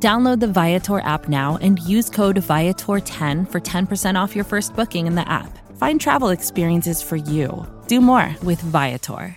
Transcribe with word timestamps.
Download 0.00 0.38
the 0.38 0.46
Viator 0.46 1.00
app 1.00 1.28
now 1.28 1.58
and 1.60 1.80
use 1.80 2.08
code 2.08 2.36
Viator10 2.36 3.50
for 3.50 3.60
10% 3.60 4.14
off 4.14 4.36
your 4.36 4.44
first 4.44 4.76
booking 4.76 5.08
in 5.08 5.16
the 5.16 5.28
app. 5.28 5.58
Find 5.76 6.00
travel 6.00 6.28
experiences 6.28 7.02
for 7.02 7.16
you. 7.16 7.66
Do 7.88 8.00
more 8.00 8.32
with 8.44 8.60
Viator. 8.60 9.36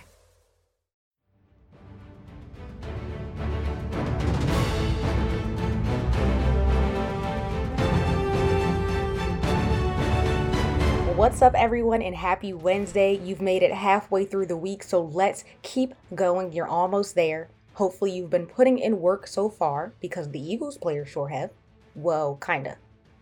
What's 11.16 11.42
up, 11.42 11.54
everyone, 11.56 12.02
and 12.02 12.14
happy 12.14 12.52
Wednesday. 12.52 13.14
You've 13.16 13.42
made 13.42 13.64
it 13.64 13.72
halfway 13.72 14.24
through 14.24 14.46
the 14.46 14.56
week, 14.56 14.84
so 14.84 15.02
let's 15.02 15.44
keep 15.62 15.94
going. 16.14 16.52
You're 16.52 16.68
almost 16.68 17.16
there. 17.16 17.48
Hopefully, 17.74 18.12
you've 18.12 18.30
been 18.30 18.46
putting 18.46 18.78
in 18.78 19.00
work 19.00 19.26
so 19.26 19.48
far 19.48 19.94
because 20.00 20.30
the 20.30 20.40
Eagles 20.40 20.78
players 20.78 21.08
sure 21.08 21.28
have. 21.28 21.50
Well, 21.94 22.36
kinda. 22.36 22.76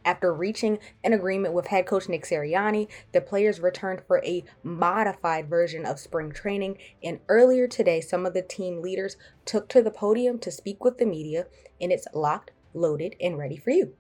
After 0.04 0.32
reaching 0.32 0.78
an 1.04 1.12
agreement 1.12 1.52
with 1.52 1.66
head 1.66 1.86
coach 1.86 2.09
Nick 2.09 2.24
Sirianni, 2.24 2.88
the 3.12 3.20
players 3.20 3.60
returned 3.60 4.02
for 4.06 4.24
a 4.24 4.45
modified 4.62 5.48
version 5.48 5.84
of 5.84 6.01
spring 6.01 6.32
training. 6.32 6.78
And 7.02 7.21
earlier 7.28 7.68
today, 7.68 8.01
some 8.01 8.24
of 8.24 8.32
the 8.32 8.43
team 8.43 8.80
leaders 8.80 9.16
took 9.45 9.68
to 9.68 9.82
the 9.82 9.90
podium 9.90 10.38
to 10.38 10.51
speak 10.51 10.82
with 10.82 10.98
the 10.98 11.06
media, 11.06 11.46
and 11.80 11.93
it's 11.93 12.06
locked, 12.15 12.52
loaded, 12.73 13.15
and 13.21 13.37
ready 13.37 13.59
for 13.59 13.71
you. 13.71 13.95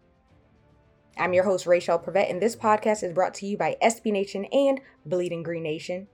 I'm 1.18 1.34
your 1.34 1.44
host, 1.44 1.66
Rachel 1.66 1.98
Prevet, 1.98 2.30
and 2.30 2.40
this 2.40 2.56
podcast 2.56 3.02
is 3.02 3.12
brought 3.12 3.34
to 3.34 3.46
you 3.46 3.58
by 3.58 3.76
SB 3.82 4.10
Nation 4.10 4.46
and 4.46 4.80
Bleeding 5.04 5.42
Green 5.42 5.64
Nation. 5.64 6.08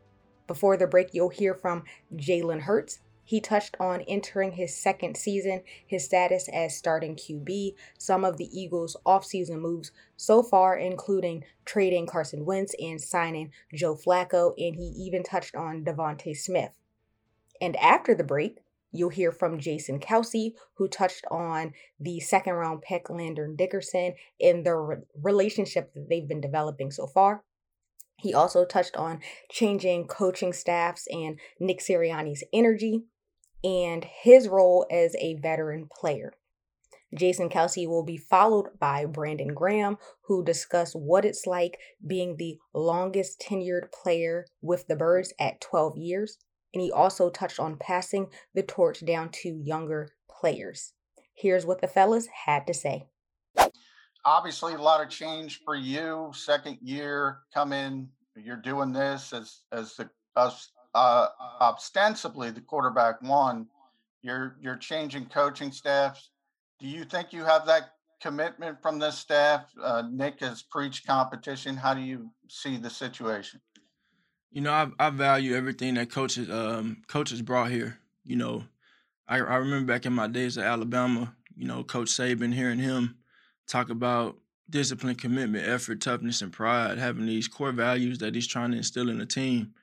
Before 0.49 0.77
the 0.77 0.89
break, 0.89 1.15
you'll 1.15 1.29
hear 1.29 1.55
from 1.55 1.85
Jalen 2.15 2.63
Hurts. 2.63 2.99
He 3.27 3.41
touched 3.41 3.77
on 3.81 4.03
entering 4.03 4.53
his 4.53 4.75
second 4.75 5.17
season, 5.17 5.63
his 5.85 6.05
status 6.05 6.49
as 6.53 6.77
starting 6.77 7.17
QB, 7.17 7.75
some 7.99 8.25
of 8.25 8.37
the 8.37 8.49
Eagles' 8.57 8.97
offseason 9.05 9.61
moves 9.61 9.91
so 10.17 10.45
far, 10.45 10.77
including 10.77 11.43
trading 11.65 12.07
Carson 12.07 12.45
Wentz 12.45 12.75
and 12.81 13.01
signing 13.01 13.51
Joe 13.75 13.97
Flacco, 13.97 14.55
and 14.57 14.77
he 14.77 14.95
even 14.97 15.25
touched 15.25 15.57
on 15.57 15.85
DeVonta 15.85 16.37
Smith. 16.37 16.79
And 17.61 17.75
after 17.77 18.15
the 18.15 18.25
break, 18.25 18.61
You'll 18.93 19.11
hear 19.11 19.33
from 19.33 19.59
Jason 19.59 20.01
Kelce, 20.01 20.55
who 20.75 20.89
touched 20.89 21.27
on 21.31 21.75
the 22.01 22.21
second 22.21 22.55
round 22.55 22.81
pick 22.81 23.11
Landon 23.11 23.55
Dickerson 23.55 24.15
and 24.41 24.65
the 24.65 24.75
re- 24.75 24.97
relationship 25.21 25.93
that 25.93 26.09
they've 26.09 26.27
been 26.27 26.41
developing 26.41 26.91
so 26.91 27.07
far. 27.07 27.43
He 28.19 28.33
also 28.33 28.65
touched 28.65 28.97
on 28.97 29.21
changing 29.51 30.07
coaching 30.07 30.55
staffs 30.55 31.07
and 31.11 31.39
Nick 31.61 31.81
Sirianni's 31.81 32.43
energy 32.53 33.05
and 33.65 34.05
his 34.05 34.49
role 34.49 34.87
as 34.91 35.15
a 35.17 35.35
veteran 35.35 35.89
player. 35.91 36.33
Jason 37.15 37.49
Kelce 37.49 37.89
will 37.89 38.05
be 38.05 38.17
followed 38.17 38.79
by 38.79 39.05
Brandon 39.05 39.55
Graham, 39.55 39.97
who 40.27 40.45
discuss 40.45 40.93
what 40.93 41.25
it's 41.25 41.47
like 41.47 41.79
being 42.05 42.37
the 42.37 42.59
longest 42.75 43.41
tenured 43.41 43.93
player 43.93 44.45
with 44.61 44.87
the 44.89 44.97
Birds 44.97 45.33
at 45.39 45.61
12 45.61 45.97
years 45.97 46.39
and 46.77 46.83
he 46.83 46.93
also 46.93 47.31
touched 47.31 47.59
on 47.59 47.79
passing 47.79 48.27
the 48.55 48.63
torch 48.63 49.03
down 49.03 49.31
to 49.31 49.63
younger 49.65 50.11
players. 50.29 50.93
Here's 51.33 51.65
what 51.65 51.81
the 51.81 51.89
fellas 51.89 52.29
had 52.45 52.67
to 52.67 52.75
say. 52.75 53.07
Obviously, 54.27 54.75
a 54.75 54.79
lot 54.79 55.03
of 55.03 55.09
change 55.09 55.63
for 55.65 55.75
you. 55.75 56.31
Second 56.35 56.77
year, 56.83 57.39
come 57.55 57.73
in. 57.73 58.11
You're 58.37 58.57
doing 58.59 58.93
this 58.93 59.33
as 59.33 59.61
as 59.73 59.97
the 59.97 60.11
us 60.37 60.71
uh, 60.97 61.29
ostensibly 61.61 62.51
the 62.51 62.61
quarterback 62.61 63.23
one. 63.23 63.67
You're 64.23 64.57
you're 64.61 64.77
changing 64.77 65.27
coaching 65.27 65.71
staffs. 65.71 66.31
Do 66.81 66.89
you 66.89 67.05
think 67.05 67.33
you 67.33 67.45
have 67.45 67.67
that 67.67 67.93
commitment 68.21 68.83
from 68.83 68.99
this 68.99 69.19
staff? 69.19 69.67
Uh, 69.81 70.03
Nick 70.11 70.41
has 70.41 70.63
preached 70.63 71.07
competition. 71.07 71.77
How 71.77 71.95
do 71.95 72.01
you 72.01 72.31
see 72.49 72.77
the 72.77 72.91
situation? 72.91 73.61
you 74.57 74.63
know, 74.63 74.73
I, 74.73 74.89
I 74.99 75.11
value 75.11 75.55
everything 75.55 75.95
that 75.97 76.11
coaches 76.11 76.49
um, 76.49 77.03
coaches 77.09 77.43
brought 77.43 77.71
here. 77.71 77.99
You 78.25 78.37
know, 78.37 78.65
I, 79.29 79.37
I 79.37 79.57
remember 79.57 79.93
back 79.93 80.07
in 80.07 80.15
my 80.15 80.29
days 80.29 80.57
at 80.57 80.65
Alabama, 80.65 81.35
you 81.55 81.67
know, 81.67 81.85
Coach 81.85 82.09
Saban, 82.09 82.55
hearing 82.55 82.79
him 82.79 83.17
talk 83.67 83.91
about 83.91 84.39
discipline, 84.71 85.15
commitment, 85.15 85.69
effort, 85.69 86.01
toughness, 86.01 86.41
and 86.41 86.55
pride, 86.55 86.97
having 86.97 87.27
these 87.27 87.49
core 87.49 87.71
values 87.71 88.17
that 88.19 88.35
he's 88.35 88.47
trying 88.47 88.71
to 88.71 88.79
instill 88.79 89.11
in 89.11 89.19
the 89.19 89.27
team. 89.27 89.75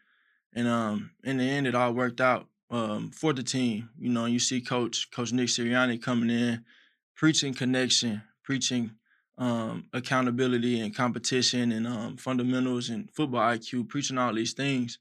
And 0.56 0.68
um, 0.68 1.12
in 1.24 1.38
the 1.38 1.50
end, 1.50 1.68
it 1.68 1.76
all 1.76 1.94
worked 1.94 2.22
out 2.22 2.48
um, 2.70 3.12
for 3.12 3.34
the 3.34 3.44
team. 3.44 3.90
You 3.98 4.10
know, 4.10 4.26
you 4.26 4.40
see 4.40 4.62
Coach 4.62 5.10
Coach 5.12 5.32
Nick 5.32 5.48
Sirianni 5.48 6.02
coming 6.02 6.30
in, 6.30 6.64
preaching 7.16 7.54
connection, 7.54 8.22
preaching 8.44 8.92
um, 9.38 9.86
accountability 9.94 10.80
and 10.80 10.96
competition 10.96 11.72
and 11.72 11.88
um, 11.88 12.18
fundamentals 12.18 12.90
and 12.90 13.10
football 13.12 13.42
IQ, 13.42 13.88
preaching 13.90 14.18
all 14.18 14.34
these 14.34 14.54
things. 14.54 15.00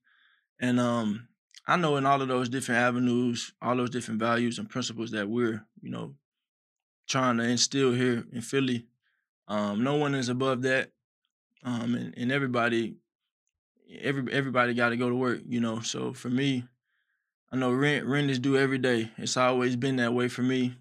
And 0.61 0.81
um, 0.81 1.29
I 1.67 1.77
know 1.77 1.97
in 1.97 2.07
all 2.07 2.23
of 2.23 2.29
those 2.29 2.49
different 2.49 2.81
avenues, 2.81 3.53
all 3.61 3.77
those 3.77 3.91
different 3.91 4.21
values 4.21 4.59
and 4.59 4.69
principles 4.69 5.11
that 5.11 5.29
we're, 5.29 5.65
you 5.81 5.91
know, 5.91 6.15
trying 7.09 7.37
to 7.39 7.45
instill 7.45 7.93
here 7.93 8.25
in 8.33 8.41
Philly, 8.41 8.87
um, 9.49 9.83
no 9.83 9.97
one 9.97 10.15
is 10.15 10.29
above 10.29 10.63
that. 10.63 10.91
Um, 11.65 11.95
and, 11.95 12.15
and 12.17 12.33
everybody, 12.33 12.97
every 14.01 14.33
everybody 14.33 14.75
got 14.75 14.91
to 14.91 14.97
go 14.97 15.09
to 15.09 15.17
work, 15.17 15.41
you 15.47 15.61
know. 15.61 15.81
So 15.81 16.13
for 16.13 16.31
me, 16.31 16.65
I 17.51 17.57
know 17.57 17.73
rent 17.73 18.07
rent 18.07 18.31
is 18.31 18.39
due 18.39 18.57
every 18.57 18.79
day. 18.79 19.11
It's 19.19 19.37
always 19.37 19.77
been 19.77 19.97
that 19.97 20.15
way 20.15 20.29
for 20.29 20.43
me. 20.43 20.75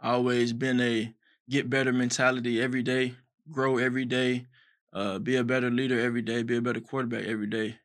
Always 0.00 0.52
been 0.52 0.80
a 0.80 1.14
get 1.48 1.70
better 1.70 1.92
mentality 1.92 2.60
every 2.60 2.82
day, 2.82 3.14
grow 3.50 3.78
every 3.78 4.04
day, 4.04 4.46
uh, 4.92 5.18
be 5.18 5.36
a 5.36 5.44
better 5.44 5.70
leader 5.70 5.98
every 5.98 6.22
day, 6.22 6.42
be 6.42 6.56
a 6.56 6.62
better 6.62 6.80
quarterback 6.80 7.24
every 7.24 7.46
day. 7.46 7.76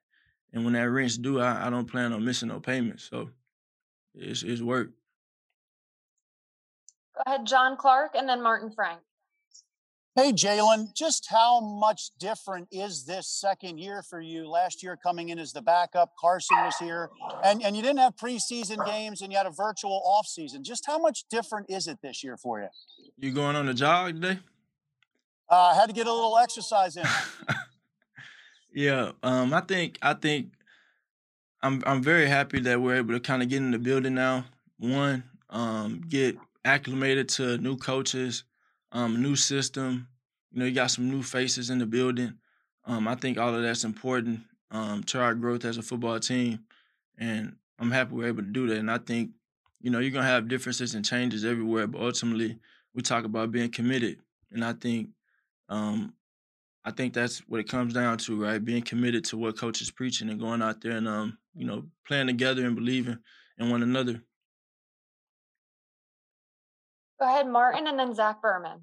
And 0.51 0.63
when 0.63 0.73
that 0.73 0.89
rent's 0.89 1.17
due, 1.17 1.39
I, 1.39 1.67
I 1.67 1.69
don't 1.69 1.89
plan 1.89 2.13
on 2.13 2.23
missing 2.23 2.49
no 2.49 2.59
payments. 2.59 3.03
So 3.09 3.29
it's 4.13 4.43
it's 4.43 4.61
work. 4.61 4.91
Go 7.15 7.23
ahead, 7.27 7.45
John 7.45 7.77
Clark, 7.77 8.15
and 8.15 8.27
then 8.27 8.41
Martin 8.41 8.71
Frank. 8.71 8.99
Hey, 10.15 10.31
Jalen, 10.31 10.93
just 10.93 11.25
how 11.27 11.59
much 11.59 12.11
different 12.19 12.67
is 12.71 13.03
this 13.03 13.27
second 13.27 13.79
year 13.79 14.03
for 14.03 14.21
you? 14.21 14.47
Last 14.47 14.83
year, 14.83 14.95
coming 14.95 15.29
in 15.29 15.39
as 15.39 15.53
the 15.53 15.61
backup, 15.63 16.11
Carson 16.19 16.55
was 16.57 16.75
here, 16.79 17.09
and, 17.43 17.63
and 17.63 17.75
you 17.75 17.81
didn't 17.81 17.97
have 17.97 18.15
preseason 18.15 18.85
games 18.85 19.23
and 19.23 19.31
you 19.31 19.37
had 19.39 19.47
a 19.47 19.51
virtual 19.51 20.03
offseason. 20.05 20.61
Just 20.61 20.85
how 20.85 20.99
much 20.99 21.23
different 21.31 21.65
is 21.67 21.87
it 21.87 21.97
this 22.03 22.23
year 22.23 22.37
for 22.37 22.59
you? 22.61 22.67
You 23.17 23.31
going 23.31 23.55
on 23.55 23.67
a 23.67 23.73
jog 23.73 24.21
today? 24.21 24.39
Uh, 25.49 25.55
I 25.55 25.73
had 25.73 25.87
to 25.87 25.93
get 25.93 26.05
a 26.05 26.13
little 26.13 26.37
exercise 26.37 26.95
in. 26.95 27.05
yeah, 28.71 29.13
um, 29.23 29.51
I 29.51 29.61
think 29.61 29.97
I 30.03 30.13
think 30.13 30.51
I'm 31.63 31.81
I'm 31.87 32.03
very 32.03 32.27
happy 32.27 32.59
that 32.59 32.79
we're 32.79 32.97
able 32.97 33.15
to 33.15 33.19
kind 33.19 33.41
of 33.41 33.49
get 33.49 33.57
in 33.57 33.71
the 33.71 33.79
building 33.79 34.13
now. 34.13 34.45
One, 34.77 35.23
um, 35.49 36.01
get 36.07 36.37
acclimated 36.63 37.29
to 37.29 37.57
new 37.57 37.77
coaches 37.77 38.43
um, 38.93 39.21
new 39.21 39.35
system. 39.35 40.07
You 40.51 40.59
know, 40.59 40.65
you 40.65 40.71
got 40.71 40.91
some 40.91 41.09
new 41.09 41.23
faces 41.23 41.69
in 41.69 41.79
the 41.79 41.85
building. 41.85 42.35
Um, 42.85 43.07
I 43.07 43.15
think 43.15 43.37
all 43.37 43.53
of 43.53 43.61
that's 43.61 43.83
important 43.83 44.41
um, 44.71 45.03
to 45.03 45.19
our 45.19 45.33
growth 45.33 45.65
as 45.65 45.77
a 45.77 45.81
football 45.81 46.19
team, 46.19 46.59
and 47.17 47.55
I'm 47.79 47.91
happy 47.91 48.13
we're 48.13 48.27
able 48.27 48.43
to 48.43 48.49
do 48.49 48.67
that. 48.67 48.77
And 48.77 48.91
I 48.91 48.99
think, 48.99 49.31
you 49.81 49.89
know, 49.89 49.99
you're 49.99 50.11
gonna 50.11 50.27
have 50.27 50.47
differences 50.47 50.95
and 50.95 51.03
changes 51.03 51.43
everywhere, 51.43 51.87
but 51.87 52.01
ultimately, 52.01 52.57
we 52.93 53.01
talk 53.01 53.25
about 53.25 53.51
being 53.51 53.71
committed, 53.71 54.19
and 54.51 54.63
I 54.63 54.73
think, 54.73 55.09
um, 55.69 56.13
I 56.85 56.91
think 56.91 57.13
that's 57.13 57.39
what 57.47 57.59
it 57.61 57.69
comes 57.69 57.93
down 57.93 58.17
to, 58.19 58.41
right? 58.43 58.63
Being 58.63 58.83
committed 58.83 59.23
to 59.25 59.37
what 59.37 59.57
coach 59.57 59.81
is 59.81 59.89
preaching 59.89 60.29
and 60.29 60.39
going 60.39 60.61
out 60.61 60.81
there 60.81 60.91
and, 60.97 61.07
um, 61.07 61.37
you 61.55 61.65
know, 61.65 61.85
playing 62.05 62.27
together 62.27 62.65
and 62.65 62.75
believing 62.75 63.17
in 63.57 63.69
one 63.69 63.81
another. 63.81 64.21
Go 67.23 67.29
ahead, 67.29 67.47
Martin, 67.47 67.87
and 67.87 67.97
then 67.97 68.13
Zach 68.13 68.41
Berman. 68.41 68.81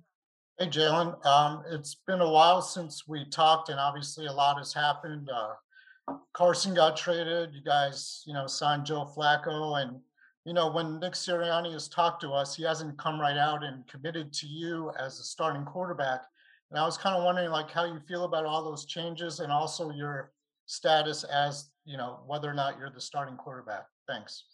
Hey, 0.59 0.69
Jalen. 0.69 1.27
Um, 1.27 1.63
it's 1.71 1.97
been 2.07 2.23
a 2.23 2.31
while 2.31 2.63
since 2.63 3.07
we 3.07 3.27
talked, 3.27 3.69
and 3.69 3.79
obviously 3.79 4.25
a 4.25 4.33
lot 4.33 4.57
has 4.57 4.73
happened. 4.73 5.29
Uh, 5.29 6.17
Carson 6.33 6.73
got 6.73 6.97
traded. 6.97 7.53
You 7.53 7.61
guys, 7.63 8.23
you 8.25 8.33
know, 8.33 8.47
signed 8.47 8.87
Joe 8.87 9.07
Flacco, 9.15 9.83
and 9.83 10.01
you 10.47 10.55
know 10.55 10.71
when 10.71 10.99
Nick 11.01 11.13
Sirianni 11.13 11.75
has 11.75 11.87
talked 11.87 12.23
to 12.23 12.31
us, 12.31 12.57
he 12.57 12.63
hasn't 12.63 12.97
come 12.97 13.21
right 13.21 13.37
out 13.37 13.63
and 13.63 13.87
committed 13.87 14.33
to 14.33 14.47
you 14.47 14.91
as 14.99 15.21
a 15.21 15.23
starting 15.23 15.67
quarterback. 15.67 16.23
And 16.71 16.81
I 16.81 16.87
was 16.87 16.97
kind 16.97 17.15
of 17.15 17.23
wondering 17.23 17.51
like 17.51 17.71
how 17.71 17.85
you 17.85 18.01
feel 18.09 18.25
about 18.25 18.47
all 18.47 18.65
those 18.65 18.87
changes 18.87 19.41
and 19.41 19.53
also 19.53 19.91
your 19.91 20.33
status 20.65 21.25
as, 21.25 21.69
you 21.85 21.99
know, 21.99 22.21
whether 22.27 22.49
or 22.49 22.55
not 22.55 22.79
you're 22.79 22.89
the 22.89 23.03
starting 23.03 23.37
quarterback. 23.37 23.85
Thanks. 24.09 24.45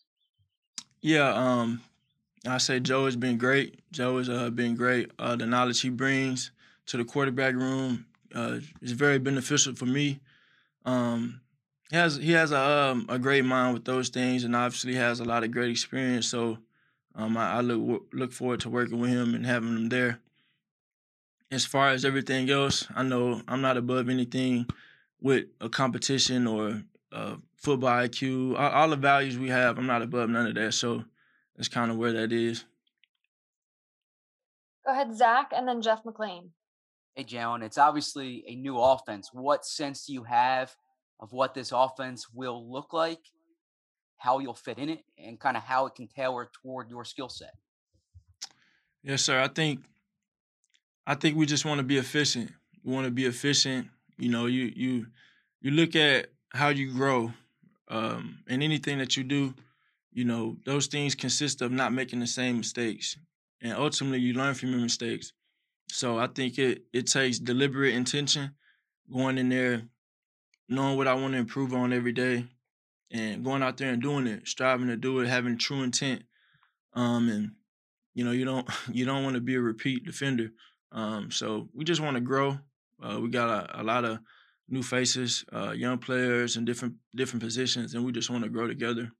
Yeah, 1.03 1.33
um, 1.33 1.81
I 2.47 2.59
say 2.59 2.81
Joe 2.81 3.07
has 3.07 3.17
been 3.17 3.39
great. 3.39 3.81
Joe 3.93 4.19
has 4.19 4.29
uh, 4.29 4.51
been 4.51 4.75
great. 4.75 5.11
Uh, 5.19 5.37
the 5.37 5.47
knowledge 5.47 5.81
he 5.81 5.89
brings 5.89 6.51
to 6.87 6.97
the 6.97 7.05
quarterback 7.05 7.55
room 7.55 8.07
uh, 8.35 8.61
is 8.81 8.93
very 8.93 9.19
beneficial 9.19 9.75
for 9.75 9.87
me. 9.87 10.21
Um, 10.85 11.41
he 11.91 11.97
has 11.97 12.17
he 12.17 12.33
has 12.33 12.53
a 12.53 12.59
um, 12.59 13.07
a 13.09 13.19
great 13.19 13.45
mind 13.45 13.75
with 13.75 13.85
those 13.85 14.09
things, 14.09 14.45
and 14.45 14.55
obviously 14.55 14.95
has 14.95 15.21
a 15.21 15.25
lot 15.25 15.45
of 15.45 15.51
great 15.51 15.71
experience. 15.71 16.27
So 16.27 16.59
um, 17.15 17.37
I, 17.37 17.55
I, 17.55 17.61
look 17.61 18.07
look 18.13 18.33
forward 18.33 18.61
to 18.61 18.71
working 18.71 18.99
with 19.01 19.11
him 19.11 19.35
and 19.35 19.47
having 19.47 19.71
him 19.71 19.89
there. 19.89 20.21
As 21.51 21.65
far 21.65 21.91
as 21.91 22.05
everything 22.05 22.51
else, 22.51 22.87
I 22.95 23.03
know 23.05 23.41
I'm 23.47 23.63
not 23.63 23.77
above 23.77 24.09
anything 24.09 24.67
with 25.21 25.47
a 25.61 25.69
competition 25.69 26.47
or 26.47 26.83
uh, 27.13 27.37
football 27.57 27.91
IQ, 27.91 28.59
all, 28.59 28.71
all 28.71 28.89
the 28.89 28.97
values 28.97 29.39
we 29.39 29.49
have. 29.49 29.79
I'm 29.79 29.87
not 29.87 30.03
above 30.03 30.29
none 30.29 30.49
of 30.49 30.55
that. 30.57 30.75
So 30.75 31.05
that's 31.57 31.69
kind 31.69 31.91
of 31.91 31.97
where 31.97 32.13
that 32.13 32.33
is. 32.33 32.65
Go 34.85 34.93
ahead, 34.93 35.17
Zach, 35.17 35.51
and 35.55 35.67
then 35.67 35.83
Jeff 35.83 36.05
McLean. 36.05 36.51
Hey, 37.15 37.25
Jalen, 37.25 37.65
it's 37.65 37.79
obviously 37.79 38.45
a 38.47 38.55
new 38.55 38.79
offense. 38.79 39.31
What 39.33 39.65
sense 39.65 40.07
do 40.07 40.13
you 40.13 40.25
have 40.25 40.77
of 41.19 41.33
what 41.33 41.55
this 41.55 41.73
offense 41.73 42.27
will 42.33 42.71
look 42.71 42.93
like, 42.93 43.21
how 44.19 44.39
you'll 44.39 44.55
fit 44.55 44.79
in 44.79 44.91
it, 44.91 45.01
and 45.19 45.41
kind 45.41 45.57
of 45.57 45.63
how 45.63 45.87
it 45.87 45.95
can 45.95 46.09
tailor 46.09 46.51
toward 46.63 46.91
your 46.91 47.05
skill 47.05 47.29
set? 47.29 47.55
Yes, 49.03 49.23
sir. 49.23 49.41
I 49.41 49.49
think 49.49 49.81
I 51.07 51.15
think 51.15 51.37
we 51.37 51.47
just 51.47 51.65
want 51.65 51.79
to 51.79 51.85
be 51.85 51.97
efficient. 51.97 52.51
We 52.85 52.93
want 52.93 53.07
to 53.07 53.13
be 53.13 53.25
efficient. 53.25 53.89
You 54.19 54.29
know, 54.29 54.47
you 54.47 54.73
you 54.75 55.07
you 55.61 55.71
look 55.71 55.97
at 55.97 56.29
how 56.53 56.69
you 56.69 56.93
grow, 56.93 57.33
um, 57.89 58.41
and 58.49 58.63
anything 58.63 58.99
that 58.99 59.17
you 59.17 59.25
do, 59.25 59.55
you 60.17 60.25
know, 60.25 60.57
those 60.65 60.87
things 60.87 61.15
consist 61.15 61.61
of 61.61 61.71
not 61.71 61.93
making 61.93 62.21
the 62.21 62.27
same 62.27 62.57
mistakes, 62.57 63.19
and 63.61 63.75
ultimately 63.75 64.19
you 64.19 64.33
learn 64.33 64.55
from 64.55 64.71
your 64.71 64.81
mistakes. 64.81 65.35
So 65.91 66.19
I 66.19 66.27
think 66.27 66.59
it 66.59 66.85
it 66.95 67.07
takes 67.07 67.39
deliberate 67.39 67.95
intention, 67.95 68.55
going 69.13 69.37
in 69.37 69.51
there, 69.51 69.83
knowing 70.71 70.97
what 70.97 71.07
I 71.07 71.13
want 71.13 71.35
to 71.35 71.39
improve 71.39 71.75
on 71.75 71.93
every 71.93 72.13
day, 72.13 72.47
and 73.11 73.45
going 73.45 73.63
out 73.63 73.77
there 73.77 73.93
and 73.93 74.01
doing 74.01 74.27
it, 74.27 74.49
striving 74.49 74.89
to 74.89 74.97
do 74.97 75.21
it, 75.21 75.29
having 75.29 75.59
true 75.59 75.83
intent. 75.83 76.23
Um, 76.95 77.29
and 77.29 77.51
you 78.15 78.25
know, 78.25 78.33
you 78.33 78.47
don't 78.47 78.67
you 78.91 79.05
don't 79.05 79.23
want 79.23 79.35
to 79.35 79.43
be 79.43 79.57
a 79.57 79.61
repeat 79.61 80.07
defender. 80.07 80.49
Um, 80.93 81.31
so 81.31 81.69
we 81.75 81.85
just 81.85 82.01
want 82.01 82.15
to 82.15 82.23
grow. 82.23 82.59
Uh, 83.03 83.21
we 83.21 83.29
got 83.29 83.51
a, 83.51 83.83
a, 83.83 83.85
lot 83.85 84.07
of 84.07 84.21
new 84.67 84.83
faces, 84.83 85.45
uh, 85.53 85.73
young 85.73 85.99
players 85.99 86.57
and 86.57 86.65
different 86.65 86.95
different 87.15 87.43
positions, 87.43 87.93
and 87.93 88.03
we 88.03 88.13
just 88.13 88.31
want 88.31 88.45
to 88.45 88.51
grow 88.51 88.67
together. 88.67 89.13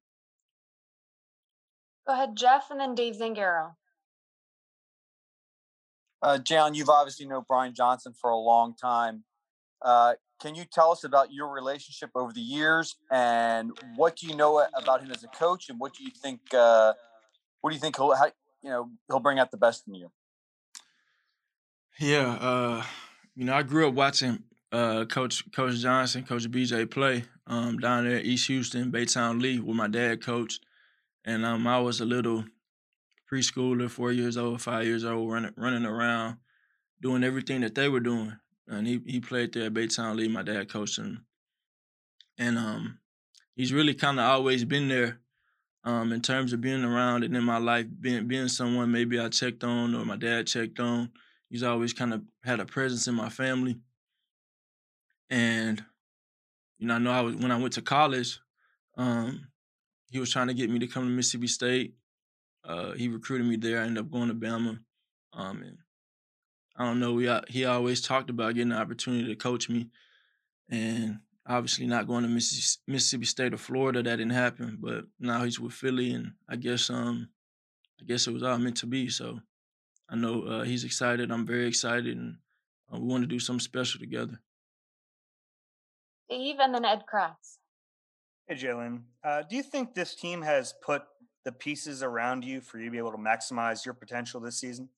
Go 2.07 2.13
ahead, 2.13 2.37
Jeff, 2.37 2.71
and 2.71 2.81
then 2.81 2.95
Dave 2.95 3.17
Zangaro. 3.17 3.73
Uh, 6.23 6.39
Jalen, 6.39 6.75
you've 6.75 6.89
obviously 6.89 7.27
known 7.27 7.45
Brian 7.47 7.75
Johnson 7.75 8.15
for 8.21 8.31
a 8.31 8.37
long 8.37 8.75
time. 8.75 9.25
Uh, 9.83 10.15
can 10.41 10.55
you 10.55 10.65
tell 10.65 10.93
us 10.93 11.05
about 11.05 11.33
your 11.33 11.49
relationship 11.49 12.11
over 12.15 12.33
the 12.33 12.41
years, 12.41 12.97
and 13.11 13.73
what 13.97 14.17
do 14.17 14.27
you 14.27 14.37
know 14.37 14.65
about 14.75 15.03
him 15.03 15.11
as 15.11 15.25
a 15.25 15.29
coach, 15.29 15.69
and 15.69 15.81
what 15.81 15.95
do 15.95 16.05
you 16.05 16.11
think? 16.11 16.41
Uh, 16.55 16.93
what 17.61 17.71
do 17.71 17.77
you 17.77 17.81
think 17.81 17.97
he'll, 17.97 18.15
how, 18.15 18.27
you 18.63 18.71
know, 18.71 18.91
he'll 19.09 19.21
bring 19.21 19.39
out 19.39 19.51
the 19.51 19.57
best 19.57 19.89
in 19.89 19.95
you? 19.95 20.11
Yeah, 21.99 22.37
uh, 22.41 22.85
you 23.35 23.45
know, 23.45 23.55
I 23.55 23.63
grew 23.63 23.89
up 23.89 23.95
watching 23.95 24.43
uh, 24.73 25.07
Coach 25.07 25.51
Coach 25.53 25.77
Johnson, 25.77 26.25
Coach 26.25 26.51
BJ 26.51 26.91
play 26.91 27.25
um, 27.47 27.79
down 27.79 28.07
there 28.07 28.19
at 28.19 28.25
East 28.25 28.49
Houston, 28.49 28.93
Baytown 28.93 29.41
Lee, 29.41 29.59
where 29.59 29.75
my 29.75 29.89
dad 29.89 30.23
coached, 30.23 30.66
and 31.27 31.45
um, 31.45 31.67
I 31.67 31.79
was 31.79 32.01
a 32.01 32.07
little 32.07 32.45
preschooler, 33.31 33.91
four 33.91 34.13
years 34.13 34.37
old, 34.37 34.63
five 34.63 34.87
years 34.87 35.05
old, 35.05 35.31
running 35.31 35.53
running 35.57 35.85
around, 35.85 36.39
doing 37.01 37.25
everything 37.25 37.61
that 37.61 37.75
they 37.75 37.89
were 37.89 38.01
doing. 38.01 38.33
And 38.67 38.87
he 38.87 39.03
he 39.07 39.21
played 39.21 39.53
there 39.53 39.67
at 39.67 39.75
Baytown 39.75 40.17
Lee. 40.17 40.29
My 40.29 40.43
dad 40.43 40.71
coached 40.71 40.99
him, 40.99 41.27
and 42.39 42.57
um, 42.57 42.99
he's 43.55 43.73
really 43.73 43.95
kind 43.95 44.19
of 44.19 44.25
always 44.25 44.65
been 44.65 44.89
there 44.89 45.21
um, 45.85 46.13
in 46.13 46.23
terms 46.23 46.55
of 46.55 46.63
being 46.63 46.85
around 46.85 47.25
and 47.25 47.37
in 47.37 47.45
my 47.45 47.59
life, 47.59 47.87
being 48.01 48.27
being 48.27 48.49
someone 48.49 48.91
maybe 48.91 49.21
I 49.21 49.29
checked 49.29 49.65
on 49.65 49.95
or 49.95 50.05
my 50.07 50.17
dad 50.17 50.47
checked 50.47 50.81
on 50.81 51.11
he's 51.49 51.63
always 51.63 51.93
kind 51.93 52.13
of 52.13 52.23
had 52.45 52.61
a 52.61 52.67
presence 52.67 53.07
in 53.07 53.15
my 53.15 53.29
family. 53.29 53.77
And 55.31 55.85
you 56.79 56.87
know, 56.87 56.95
I 56.95 56.99
know 56.99 57.11
I 57.11 57.21
was 57.21 57.37
when 57.37 57.51
I 57.51 57.59
went 57.59 57.75
to 57.75 57.83
college, 57.83 58.39
um, 58.97 59.49
he 60.09 60.19
was 60.19 60.33
trying 60.33 60.49
to 60.49 60.55
get 60.55 60.71
me 60.71 60.79
to 60.79 60.87
come 60.87 61.05
to 61.05 61.11
Mississippi 61.11 61.47
State. 61.47 61.95
Uh, 62.65 62.93
he 62.93 63.09
recruited 63.09 63.47
me 63.47 63.57
there. 63.57 63.81
I 63.81 63.85
ended 63.85 64.05
up 64.05 64.11
going 64.11 64.29
to 64.29 64.35
Bama. 64.35 64.79
Um, 65.33 65.63
and 65.63 65.79
I 66.77 66.85
don't 66.85 67.01
know. 67.01 67.13
We 67.13 67.31
he 67.49 67.65
always 67.65 68.01
talked 68.01 68.31
about 68.31 68.55
getting 68.55 68.71
the 68.71 68.77
opportunity 68.77 69.27
to 69.27 69.37
coach 69.37 69.69
me, 69.69 69.89
and 70.69 71.19
obviously 71.47 71.87
not 71.87 72.07
going 72.07 72.25
to 72.25 72.29
Mississippi 72.87 73.25
State 73.25 73.55
or 73.55 73.59
Florida. 73.59 74.03
That 74.03 74.17
didn't 74.17 74.33
happen. 74.33 74.79
But 74.81 75.05
now 75.19 75.45
he's 75.45 75.61
with 75.61 75.73
Philly, 75.73 76.13
and 76.13 76.33
I 76.49 76.57
guess 76.57 76.91
um, 76.91 77.29
I 78.01 78.05
guess 78.05 78.27
it 78.27 78.33
was 78.33 78.43
all 78.43 78.59
meant 78.59 78.79
to 78.79 78.87
be. 78.87 79.09
So 79.09 79.41
I 80.09 80.17
know 80.17 80.43
uh, 80.43 80.63
he's 80.65 80.85
excited. 80.85 81.31
I'm 81.31 81.47
very 81.47 81.67
excited, 81.67 82.17
and 82.17 82.37
uh, 82.93 82.99
we 82.99 83.07
want 83.07 83.23
to 83.23 83.29
do 83.29 83.39
something 83.39 83.61
special 83.61 84.01
together. 84.01 84.41
Steve 86.27 86.57
and 86.59 86.75
then 86.75 86.85
Ed 86.85 87.05
Kracz. 87.13 87.59
Hey, 88.49 88.55
Jalen. 88.55 89.01
Uh, 89.25 89.43
do 89.43 89.57
you 89.57 89.63
think 89.63 89.95
this 89.95 90.15
team 90.15 90.43
has 90.43 90.73
put 90.81 91.03
the 91.45 91.51
pieces 91.51 92.03
around 92.03 92.45
you 92.45 92.61
for 92.61 92.79
you 92.79 92.85
to 92.85 92.91
be 92.91 92.99
able 92.99 93.11
to 93.11 93.19
maximize 93.19 93.85
your 93.85 93.95
potential 93.95 94.41
this 94.41 94.61
season? 94.61 94.89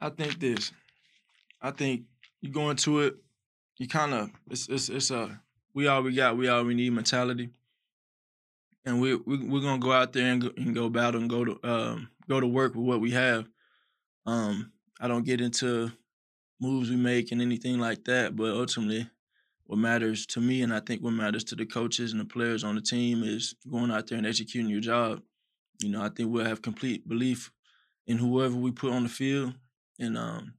I 0.00 0.10
think 0.10 0.38
this. 0.38 0.70
I 1.60 1.72
think 1.72 2.02
you 2.40 2.50
go 2.50 2.70
into 2.70 3.00
it, 3.00 3.16
you 3.78 3.88
kind 3.88 4.14
of 4.14 4.30
it's 4.50 4.68
it's 4.68 4.88
it's 4.88 5.10
a 5.10 5.40
we 5.72 5.88
all 5.88 6.02
we 6.02 6.14
got, 6.14 6.36
we 6.36 6.46
all 6.46 6.62
we 6.62 6.74
need 6.74 6.92
mentality 6.92 7.50
and 8.84 9.00
we, 9.00 9.14
we 9.14 9.38
we're 9.38 9.62
gonna 9.62 9.78
go 9.78 9.92
out 9.92 10.12
there 10.12 10.26
and 10.30 10.42
go, 10.42 10.50
and 10.56 10.74
go 10.74 10.88
battle 10.88 11.20
and 11.20 11.30
go 11.30 11.44
to 11.44 11.58
um, 11.64 12.08
go 12.28 12.38
to 12.38 12.46
work 12.46 12.74
with 12.74 12.84
what 12.84 13.00
we 13.00 13.12
have. 13.12 13.48
Um, 14.26 14.72
I 15.00 15.08
don't 15.08 15.24
get 15.24 15.40
into 15.40 15.90
moves 16.64 16.90
we 16.90 16.96
make 16.96 17.30
and 17.32 17.42
anything 17.42 17.78
like 17.78 18.04
that, 18.04 18.34
but 18.34 18.50
ultimately, 18.50 19.08
what 19.66 19.78
matters 19.78 20.26
to 20.26 20.40
me, 20.40 20.62
and 20.62 20.72
I 20.72 20.80
think 20.80 21.02
what 21.02 21.12
matters 21.12 21.44
to 21.44 21.54
the 21.54 21.66
coaches 21.66 22.12
and 22.12 22.20
the 22.20 22.24
players 22.24 22.64
on 22.64 22.74
the 22.74 22.80
team, 22.80 23.22
is 23.22 23.54
going 23.70 23.90
out 23.90 24.06
there 24.06 24.18
and 24.18 24.26
executing 24.26 24.70
your 24.70 24.80
job. 24.80 25.22
You 25.80 25.90
know, 25.90 26.02
I 26.02 26.08
think 26.08 26.30
we'll 26.30 26.44
have 26.44 26.62
complete 26.62 27.08
belief 27.08 27.50
in 28.06 28.18
whoever 28.18 28.56
we 28.56 28.70
put 28.70 28.92
on 28.92 29.02
the 29.02 29.08
field, 29.08 29.54
and 29.98 30.16
um, 30.16 30.54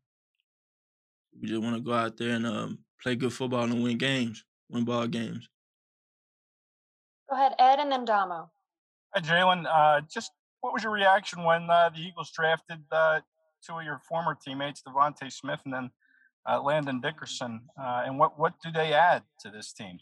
we 1.40 1.48
just 1.48 1.62
want 1.62 1.76
to 1.76 1.82
go 1.82 1.94
out 1.94 2.18
there 2.18 2.36
and 2.36 2.46
um, 2.46 2.80
play 3.02 3.16
good 3.16 3.34
football 3.34 3.64
and 3.64 3.84
win 3.84 3.98
games, 3.98 4.44
win 4.70 4.86
ball 4.86 5.08
games. 5.08 5.48
Go 7.30 7.36
ahead, 7.36 7.54
Ed, 7.60 7.80
and 7.80 7.92
then 7.92 8.06
Damo. 8.06 8.50
Hi, 9.14 9.22
Jalen. 9.22 9.66
Uh, 9.68 10.02
just 10.12 10.32
what 10.62 10.74
was 10.74 10.84
your 10.84 10.92
reaction 10.92 11.44
when 11.44 11.70
uh, 11.70 11.90
the 11.90 12.02
Eagles 12.02 12.32
drafted 12.32 12.80
uh, 12.92 13.22
two 13.66 13.78
of 13.80 13.84
your 13.84 14.00
former 14.08 14.36
teammates, 14.36 14.82
DeVonta 14.88 15.32
Smith 15.32 15.60
and 15.66 15.74
then 15.74 15.90
uh, 16.50 16.62
Landon 16.62 17.02
Dickerson? 17.02 17.62
Uh, 17.80 18.04
and 18.06 18.20
what 18.20 18.40
what 18.40 18.54
do 18.64 18.72
they 18.72 18.94
add 18.94 19.24
to 19.42 19.50
this 19.50 19.74
team? 19.74 20.00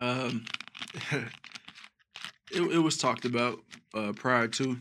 Um, 0.00 0.46
it, 2.50 2.62
it 2.62 2.78
was 2.78 2.96
talked 2.96 3.24
about 3.26 3.58
uh, 3.94 4.12
prior 4.16 4.48
to 4.48 4.78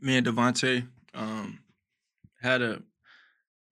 me 0.00 0.16
and 0.16 0.26
DeVonta 0.26 0.86
um, 1.14 1.60
had 2.40 2.60
a 2.60 2.82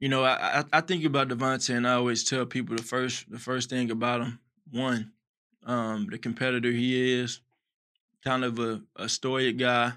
you 0.00 0.08
know, 0.08 0.24
I, 0.24 0.64
I 0.72 0.80
think 0.80 1.04
about 1.04 1.28
DeVonta 1.28 1.76
and 1.76 1.86
I 1.86 1.92
always 1.92 2.24
tell 2.24 2.46
people 2.46 2.74
the 2.74 2.82
first 2.82 3.30
the 3.30 3.38
first 3.38 3.68
thing 3.68 3.90
about 3.90 4.22
him, 4.22 4.40
one, 4.70 5.12
um, 5.66 6.08
the 6.10 6.16
competitor 6.16 6.70
he 6.70 7.20
is, 7.20 7.40
kind 8.24 8.44
of 8.44 8.58
a, 8.58 8.82
a 8.96 9.08
stoic 9.08 9.58
guy, 9.58 9.92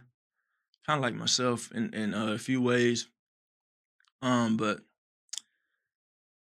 kind 0.85 0.97
of 0.97 1.01
like 1.01 1.15
myself 1.15 1.71
in, 1.73 1.93
in 1.93 2.13
uh, 2.13 2.33
a 2.33 2.37
few 2.37 2.61
ways. 2.61 3.07
Um, 4.21 4.57
but 4.57 4.79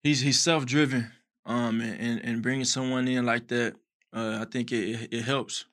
he's 0.04 0.22
he's 0.22 0.40
self 0.40 0.66
driven. 0.66 1.12
Um, 1.46 1.82
and, 1.82 2.24
and, 2.24 2.42
bringing 2.42 2.64
someone 2.64 3.06
in 3.06 3.26
like 3.26 3.50
that, 3.50 3.76
uh, 4.14 4.38
I 4.42 4.46
think 4.50 4.72
it 4.72 5.10
it 5.12 5.24
helps. 5.24 5.66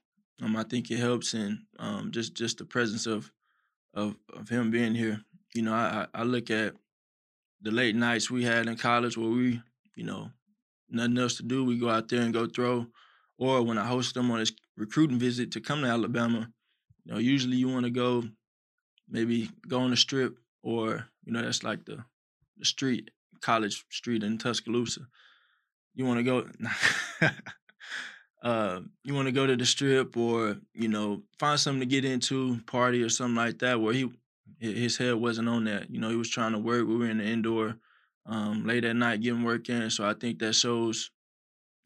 Um, 0.43 0.57
I 0.57 0.65
think 0.65 0.91
it 0.91 0.99
helps, 0.99 1.35
and 1.35 1.61
um, 1.79 2.11
just 2.11 2.35
just 2.35 2.59
the 2.59 2.65
presence 2.65 3.07
of 3.07 3.31
of 3.95 4.17
of 4.33 4.49
him 4.49 4.71
being 4.71 4.95
here. 4.95 5.21
You 5.55 5.63
know, 5.63 5.75
I 5.75 6.07
I 6.13 6.25
look 6.25 6.51
at 6.51 6.75
the 7.63 7.71
late 7.71 7.95
nights 7.95 8.31
we 8.31 8.45
had 8.45 8.67
in 8.67 8.77
college 8.77 9.17
where 9.17 9.29
we, 9.29 9.61
you 9.95 10.05
know, 10.05 10.31
nothing 10.89 11.19
else 11.19 11.37
to 11.37 11.43
do. 11.43 11.65
We 11.65 11.79
go 11.79 11.91
out 11.91 12.09
there 12.09 12.23
and 12.23 12.33
go 12.33 12.47
throw, 12.47 12.87
or 13.41 13.63
when 13.65 13.79
I 13.79 13.87
host 13.87 14.15
them 14.15 14.31
on 14.33 14.41
his 14.41 14.53
recruiting 14.79 15.19
visit 15.21 15.53
to 15.53 15.63
come 15.63 15.83
to 15.83 15.89
Alabama, 15.89 16.51
you 17.05 17.13
know, 17.13 17.19
usually 17.19 17.57
you 17.59 17.69
want 17.69 17.87
to 17.87 17.91
go 17.93 18.25
maybe 19.09 19.51
go 19.69 19.81
on 19.81 19.91
the 19.91 19.97
strip 19.97 20.37
or, 20.63 21.07
you 21.25 21.33
know, 21.33 21.43
that's 21.43 21.65
like 21.65 21.85
the 21.87 22.05
the 22.59 22.67
street, 22.67 23.11
college 23.43 23.85
street 23.91 24.23
in 24.23 24.39
Tuscaloosa. 24.39 25.03
You 25.95 26.07
want 26.07 26.19
to 26.19 26.25
go 26.25 26.49
uh 28.43 28.81
you 29.05 29.15
want 29.15 29.27
to 29.27 29.33
go 29.33 29.47
to 29.47 29.57
the 29.57 29.67
strip 29.67 30.17
or, 30.17 30.57
you 30.75 30.89
know, 30.89 31.23
find 31.39 31.59
something 31.61 31.81
to 31.81 31.87
get 31.87 32.05
into, 32.05 32.61
party 32.67 33.03
or 33.03 33.09
something 33.09 33.37
like 33.37 33.59
that 33.59 33.81
where 33.81 33.93
he 33.95 34.11
his 34.59 34.97
head 34.99 35.15
wasn't 35.15 35.49
on 35.49 35.65
that. 35.65 35.91
You 35.91 36.01
know, 36.01 36.11
he 36.11 36.17
was 36.17 36.29
trying 36.31 36.53
to 36.53 36.59
work. 36.59 36.87
We 36.87 36.97
were 36.97 37.07
in 37.11 37.19
the 37.19 37.25
indoor 37.25 37.77
um, 38.27 38.67
late 38.67 38.85
at 38.85 38.97
night 38.97 39.23
getting 39.23 39.43
work 39.45 39.69
in. 39.69 39.91
So 39.91 40.07
I 40.07 40.15
think 40.15 40.39
that 40.41 40.55
shows 40.55 41.11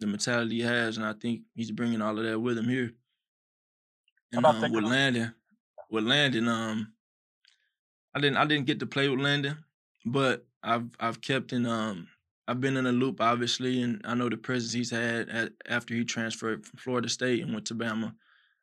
the 0.00 0.06
mentality 0.06 0.56
he 0.56 0.62
has, 0.62 0.96
and 0.96 1.06
I 1.06 1.12
think 1.12 1.42
he's 1.54 1.70
bringing 1.70 2.02
all 2.02 2.18
of 2.18 2.24
that 2.24 2.38
with 2.38 2.58
him 2.58 2.68
here. 2.68 2.92
And 4.32 4.44
um, 4.44 4.72
with 4.72 4.84
Landon, 4.84 5.34
with 5.90 6.04
Landon, 6.04 6.48
um, 6.48 6.92
I 8.14 8.20
didn't 8.20 8.36
I 8.36 8.44
didn't 8.46 8.66
get 8.66 8.80
to 8.80 8.86
play 8.86 9.08
with 9.08 9.20
Landon, 9.20 9.56
but 10.04 10.46
I've 10.62 10.88
I've 10.98 11.20
kept 11.20 11.52
in 11.52 11.66
um 11.66 12.08
I've 12.46 12.60
been 12.60 12.76
in 12.76 12.86
a 12.86 12.92
loop 12.92 13.20
obviously, 13.20 13.82
and 13.82 14.00
I 14.04 14.14
know 14.14 14.28
the 14.28 14.36
presence 14.36 14.72
he's 14.72 14.90
had 14.90 15.28
at, 15.28 15.52
after 15.68 15.94
he 15.94 16.04
transferred 16.04 16.66
from 16.66 16.78
Florida 16.78 17.08
State 17.08 17.42
and 17.42 17.52
went 17.52 17.66
to 17.66 17.74
Bama, 17.74 18.14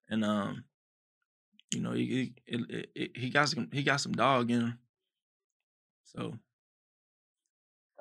and 0.09 0.25
um, 0.25 0.63
you 1.73 1.81
know 1.81 1.91
he 1.93 2.33
he, 2.45 2.85
he, 2.93 3.11
he 3.15 3.29
got 3.29 3.49
some 3.49 3.69
he 3.71 3.83
got 3.83 4.01
some 4.01 4.11
dog 4.11 4.51
in 4.51 4.61
him, 4.61 4.79
so 6.03 6.33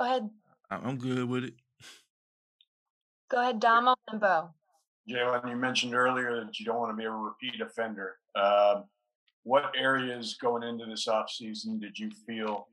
Go 0.00 0.06
ahead. 0.06 0.30
I'm 0.70 0.96
good 0.96 1.28
with 1.28 1.44
it. 1.44 1.54
Go 3.30 3.40
ahead, 3.40 3.60
Damo 3.60 3.94
and 4.08 4.20
Bo. 4.20 4.50
Jalen, 5.08 5.48
you 5.48 5.56
mentioned 5.56 5.94
earlier 5.94 6.44
that 6.44 6.58
you 6.58 6.66
don't 6.66 6.78
want 6.78 6.92
to 6.92 6.96
be 6.96 7.04
a 7.04 7.10
repeat 7.10 7.60
offender. 7.60 8.16
Uh, 8.34 8.82
what 9.44 9.72
areas 9.76 10.36
going 10.40 10.62
into 10.62 10.84
this 10.86 11.06
offseason 11.06 11.80
did 11.80 11.98
you 11.98 12.10
feel 12.26 12.66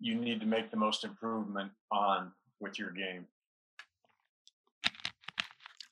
you 0.00 0.14
need 0.14 0.40
to 0.40 0.46
make 0.46 0.70
the 0.70 0.76
most 0.76 1.04
improvement 1.04 1.72
on 1.90 2.30
with 2.60 2.78
your 2.78 2.90
game? 2.90 3.26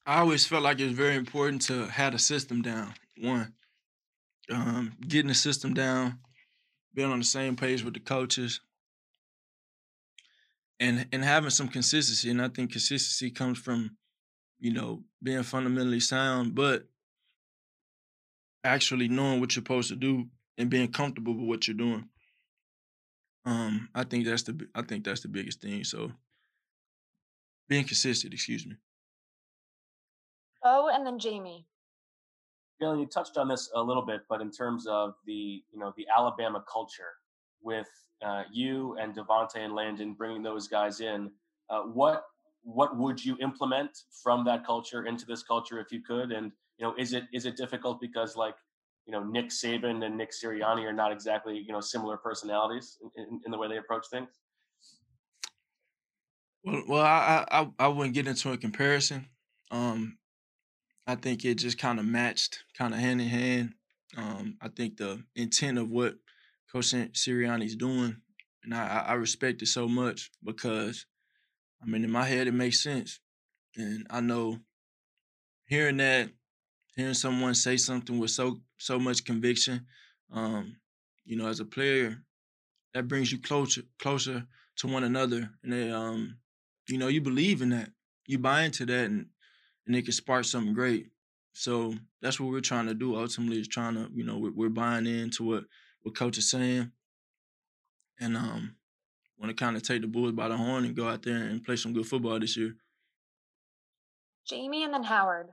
I 0.06 0.20
always 0.20 0.46
felt 0.46 0.62
like 0.62 0.80
it 0.80 0.84
was 0.84 0.94
very 0.94 1.16
important 1.16 1.62
to 1.62 1.86
have 1.86 2.12
the 2.12 2.18
system 2.18 2.62
down. 2.62 2.94
One, 3.20 3.52
um, 4.50 4.92
getting 5.06 5.28
the 5.28 5.34
system 5.34 5.74
down, 5.74 6.18
being 6.94 7.10
on 7.10 7.18
the 7.18 7.24
same 7.24 7.56
page 7.56 7.84
with 7.84 7.94
the 7.94 8.00
coaches, 8.00 8.60
and 10.82 11.06
and 11.12 11.24
having 11.24 11.50
some 11.50 11.68
consistency. 11.68 12.28
And 12.30 12.42
I 12.42 12.48
think 12.48 12.72
consistency 12.72 13.30
comes 13.30 13.58
from, 13.58 13.96
you 14.58 14.72
know, 14.72 15.04
being 15.22 15.44
fundamentally 15.44 16.00
sound, 16.00 16.54
but 16.54 16.88
actually 18.64 19.08
knowing 19.08 19.40
what 19.40 19.54
you're 19.54 19.62
supposed 19.62 19.88
to 19.90 19.96
do 19.96 20.26
and 20.58 20.68
being 20.68 20.90
comfortable 20.90 21.34
with 21.34 21.48
what 21.48 21.68
you're 21.68 21.76
doing. 21.76 22.08
Um, 23.44 23.88
I 23.94 24.04
think 24.04 24.26
that's 24.26 24.42
the 24.42 24.68
I 24.74 24.82
think 24.82 25.04
that's 25.04 25.20
the 25.20 25.28
biggest 25.28 25.60
thing. 25.60 25.84
So 25.84 26.10
being 27.68 27.84
consistent, 27.84 28.34
excuse 28.34 28.66
me. 28.66 28.74
Oh, 30.64 30.90
and 30.92 31.06
then 31.06 31.18
Jamie. 31.18 31.66
Jalen, 32.80 33.00
you 33.00 33.06
touched 33.06 33.36
on 33.36 33.46
this 33.46 33.70
a 33.76 33.82
little 33.82 34.04
bit, 34.04 34.22
but 34.28 34.40
in 34.40 34.50
terms 34.50 34.86
of 34.88 35.14
the 35.26 35.62
you 35.70 35.78
know 35.78 35.92
the 35.96 36.06
Alabama 36.16 36.64
culture 36.70 37.14
with 37.62 37.88
uh, 38.24 38.44
you 38.52 38.96
and 39.00 39.14
DeVonta 39.14 39.56
and 39.56 39.74
Landon 39.74 40.14
bringing 40.14 40.42
those 40.42 40.68
guys 40.68 41.00
in, 41.00 41.30
uh, 41.70 41.82
what 41.82 42.24
what 42.64 42.96
would 42.96 43.24
you 43.24 43.36
implement 43.40 43.90
from 44.22 44.44
that 44.44 44.64
culture 44.64 45.06
into 45.06 45.26
this 45.26 45.42
culture 45.42 45.80
if 45.80 45.90
you 45.90 46.00
could? 46.00 46.30
And 46.30 46.52
you 46.78 46.86
know, 46.86 46.94
is 46.96 47.12
it 47.12 47.24
is 47.32 47.46
it 47.46 47.56
difficult 47.56 48.00
because 48.00 48.36
like 48.36 48.54
you 49.06 49.12
know 49.12 49.22
Nick 49.22 49.48
Saban 49.48 50.04
and 50.04 50.16
Nick 50.16 50.30
Sirianni 50.30 50.84
are 50.84 50.92
not 50.92 51.12
exactly 51.12 51.58
you 51.58 51.72
know 51.72 51.80
similar 51.80 52.16
personalities 52.16 52.98
in, 53.16 53.24
in, 53.24 53.40
in 53.46 53.50
the 53.50 53.58
way 53.58 53.68
they 53.68 53.78
approach 53.78 54.06
things? 54.10 54.28
Well, 56.64 57.02
I 57.02 57.44
I 57.50 57.68
I 57.78 57.88
wouldn't 57.88 58.14
get 58.14 58.28
into 58.28 58.52
a 58.52 58.56
comparison. 58.56 59.26
Um, 59.70 60.18
I 61.06 61.16
think 61.16 61.44
it 61.44 61.56
just 61.56 61.78
kind 61.78 61.98
of 61.98 62.06
matched, 62.06 62.62
kind 62.76 62.94
of 62.94 63.00
hand 63.00 63.20
in 63.20 63.28
hand. 63.28 63.74
Um, 64.16 64.56
I 64.60 64.68
think 64.68 64.98
the 64.98 65.24
intent 65.34 65.78
of 65.78 65.90
what 65.90 66.14
Coach 66.72 66.86
Sirianni's 66.86 67.76
doing, 67.76 68.16
and 68.64 68.74
I, 68.74 69.04
I 69.08 69.12
respect 69.14 69.60
it 69.62 69.66
so 69.66 69.86
much 69.86 70.30
because, 70.42 71.06
I 71.82 71.86
mean, 71.86 72.04
in 72.04 72.10
my 72.10 72.24
head 72.24 72.46
it 72.46 72.54
makes 72.54 72.82
sense, 72.82 73.20
and 73.76 74.06
I 74.08 74.20
know 74.20 74.58
hearing 75.66 75.98
that, 75.98 76.30
hearing 76.96 77.14
someone 77.14 77.54
say 77.54 77.76
something 77.76 78.18
with 78.18 78.30
so 78.30 78.60
so 78.78 78.98
much 78.98 79.24
conviction, 79.24 79.86
um, 80.32 80.76
you 81.24 81.36
know, 81.36 81.48
as 81.48 81.60
a 81.60 81.64
player, 81.64 82.22
that 82.94 83.08
brings 83.08 83.30
you 83.30 83.38
closer 83.38 83.82
closer 83.98 84.46
to 84.76 84.86
one 84.86 85.04
another, 85.04 85.50
and 85.62 85.72
they, 85.72 85.90
um, 85.90 86.38
you 86.88 86.98
know, 86.98 87.08
you 87.08 87.20
believe 87.20 87.60
in 87.60 87.70
that, 87.70 87.90
you 88.26 88.38
buy 88.38 88.62
into 88.62 88.86
that, 88.86 89.06
and 89.10 89.26
and 89.86 89.96
it 89.96 90.02
can 90.02 90.12
spark 90.12 90.44
something 90.44 90.74
great. 90.74 91.08
So 91.52 91.94
that's 92.22 92.40
what 92.40 92.50
we're 92.50 92.60
trying 92.60 92.86
to 92.86 92.94
do. 92.94 93.16
Ultimately, 93.16 93.60
is 93.60 93.68
trying 93.68 93.94
to, 93.94 94.08
you 94.14 94.24
know, 94.24 94.38
we're, 94.38 94.52
we're 94.52 94.68
buying 94.70 95.06
into 95.06 95.44
what 95.44 95.64
what 96.02 96.16
coach 96.16 96.38
is 96.38 96.50
saying, 96.50 96.92
and 98.20 98.36
um, 98.36 98.76
want 99.38 99.56
to 99.56 99.64
kind 99.64 99.76
of 99.76 99.82
take 99.82 100.02
the 100.02 100.08
Bulls 100.08 100.32
by 100.32 100.48
the 100.48 100.56
horn 100.56 100.84
and 100.84 100.96
go 100.96 101.08
out 101.08 101.22
there 101.22 101.36
and 101.36 101.64
play 101.64 101.76
some 101.76 101.92
good 101.92 102.06
football 102.06 102.38
this 102.38 102.56
year. 102.56 102.76
Jamie 104.48 104.84
and 104.84 104.94
then 104.94 105.02
Howard. 105.02 105.48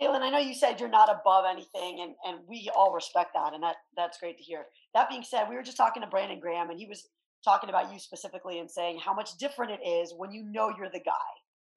Jalen, 0.00 0.22
I 0.22 0.30
know 0.30 0.38
you 0.38 0.54
said 0.54 0.80
you're 0.80 0.88
not 0.88 1.08
above 1.08 1.44
anything, 1.48 2.00
and, 2.00 2.14
and 2.26 2.46
we 2.48 2.70
all 2.76 2.92
respect 2.92 3.30
that, 3.34 3.54
and 3.54 3.62
that 3.62 3.76
that's 3.96 4.18
great 4.18 4.38
to 4.38 4.42
hear. 4.42 4.66
That 4.92 5.08
being 5.08 5.22
said, 5.22 5.48
we 5.48 5.54
were 5.54 5.62
just 5.62 5.76
talking 5.76 6.02
to 6.02 6.08
Brandon 6.08 6.40
Graham, 6.40 6.70
and 6.70 6.78
he 6.78 6.86
was 6.86 7.08
talking 7.44 7.68
about 7.68 7.92
you 7.92 7.98
specifically 7.98 8.58
and 8.58 8.70
saying 8.70 8.98
how 8.98 9.14
much 9.14 9.36
different 9.38 9.72
it 9.72 9.86
is 9.86 10.12
when 10.16 10.32
you 10.32 10.42
know 10.42 10.72
you're 10.76 10.90
the 10.90 10.98
guy 10.98 11.12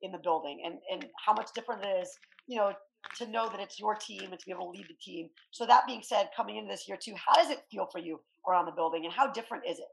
in 0.02 0.12
the 0.12 0.18
building, 0.18 0.62
and 0.66 0.76
and 0.92 1.10
how 1.24 1.34
much 1.34 1.50
different 1.54 1.86
it 1.86 1.90
is, 2.02 2.10
you 2.48 2.58
know, 2.58 2.74
to 3.18 3.28
know 3.28 3.50
that 3.50 3.60
it's 3.60 3.80
your 3.80 3.96
team 3.96 4.32
and 4.32 4.40
to 4.40 4.46
be 4.46 4.52
able 4.52 4.72
to 4.72 4.78
lead 4.78 4.88
the 4.90 4.96
team. 5.02 5.30
So 5.52 5.66
that 5.66 5.86
being 5.88 6.02
said, 6.04 6.30
coming 6.36 6.58
into 6.58 6.70
this 6.70 6.88
year 6.88 6.98
too, 7.02 7.14
how 7.16 7.36
does 7.36 7.50
it 7.50 7.64
feel 7.72 7.88
for 7.92 8.00
you 8.00 8.20
around 8.48 8.66
the 8.66 8.72
building 8.72 9.06
and 9.06 9.14
how 9.14 9.32
different 9.32 9.64
is 9.68 9.80
it? 9.80 9.86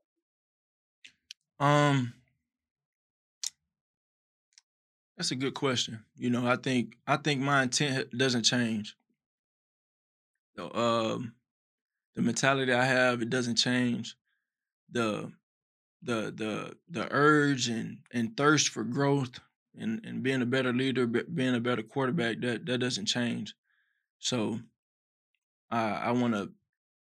Um 1.61 2.15
that's 5.17 5.31
a 5.31 5.37
good 5.37 5.55
question. 5.55 6.05
You 6.17 6.31
know, 6.31 6.47
I 6.47 6.57
think 6.57 6.97
I 7.07 7.17
think 7.17 7.41
my 7.41 7.63
intent 7.63 8.17
doesn't 8.17 8.43
change. 8.43 8.97
um 10.59 11.35
the 12.15 12.23
mentality 12.23 12.73
I 12.73 12.85
have, 12.85 13.23
it 13.23 13.31
doesn't 13.31 13.57
change. 13.57 14.17
The 14.91 15.33
the 16.03 16.33
the 16.37 16.77
the 16.89 17.09
urge 17.11 17.69
and 17.69 17.99
and 18.13 18.37
thirst 18.37 18.69
for 18.69 18.85
growth 18.85 19.41
and, 19.79 20.05
and 20.05 20.23
being 20.23 20.43
a 20.43 20.47
better 20.47 20.73
leader, 20.73 21.07
being 21.07 21.55
a 21.55 21.61
better 21.61 21.83
quarterback, 21.83 22.41
that 22.41 22.67
that 22.67 22.79
doesn't 22.79 23.07
change. 23.07 23.55
So 24.19 24.61
I 25.71 25.93
I 25.93 26.11
want 26.13 26.35
to 26.35 26.51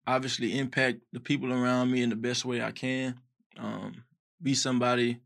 obviously 0.07 0.59
impact 0.59 1.01
the 1.13 1.21
people 1.21 1.53
around 1.53 1.91
me 1.91 2.03
in 2.03 2.11
the 2.11 2.17
best 2.17 2.45
way 2.45 2.63
I 2.63 2.71
can. 2.71 3.19
Um, 3.59 4.05
be 4.43 4.55
somebody 4.55 5.21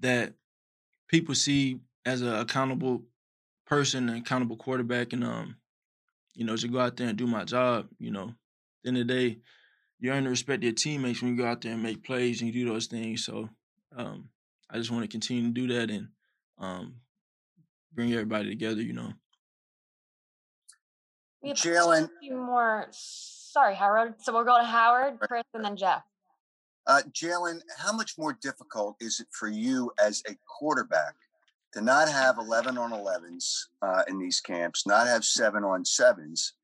that 0.00 0.34
people 1.08 1.34
see 1.34 1.78
as 2.04 2.20
an 2.20 2.34
accountable 2.34 3.02
person, 3.66 4.08
an 4.08 4.16
accountable 4.16 4.56
quarterback, 4.56 5.12
and 5.12 5.24
um, 5.24 5.56
you 6.34 6.44
know, 6.44 6.56
to 6.56 6.68
go 6.68 6.80
out 6.80 6.96
there 6.96 7.08
and 7.08 7.18
do 7.18 7.26
my 7.26 7.44
job. 7.44 7.88
You 7.98 8.10
know, 8.10 8.28
at 8.28 8.34
the 8.82 8.88
end 8.88 8.98
of 8.98 9.06
the 9.06 9.14
day, 9.14 9.38
you 10.00 10.10
earn 10.10 10.24
the 10.24 10.30
respect 10.30 10.58
of 10.58 10.64
your 10.64 10.72
teammates 10.72 11.22
when 11.22 11.32
you 11.32 11.42
go 11.42 11.46
out 11.46 11.62
there 11.62 11.72
and 11.72 11.82
make 11.82 12.04
plays 12.04 12.40
and 12.40 12.52
you 12.52 12.64
do 12.64 12.72
those 12.72 12.86
things. 12.86 13.24
So 13.24 13.48
um, 13.96 14.28
I 14.68 14.78
just 14.78 14.90
want 14.90 15.02
to 15.04 15.08
continue 15.08 15.44
to 15.44 15.50
do 15.50 15.68
that 15.68 15.90
and 15.90 16.08
um, 16.58 16.94
bring 17.92 18.12
everybody 18.12 18.48
together, 18.48 18.82
you 18.82 18.92
know. 18.92 19.12
We 21.42 21.50
have 21.50 21.58
Jalen. 21.58 22.04
a 22.04 22.10
few 22.20 22.36
more. 22.36 22.86
Sorry, 22.90 23.74
Howard. 23.74 24.14
So 24.18 24.32
we'll 24.32 24.44
go 24.44 24.58
to 24.58 24.64
Howard, 24.64 25.20
Chris, 25.20 25.44
and 25.52 25.64
then 25.64 25.76
Jeff. 25.76 26.02
Uh, 26.86 27.02
Jalen, 27.12 27.60
how 27.78 27.92
much 27.92 28.18
more 28.18 28.36
difficult 28.42 28.96
is 29.00 29.20
it 29.20 29.26
for 29.30 29.48
you 29.48 29.90
as 30.02 30.22
a 30.28 30.36
quarterback 30.46 31.14
to 31.72 31.80
not 31.80 32.08
have 32.08 32.38
11 32.38 32.76
on 32.78 32.92
11s 32.92 33.64
uh, 33.82 34.02
in 34.08 34.18
these 34.18 34.40
camps, 34.40 34.86
not 34.86 35.06
have 35.06 35.24
seven 35.24 35.64
on 35.64 35.84
sevens? 35.84 36.54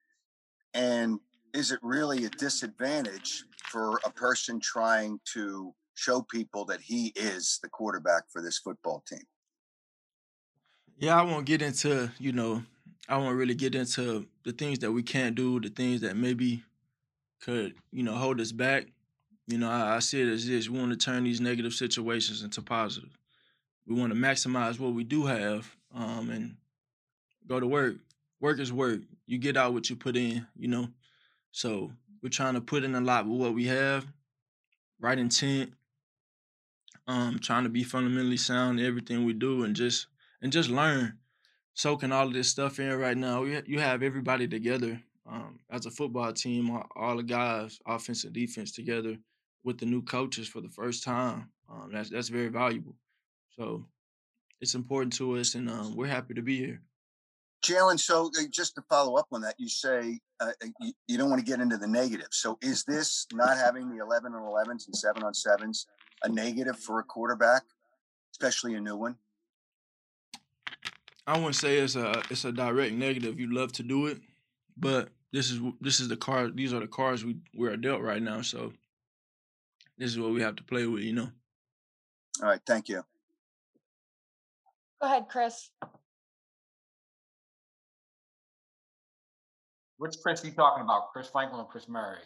And 0.74 1.20
is 1.52 1.72
it 1.72 1.80
really 1.82 2.24
a 2.24 2.30
disadvantage 2.30 3.44
for 3.64 4.00
a 4.04 4.10
person 4.10 4.60
trying 4.60 5.20
to 5.34 5.74
show 5.94 6.22
people 6.22 6.64
that 6.66 6.80
he 6.80 7.12
is 7.16 7.58
the 7.62 7.68
quarterback 7.68 8.24
for 8.30 8.42
this 8.42 8.58
football 8.58 9.02
team? 9.08 9.22
Yeah, 11.00 11.18
I 11.18 11.22
won't 11.22 11.46
get 11.46 11.62
into, 11.62 12.10
you 12.18 12.32
know, 12.32 12.62
I 13.08 13.16
won't 13.16 13.38
really 13.38 13.54
get 13.54 13.74
into 13.74 14.26
the 14.44 14.52
things 14.52 14.80
that 14.80 14.92
we 14.92 15.02
can't 15.02 15.34
do, 15.34 15.58
the 15.58 15.70
things 15.70 16.02
that 16.02 16.14
maybe 16.14 16.62
could, 17.40 17.74
you 17.90 18.02
know, 18.02 18.12
hold 18.12 18.38
us 18.38 18.52
back. 18.52 18.84
You 19.46 19.56
know, 19.56 19.70
I, 19.70 19.96
I 19.96 19.98
see 20.00 20.20
it 20.20 20.28
as 20.28 20.46
this. 20.46 20.68
We 20.68 20.78
want 20.78 20.90
to 20.92 20.98
turn 20.98 21.24
these 21.24 21.40
negative 21.40 21.72
situations 21.72 22.42
into 22.42 22.60
positive. 22.60 23.16
We 23.86 23.98
want 23.98 24.12
to 24.12 24.18
maximize 24.18 24.78
what 24.78 24.92
we 24.92 25.02
do 25.02 25.24
have. 25.24 25.74
Um, 25.94 26.28
and 26.28 26.56
go 27.48 27.58
to 27.58 27.66
work. 27.66 27.96
Work 28.38 28.60
is 28.60 28.70
work. 28.70 29.00
You 29.26 29.38
get 29.38 29.56
out 29.56 29.72
what 29.72 29.88
you 29.88 29.96
put 29.96 30.18
in, 30.18 30.46
you 30.54 30.68
know. 30.68 30.88
So 31.50 31.92
we're 32.22 32.28
trying 32.28 32.54
to 32.54 32.60
put 32.60 32.84
in 32.84 32.94
a 32.94 33.00
lot 33.00 33.26
with 33.26 33.40
what 33.40 33.54
we 33.54 33.64
have, 33.68 34.04
right 35.00 35.18
intent, 35.18 35.72
um, 37.06 37.38
trying 37.38 37.64
to 37.64 37.70
be 37.70 37.84
fundamentally 37.84 38.36
sound 38.36 38.78
in 38.78 38.86
everything 38.86 39.24
we 39.24 39.32
do 39.32 39.64
and 39.64 39.74
just 39.74 40.06
and 40.42 40.52
just 40.52 40.70
learn. 40.70 41.18
Soaking 41.74 42.12
all 42.12 42.26
of 42.26 42.32
this 42.32 42.48
stuff 42.48 42.78
in 42.78 42.92
right 42.98 43.16
now. 43.16 43.44
You 43.44 43.78
have 43.78 44.02
everybody 44.02 44.46
together 44.48 45.00
um, 45.26 45.60
as 45.70 45.86
a 45.86 45.90
football 45.90 46.32
team, 46.32 46.70
all, 46.70 46.86
all 46.96 47.16
the 47.16 47.22
guys, 47.22 47.78
offense 47.86 48.24
and 48.24 48.32
defense 48.32 48.72
together 48.72 49.16
with 49.64 49.78
the 49.78 49.86
new 49.86 50.02
coaches 50.02 50.48
for 50.48 50.60
the 50.60 50.68
first 50.68 51.04
time. 51.04 51.48
Um, 51.70 51.90
that's 51.92 52.10
that's 52.10 52.28
very 52.28 52.48
valuable. 52.48 52.96
So 53.56 53.86
it's 54.60 54.74
important 54.74 55.12
to 55.14 55.36
us, 55.38 55.54
and 55.54 55.70
um, 55.70 55.94
we're 55.96 56.06
happy 56.06 56.34
to 56.34 56.42
be 56.42 56.58
here. 56.58 56.82
Jalen, 57.62 58.00
so 58.00 58.30
uh, 58.38 58.44
just 58.50 58.74
to 58.76 58.82
follow 58.88 59.16
up 59.16 59.26
on 59.32 59.42
that, 59.42 59.54
you 59.58 59.68
say 59.68 60.18
uh, 60.40 60.52
uh, 60.62 60.66
you, 60.80 60.92
you, 61.06 61.18
don't 61.18 61.28
want 61.28 61.40
to 61.40 61.46
get 61.46 61.60
into 61.60 61.76
the 61.76 61.86
negative. 61.86 62.28
So 62.30 62.58
is 62.62 62.84
this 62.84 63.26
not 63.32 63.58
having 63.58 63.90
the 63.90 64.02
11 64.02 64.34
on 64.34 64.40
11s 64.40 64.86
and 64.86 64.96
7 64.96 65.22
on 65.22 65.32
7s 65.32 65.84
a 66.24 66.28
negative 66.28 66.78
for 66.78 67.00
a 67.00 67.02
quarterback, 67.02 67.62
especially 68.32 68.74
a 68.74 68.80
new 68.80 68.96
one? 68.96 69.16
I 71.26 71.36
wouldn't 71.36 71.56
say 71.56 71.78
it's 71.78 71.96
a 71.96 72.22
it's 72.30 72.44
a 72.44 72.52
direct 72.52 72.94
negative. 72.94 73.38
You 73.38 73.54
love 73.54 73.72
to 73.72 73.82
do 73.82 74.06
it, 74.06 74.18
but 74.76 75.08
this 75.32 75.50
is 75.50 75.60
this 75.80 76.00
is 76.00 76.08
the 76.08 76.16
card. 76.16 76.56
These 76.56 76.72
are 76.72 76.80
the 76.80 76.86
cards 76.86 77.24
we 77.24 77.36
we 77.54 77.68
are 77.68 77.76
dealt 77.76 78.02
right 78.02 78.22
now. 78.22 78.42
So 78.42 78.72
this 79.98 80.10
is 80.10 80.18
what 80.18 80.32
we 80.32 80.42
have 80.42 80.56
to 80.56 80.64
play 80.64 80.86
with. 80.86 81.02
You 81.02 81.12
know. 81.12 81.28
All 82.42 82.48
right. 82.48 82.60
Thank 82.66 82.88
you. 82.88 83.04
Go 85.00 85.06
ahead, 85.06 85.28
Chris. 85.28 85.70
Which 89.98 90.16
Chris 90.22 90.42
are 90.42 90.46
you 90.46 90.52
talking 90.54 90.82
about? 90.82 91.12
Chris 91.12 91.28
Franklin 91.28 91.60
or 91.60 91.66
Chris 91.66 91.86
Murray? 91.88 92.20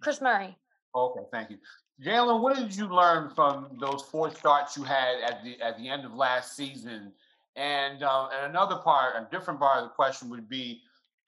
Chris 0.00 0.22
Murray. 0.22 0.56
Okay, 0.94 1.20
thank 1.30 1.50
you. 1.50 1.58
Jalen, 2.02 2.40
what 2.40 2.56
did 2.56 2.74
you 2.74 2.86
learn 2.86 3.30
from 3.30 3.76
those 3.80 4.02
four 4.02 4.30
starts 4.30 4.76
you 4.76 4.82
had 4.82 5.20
at 5.22 5.44
the 5.44 5.60
at 5.60 5.76
the 5.78 5.88
end 5.88 6.04
of 6.04 6.14
last 6.14 6.56
season? 6.56 7.12
And 7.56 8.02
uh, 8.02 8.28
and 8.34 8.50
another 8.50 8.76
part, 8.76 9.14
a 9.16 9.28
different 9.30 9.60
part 9.60 9.78
of 9.78 9.84
the 9.84 9.90
question 9.90 10.28
would 10.30 10.48
be, 10.48 10.82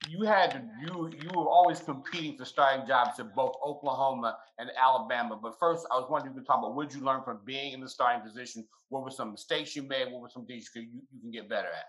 you 0.09 0.25
had 0.25 0.50
to, 0.52 0.62
you 0.80 1.11
you 1.23 1.30
were 1.35 1.49
always 1.49 1.80
competing 1.80 2.37
for 2.37 2.45
starting 2.45 2.87
jobs 2.87 3.21
at 3.21 3.35
both 3.35 3.54
Oklahoma 3.64 4.37
and 4.59 4.71
Alabama. 4.80 5.38
But 5.40 5.59
first, 5.59 5.87
I 5.92 5.99
was 5.99 6.11
wondering 6.11 6.33
if 6.33 6.37
you 6.37 6.40
could 6.42 6.47
talk 6.49 6.59
about 6.59 6.75
what 6.75 6.92
you 6.95 7.00
learn 7.00 7.23
from 7.23 7.40
being 7.45 7.73
in 7.73 7.80
the 7.80 7.88
starting 7.88 8.23
position? 8.23 8.66
What 8.88 9.04
were 9.04 9.11
some 9.11 9.30
mistakes 9.30 9.76
you 9.76 9.83
made? 9.83 10.12
What 10.12 10.21
were 10.21 10.30
some 10.30 10.47
things 10.47 10.68
you, 10.75 10.83
you, 10.83 11.00
you 11.12 11.21
can 11.21 11.30
get 11.30 11.49
better 11.49 11.68
at? 11.68 11.87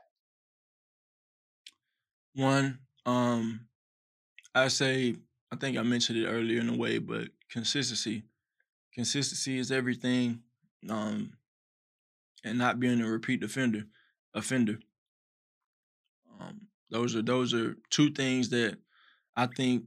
One, 2.36 2.80
um, 3.08 3.68
I 4.54 4.68
say 4.68 5.16
I 5.52 5.56
think 5.56 5.78
I 5.78 5.82
mentioned 5.82 6.20
it 6.20 6.28
earlier 6.28 6.60
in 6.60 6.70
a 6.70 6.78
way, 6.78 7.00
but 7.00 7.30
consistency. 7.50 8.24
Consistency 8.94 9.58
is 9.58 9.72
everything. 9.72 10.42
Um, 10.88 11.34
and 12.44 12.58
not 12.58 12.80
being 12.80 13.02
a 13.02 13.10
repeat 13.10 13.44
offender. 13.44 13.84
Offender. 14.38 14.80
Um, 16.40 16.62
those 16.90 17.16
are 17.16 17.22
those 17.22 17.54
are 17.54 17.76
two 17.90 18.12
things 18.12 18.50
that 18.50 18.78
I 19.36 19.48
think 19.48 19.86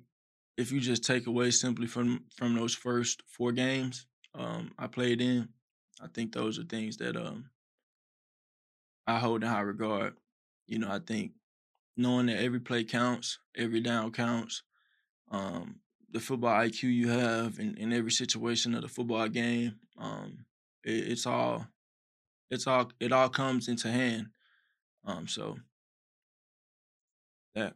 if 0.57 0.73
you 0.73 0.81
just 0.81 1.05
take 1.05 1.27
away 1.27 1.51
simply 1.51 1.87
from 1.87 2.25
from 2.37 2.55
those 2.55 2.75
first 2.75 3.23
four 3.27 3.53
games 3.53 4.07
um, 4.35 4.73
I 4.79 4.87
played 4.87 5.21
in, 5.21 5.49
I 6.03 6.07
think 6.09 6.33
those 6.33 6.59
are 6.59 6.65
things 6.65 6.97
that 6.99 7.17
um, 7.17 7.51
I 9.07 9.19
hold 9.19 9.43
in 9.43 9.49
high 9.49 9.61
regard. 9.61 10.15
You 10.67 10.79
know, 10.79 10.91
I 10.91 11.01
think 11.01 11.33
knowing 11.97 12.27
that 12.27 12.43
every 12.43 12.61
play 12.61 12.85
counts, 12.85 13.39
every 13.57 13.81
down 13.81 14.13
counts, 14.13 14.63
um, 15.31 15.77
the 16.13 16.21
football 16.21 16.55
IQ 16.55 16.83
you 16.85 17.09
have 17.09 17.59
in, 17.59 17.77
in 17.77 17.93
every 17.93 18.11
situation 18.11 18.75
of 18.75 18.83
the 18.83 18.89
football 18.89 19.29
game, 19.29 19.77
um, 19.99 20.45
it, 20.85 21.09
it's 21.11 21.27
all, 21.27 21.67
it's 22.51 22.67
all, 22.67 22.91
it 23.01 23.13
all 23.13 23.29
comes 23.29 23.69
into 23.69 23.91
hand. 23.91 24.29
Um, 25.07 25.27
so 25.27 25.57
that. 27.55 27.75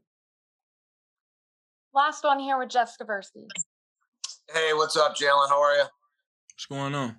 Last 1.95 2.25
one 2.25 2.39
here 2.39 2.59
with 2.59 2.71
Jeff 2.71 2.95
Skversky. 2.97 3.47
Hey, 4.53 4.73
what's 4.75 4.97
up, 4.97 5.17
Jalen? 5.17 5.49
How 5.49 5.61
are 5.63 5.75
you? 5.77 5.85
What's 6.53 6.67
going 6.67 6.95
on? 6.95 7.17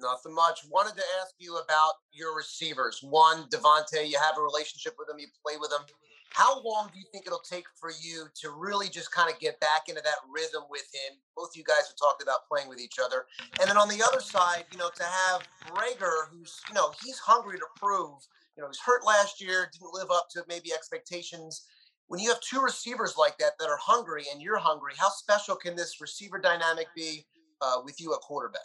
Nothing 0.00 0.34
much. 0.34 0.60
Wanted 0.70 0.96
to 0.96 1.02
ask 1.20 1.34
you 1.38 1.56
about 1.56 1.92
your 2.12 2.36
receivers. 2.36 3.00
One, 3.02 3.44
DeVonta, 3.50 4.08
you 4.08 4.18
have 4.18 4.38
a 4.38 4.42
relationship 4.42 4.94
with 4.98 5.08
him, 5.08 5.18
you 5.18 5.26
play 5.44 5.56
with 5.58 5.70
him. 5.70 5.86
How 6.30 6.60
long 6.62 6.90
do 6.92 6.98
you 6.98 7.04
think 7.12 7.28
it'll 7.28 7.38
take 7.38 7.64
for 7.78 7.92
you 8.02 8.26
to 8.42 8.50
really 8.50 8.88
just 8.88 9.12
kind 9.12 9.32
of 9.32 9.38
get 9.38 9.60
back 9.60 9.88
into 9.88 10.02
that 10.02 10.18
rhythm 10.28 10.64
with 10.68 10.82
him? 10.92 11.16
Both 11.36 11.50
of 11.50 11.56
you 11.56 11.62
guys 11.62 11.86
have 11.86 11.96
talked 11.96 12.24
about 12.24 12.48
playing 12.50 12.68
with 12.68 12.80
each 12.80 12.98
other. 12.98 13.26
And 13.60 13.70
then 13.70 13.76
on 13.76 13.88
the 13.88 14.02
other 14.02 14.20
side, 14.20 14.64
you 14.72 14.78
know, 14.78 14.90
to 14.96 15.04
have 15.04 15.42
Reagor, 15.70 16.26
who's, 16.32 16.60
you 16.68 16.74
know, 16.74 16.92
he's 17.04 17.18
hungry 17.18 17.56
to 17.58 17.66
prove, 17.76 18.18
you 18.56 18.62
know, 18.62 18.68
was 18.68 18.80
hurt 18.80 19.04
last 19.06 19.40
year, 19.40 19.68
didn't 19.72 19.94
live 19.94 20.10
up 20.10 20.28
to 20.30 20.44
maybe 20.48 20.72
expectations. 20.72 21.66
When 22.06 22.20
you 22.20 22.28
have 22.28 22.40
two 22.40 22.60
receivers 22.60 23.14
like 23.18 23.38
that 23.38 23.52
that 23.58 23.68
are 23.68 23.78
hungry 23.80 24.24
and 24.32 24.40
you're 24.42 24.58
hungry, 24.58 24.92
how 24.96 25.08
special 25.08 25.56
can 25.56 25.74
this 25.74 26.00
receiver 26.00 26.38
dynamic 26.38 26.86
be 26.94 27.24
uh, 27.60 27.80
with 27.84 28.00
you 28.00 28.12
at 28.12 28.20
quarterback? 28.20 28.62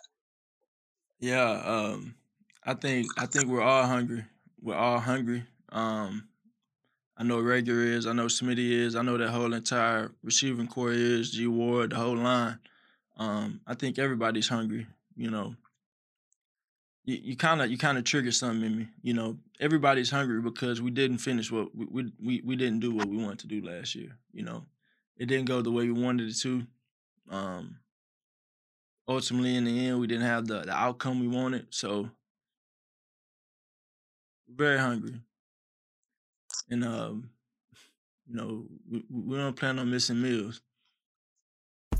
Yeah, 1.19 1.61
um, 1.65 2.15
I 2.63 2.73
think 2.73 3.07
I 3.17 3.25
think 3.25 3.45
we're 3.45 3.61
all 3.61 3.85
hungry. 3.85 4.25
We're 4.61 4.75
all 4.75 4.99
hungry. 4.99 5.43
Um, 5.71 6.27
I 7.17 7.23
know 7.23 7.37
Reagor 7.37 7.85
is. 7.85 8.07
I 8.07 8.13
know 8.13 8.27
Smitty 8.27 8.71
is. 8.71 8.95
I 8.95 9.01
know 9.01 9.17
that 9.17 9.29
whole 9.29 9.53
entire 9.53 10.11
receiving 10.23 10.67
corps 10.67 10.93
is. 10.93 11.31
G 11.31 11.47
Ward, 11.47 11.91
the 11.91 11.97
whole 11.97 12.15
line. 12.15 12.59
Um, 13.17 13.61
I 13.67 13.75
think 13.75 13.99
everybody's 13.99 14.47
hungry. 14.47 14.87
You 15.17 15.31
know, 15.31 15.55
you 17.17 17.35
kind 17.35 17.61
of 17.61 17.69
you 17.69 17.77
kind 17.77 17.97
of 17.97 18.03
trigger 18.03 18.31
something 18.31 18.65
in 18.65 18.77
me. 18.77 18.87
You 19.01 19.13
know, 19.13 19.37
everybody's 19.59 20.09
hungry 20.09 20.41
because 20.41 20.81
we 20.81 20.91
didn't 20.91 21.19
finish 21.19 21.51
what 21.51 21.75
we, 21.75 21.85
we 21.85 22.11
we 22.23 22.41
we 22.45 22.55
didn't 22.55 22.79
do 22.79 22.93
what 22.93 23.07
we 23.07 23.17
wanted 23.17 23.39
to 23.39 23.47
do 23.47 23.61
last 23.61 23.95
year. 23.95 24.17
You 24.33 24.43
know, 24.43 24.65
it 25.17 25.27
didn't 25.27 25.45
go 25.45 25.61
the 25.61 25.71
way 25.71 25.85
we 25.85 26.03
wanted 26.03 26.29
it 26.29 26.37
to. 26.41 26.65
Um, 27.29 27.77
ultimately, 29.07 29.55
in 29.55 29.65
the 29.65 29.87
end, 29.87 29.99
we 29.99 30.07
didn't 30.07 30.25
have 30.25 30.47
the 30.47 30.61
the 30.61 30.73
outcome 30.73 31.19
we 31.19 31.27
wanted. 31.27 31.67
So, 31.69 32.09
very 34.47 34.79
hungry 34.79 35.21
and 36.69 36.83
um, 36.83 37.29
you 38.27 38.35
know, 38.35 38.65
we, 38.89 39.03
we 39.09 39.37
don't 39.37 39.55
plan 39.55 39.79
on 39.79 39.89
missing 39.89 40.21
meals. 40.21 40.61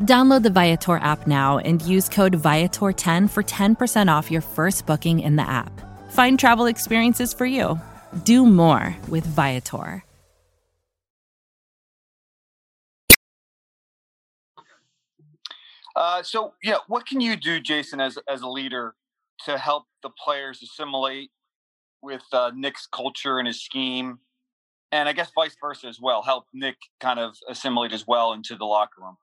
Download 0.00 0.42
the 0.42 0.50
Viator 0.50 0.96
app 0.96 1.26
now 1.26 1.58
and 1.58 1.80
use 1.82 2.08
code 2.08 2.32
Viator10 2.32 3.30
for 3.30 3.42
10% 3.42 4.12
off 4.12 4.30
your 4.30 4.40
first 4.40 4.86
booking 4.86 5.20
in 5.20 5.36
the 5.36 5.48
app. 5.48 5.70
Find 6.10 6.38
travel 6.38 6.66
experiences 6.66 7.32
for 7.32 7.46
you. 7.46 7.80
Do 8.24 8.46
more 8.46 8.96
with 9.08 9.24
Viator. 9.24 10.04
Uh, 15.94 16.22
so, 16.22 16.54
yeah, 16.62 16.76
what 16.88 17.06
can 17.06 17.20
you 17.20 17.36
do, 17.36 17.60
Jason, 17.60 18.00
as 18.00 18.18
as 18.28 18.40
a 18.40 18.48
leader, 18.48 18.94
to 19.44 19.58
help 19.58 19.84
the 20.02 20.10
players 20.10 20.62
assimilate 20.62 21.30
with 22.02 22.22
uh, 22.32 22.50
Nick's 22.54 22.86
culture 22.86 23.38
and 23.38 23.46
his 23.46 23.60
scheme, 23.60 24.18
and 24.90 25.08
I 25.08 25.12
guess 25.12 25.30
vice 25.34 25.56
versa 25.60 25.88
as 25.88 26.00
well, 26.00 26.22
help 26.22 26.46
Nick 26.52 26.76
kind 27.00 27.18
of 27.18 27.36
assimilate 27.48 27.92
as 27.92 28.06
well 28.06 28.32
into 28.32 28.56
the 28.56 28.64
locker 28.64 29.02
room. 29.02 29.16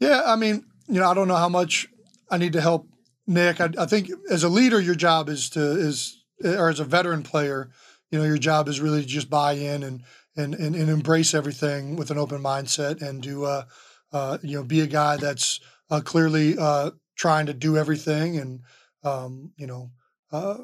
Yeah, 0.00 0.22
I 0.24 0.36
mean, 0.36 0.64
you 0.88 1.00
know, 1.00 1.10
I 1.10 1.14
don't 1.14 1.28
know 1.28 1.36
how 1.36 1.48
much 1.48 1.88
I 2.30 2.38
need 2.38 2.52
to 2.54 2.60
help 2.60 2.88
Nick. 3.26 3.60
I, 3.60 3.70
I 3.78 3.86
think 3.86 4.10
as 4.30 4.44
a 4.44 4.48
leader, 4.48 4.80
your 4.80 4.94
job 4.94 5.28
is 5.28 5.50
to 5.50 5.60
is 5.60 6.22
or 6.44 6.68
as 6.68 6.80
a 6.80 6.84
veteran 6.84 7.22
player, 7.22 7.70
you 8.10 8.18
know, 8.18 8.24
your 8.24 8.38
job 8.38 8.68
is 8.68 8.80
really 8.80 9.02
to 9.02 9.06
just 9.06 9.28
buy 9.30 9.52
in 9.52 9.82
and 9.82 10.02
and 10.36 10.54
and, 10.54 10.76
and 10.76 10.88
embrace 10.88 11.34
everything 11.34 11.96
with 11.96 12.10
an 12.10 12.18
open 12.18 12.42
mindset 12.42 13.02
and 13.02 13.22
do 13.22 13.44
uh, 13.44 13.64
uh 14.12 14.38
you 14.42 14.56
know 14.56 14.64
be 14.64 14.80
a 14.80 14.86
guy 14.86 15.16
that's 15.16 15.60
uh, 15.90 16.00
clearly 16.00 16.56
uh, 16.58 16.90
trying 17.16 17.46
to 17.46 17.54
do 17.54 17.76
everything 17.76 18.38
and 18.38 18.60
um, 19.04 19.52
you 19.56 19.66
know 19.66 19.90
uh, 20.32 20.58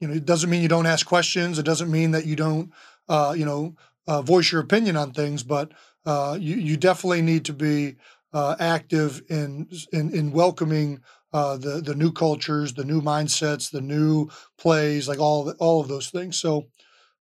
you 0.00 0.08
know 0.08 0.14
it 0.14 0.24
doesn't 0.24 0.50
mean 0.50 0.62
you 0.62 0.68
don't 0.68 0.86
ask 0.86 1.06
questions. 1.06 1.58
It 1.58 1.64
doesn't 1.64 1.90
mean 1.90 2.10
that 2.10 2.26
you 2.26 2.36
don't 2.36 2.72
uh, 3.08 3.34
you 3.36 3.44
know 3.44 3.76
uh, 4.08 4.22
voice 4.22 4.50
your 4.50 4.60
opinion 4.60 4.96
on 4.96 5.12
things, 5.12 5.42
but 5.44 5.72
uh, 6.04 6.36
you 6.40 6.56
you 6.56 6.76
definitely 6.76 7.22
need 7.22 7.44
to 7.44 7.52
be 7.52 7.96
uh, 8.32 8.56
active 8.58 9.22
in 9.28 9.68
in, 9.92 10.14
in 10.14 10.32
welcoming 10.32 11.00
uh, 11.32 11.56
the 11.56 11.80
the 11.80 11.94
new 11.94 12.12
cultures, 12.12 12.74
the 12.74 12.84
new 12.84 13.00
mindsets, 13.00 13.70
the 13.70 13.80
new 13.80 14.28
plays, 14.58 15.08
like 15.08 15.18
all 15.18 15.44
the, 15.44 15.52
all 15.54 15.80
of 15.80 15.88
those 15.88 16.10
things. 16.10 16.38
So, 16.38 16.68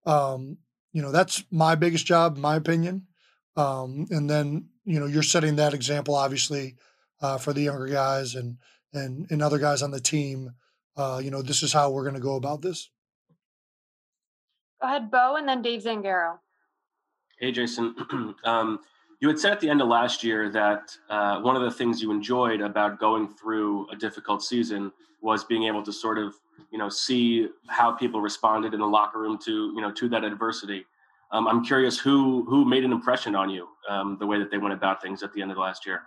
um, 0.05 0.57
you 0.93 1.01
know, 1.01 1.11
that's 1.11 1.43
my 1.51 1.75
biggest 1.75 2.05
job, 2.05 2.35
in 2.35 2.41
my 2.41 2.55
opinion. 2.55 3.07
Um, 3.55 4.07
and 4.09 4.29
then 4.29 4.69
you 4.85 4.99
know, 4.99 5.05
you're 5.05 5.21
setting 5.21 5.57
that 5.57 5.75
example, 5.75 6.15
obviously, 6.15 6.75
uh, 7.21 7.37
for 7.37 7.53
the 7.53 7.61
younger 7.61 7.87
guys 7.87 8.33
and 8.33 8.57
and 8.93 9.27
and 9.29 9.41
other 9.41 9.59
guys 9.59 9.83
on 9.83 9.91
the 9.91 9.99
team. 9.99 10.51
Uh, 10.97 11.21
you 11.23 11.31
know, 11.31 11.41
this 11.41 11.61
is 11.63 11.71
how 11.71 11.91
we're 11.91 12.03
going 12.03 12.15
to 12.15 12.19
go 12.19 12.35
about 12.35 12.61
this. 12.61 12.89
Go 14.81 14.87
ahead, 14.87 15.11
Bo, 15.11 15.35
and 15.35 15.47
then 15.47 15.61
Dave 15.61 15.83
Zangaro. 15.83 16.39
Hey, 17.39 17.51
Jason. 17.51 17.95
um, 18.43 18.79
you 19.19 19.27
had 19.27 19.39
said 19.39 19.51
at 19.51 19.59
the 19.59 19.69
end 19.69 19.81
of 19.81 19.87
last 19.87 20.23
year 20.23 20.49
that 20.49 20.95
uh, 21.09 21.41
one 21.41 21.55
of 21.55 21.61
the 21.61 21.71
things 21.71 22.01
you 22.01 22.11
enjoyed 22.11 22.61
about 22.61 22.99
going 22.99 23.27
through 23.27 23.89
a 23.91 23.95
difficult 23.95 24.41
season 24.41 24.91
was 25.21 25.43
being 25.43 25.63
able 25.63 25.83
to 25.83 25.91
sort 25.91 26.17
of, 26.17 26.35
you 26.71 26.77
know, 26.77 26.87
see 26.87 27.49
how 27.67 27.91
people 27.91 28.21
responded 28.21 28.73
in 28.73 28.79
the 28.79 28.87
locker 28.87 29.19
room 29.19 29.37
to, 29.43 29.73
you 29.75 29.81
know, 29.81 29.91
to 29.91 30.07
that 30.09 30.23
adversity. 30.23 30.85
Um, 31.31 31.47
I'm 31.47 31.63
curious 31.63 31.99
who 31.99 32.45
who 32.45 32.65
made 32.65 32.83
an 32.83 32.91
impression 32.91 33.35
on 33.35 33.49
you, 33.49 33.67
um, 33.87 34.17
the 34.19 34.25
way 34.25 34.39
that 34.39 34.49
they 34.49 34.57
went 34.57 34.73
about 34.73 35.01
things 35.01 35.21
at 35.21 35.33
the 35.33 35.41
end 35.41 35.51
of 35.51 35.57
last 35.57 35.85
year. 35.85 36.03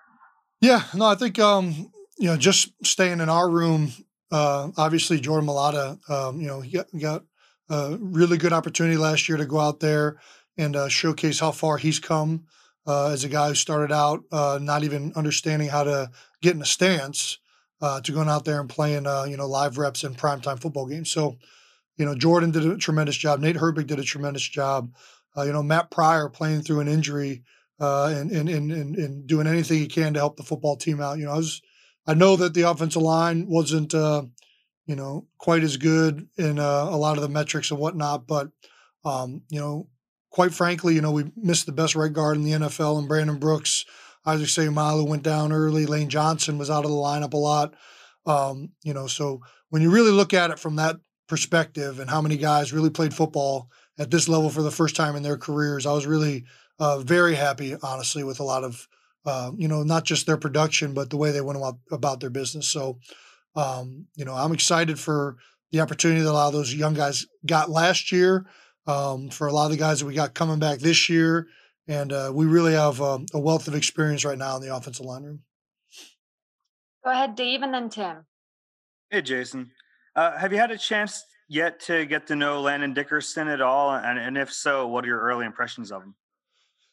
Yeah, 0.61 0.83
no, 0.95 1.07
I 1.07 1.15
think 1.15 1.39
um, 1.39 1.93
you 2.19 2.29
know 2.29 2.37
just 2.37 2.73
staying 2.85 3.21
in 3.21 3.29
our 3.29 3.49
room. 3.49 3.93
Uh, 4.33 4.71
obviously, 4.77 5.21
Jordan 5.21 5.49
Mailata, 5.49 5.99
um, 6.11 6.41
you 6.41 6.47
know, 6.47 6.63
he 6.63 6.73
got, 6.73 6.87
got 6.99 7.25
a 7.69 7.99
really 8.01 8.39
good 8.39 8.53
opportunity 8.53 8.97
last 8.97 9.29
year 9.29 9.37
to 9.37 9.45
go 9.45 9.61
out 9.61 9.79
there 9.79 10.17
and 10.57 10.75
uh, 10.75 10.89
showcase 10.89 11.39
how 11.39 11.53
far 11.53 11.77
he's 11.77 12.01
come 12.01 12.47
uh, 12.87 13.11
as 13.11 13.25
a 13.25 13.29
guy 13.29 13.49
who 13.49 13.55
started 13.55 13.93
out 13.93 14.25
uh, 14.33 14.59
not 14.61 14.85
even 14.85 15.13
understanding 15.15 15.69
how 15.69 15.85
to 15.85 16.11
get 16.41 16.55
in 16.55 16.63
a 16.63 16.67
stance 16.67 17.39
uh, 17.81 18.01
to 18.01 18.13
going 18.13 18.29
out 18.29 18.45
there 18.45 18.61
and 18.61 18.69
playing, 18.69 19.07
uh, 19.07 19.25
you 19.25 19.37
know, 19.37 19.47
live 19.47 19.79
reps 19.79 20.05
in 20.05 20.15
primetime 20.15 20.61
football 20.61 20.87
games. 20.87 21.11
So, 21.11 21.37
you 21.97 22.05
know, 22.05 22.15
Jordan 22.15 22.51
did 22.51 22.65
a 22.65 22.77
tremendous 22.77 23.17
job. 23.17 23.41
Nate 23.41 23.57
Herbig 23.57 23.87
did 23.87 23.99
a 23.99 24.05
tremendous 24.05 24.49
job. 24.49 24.95
Uh, 25.37 25.43
you 25.43 25.53
know, 25.53 25.63
Matt 25.63 25.91
Pryor 25.91 26.29
playing 26.29 26.63
through 26.63 26.81
an 26.81 26.89
injury 26.89 27.43
uh, 27.81 28.15
and, 28.17 28.31
and, 28.31 28.49
and, 28.49 28.71
and, 28.71 29.27
doing 29.27 29.47
anything 29.47 29.79
he 29.79 29.89
can 29.89 30.15
to 30.15 30.21
help 30.21 30.37
the 30.37 30.43
football 30.43 30.77
team 30.77 31.01
out. 31.01 31.19
You 31.19 31.25
know, 31.25 31.33
I 31.33 31.37
was, 31.37 31.63
I 32.07 32.15
know 32.15 32.37
that 32.37 32.55
the 32.55 32.63
offensive 32.63 33.03
line 33.03 33.47
wasn't, 33.49 33.93
you 33.93 34.97
know, 34.97 35.27
quite 35.39 35.63
as 35.63 35.77
good 35.77 36.29
in 36.37 36.59
a 36.59 36.97
lot 36.97 37.17
of 37.17 37.23
the 37.23 37.29
metrics 37.29 37.71
and 37.71 37.81
whatnot, 37.81 38.27
but, 38.27 38.51
um, 39.05 39.43
you 39.49 39.59
know, 39.59 39.89
quite 40.33 40.53
frankly, 40.53 40.95
you 40.95 41.01
know, 41.01 41.13
we 41.13 41.31
missed 41.37 41.67
the 41.67 41.73
best 41.73 41.95
right 41.95 42.13
guard 42.13 42.37
in 42.37 42.43
the 42.43 42.53
NFL 42.53 42.99
and 42.99 43.07
Brandon 43.07 43.39
Brooks. 43.39 43.85
Isaac 44.25 44.49
Seumalo 44.49 45.07
went 45.07 45.23
down 45.23 45.53
early. 45.53 45.87
Lane 45.87 46.09
Johnson 46.09 46.59
was 46.59 46.71
out 46.71 46.85
of 46.85 46.91
the 46.91 46.97
lineup 46.97 47.35
a 47.35 47.37
lot. 47.37 47.75
Um, 48.25 48.71
you 48.83 48.95
know, 48.95 49.07
so 49.07 49.43
when 49.69 49.83
you 49.83 49.91
really 49.91 50.11
look 50.11 50.33
at 50.33 50.51
it 50.51 50.59
from 50.59 50.77
that 50.77 50.97
perspective 51.29 52.01
and 52.01 52.09
how 52.09 52.21
many 52.21 52.37
guys 52.37 52.73
really 52.73 52.91
played 52.91 53.15
football 53.15 53.69
at 53.99 54.11
this 54.11 54.29
level 54.29 54.49
for 54.49 54.63
the 54.63 54.71
first 54.71 54.97
time 54.97 55.17
in 55.17 55.23
their 55.23 55.37
careers, 55.37 55.87
I 55.87 55.93
was 55.93 56.07
really 56.07 56.45
uh, 56.79 56.99
very 57.01 57.35
happy, 57.35 57.77
honestly, 57.83 58.25
with 58.25 58.41
a 58.41 58.45
lot 58.45 58.65
of, 58.65 58.89
uh, 59.27 59.51
you 59.57 59.69
know, 59.69 59.83
not 59.83 60.05
just 60.05 60.27
their 60.27 60.37
production, 60.39 60.95
but 60.95 61.11
the 61.11 61.17
way 61.17 61.31
they 61.31 61.41
went 61.41 61.59
about, 61.59 61.79
about 61.91 62.21
their 62.21 62.31
business. 62.31 62.69
So, 62.69 62.99
um, 63.55 64.07
you 64.17 64.25
know, 64.25 64.35
I'm 64.35 64.53
excited 64.53 64.99
for 64.99 65.37
the 65.73 65.81
opportunity 65.81 66.23
that 66.23 66.31
a 66.31 66.33
lot 66.33 66.47
of 66.47 66.53
those 66.55 66.75
young 66.75 66.95
guys 66.95 67.27
got 67.45 67.69
last 67.69 68.13
year 68.13 68.47
um, 68.87 69.29
for 69.29 69.47
a 69.47 69.53
lot 69.53 69.67
of 69.67 69.71
the 69.71 69.77
guys 69.77 70.01
that 70.01 70.07
we 70.07 70.15
got 70.15 70.35
coming 70.35 70.59
back 70.59 70.79
this 70.79 71.09
year. 71.09 71.47
And 71.89 72.13
uh, 72.13 72.31
we 72.33 72.47
really 72.47 72.75
have 72.75 73.01
um, 73.01 73.27
a 73.35 73.41
wealth 73.41 73.67
of 73.69 73.75
experience 73.75 74.25
right 74.25 74.39
now 74.39 74.57
in 74.57 74.63
the 74.63 74.75
offensive 74.75 75.05
line 75.05 75.25
room. 75.25 75.41
Go 77.05 77.11
ahead, 77.11 77.35
Dave, 77.35 77.63
and 77.63 77.75
then 77.75 77.89
Tim. 77.89 78.25
Hey, 79.11 79.23
Jason. 79.23 79.73
Uh, 80.15 80.37
have 80.39 80.53
you 80.53 80.59
had 80.59 80.71
a 80.71 80.79
chance 80.79 81.25
yet 81.49 81.81
to 81.81 82.07
get 82.07 82.29
to 82.29 82.37
know 82.37 82.61
Landon 82.61 82.95
Dickerson 82.95 83.49
at 83.49 83.61
all? 83.61 83.95
And, 83.95 84.19
and 84.19 84.39
if 84.39 84.53
so, 84.53 84.87
what 84.87 85.05
are 85.05 85.09
your 85.09 85.21
early 85.21 85.45
impressions 85.45 85.91
of 85.91 86.03
him? 86.03 86.15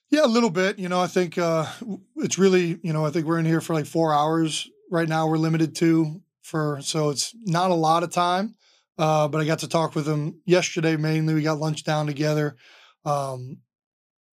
Yeah, 0.10 0.25
a 0.25 0.28
little 0.28 0.49
bit. 0.49 0.80
You 0.80 0.89
know, 0.89 0.99
I 0.99 1.08
think 1.08 1.38
uh, 1.38 1.67
it's 2.15 2.39
really, 2.39 2.80
you 2.82 2.93
know, 2.93 3.06
I 3.06 3.12
think 3.12 3.28
we're 3.28 3.38
in 3.38 3.45
here 3.45 3.62
for 3.62 3.73
like 3.73 3.86
four 3.86 4.13
hours 4.13 4.67
right 4.89 5.08
now. 5.08 5.28
We're 5.28 5.38
limited 5.38 5.75
to 5.75 6.21
for, 6.41 6.80
so 6.82 7.10
it's 7.10 7.36
not 7.45 7.69
a 7.69 7.75
lot 7.75 8.02
of 8.02 8.12
time. 8.12 8.56
Uh, 9.00 9.30
but 9.30 9.40
I 9.40 9.46
got 9.46 9.60
to 9.60 9.70
talk 9.70 9.96
with 9.96 10.06
him 10.06 10.42
yesterday 10.46 10.98
mainly. 10.98 11.34
We 11.34 11.42
got 11.42 11.58
lunch 11.58 11.86
down 11.86 12.06
together. 12.06 12.58
Um, 13.06 13.60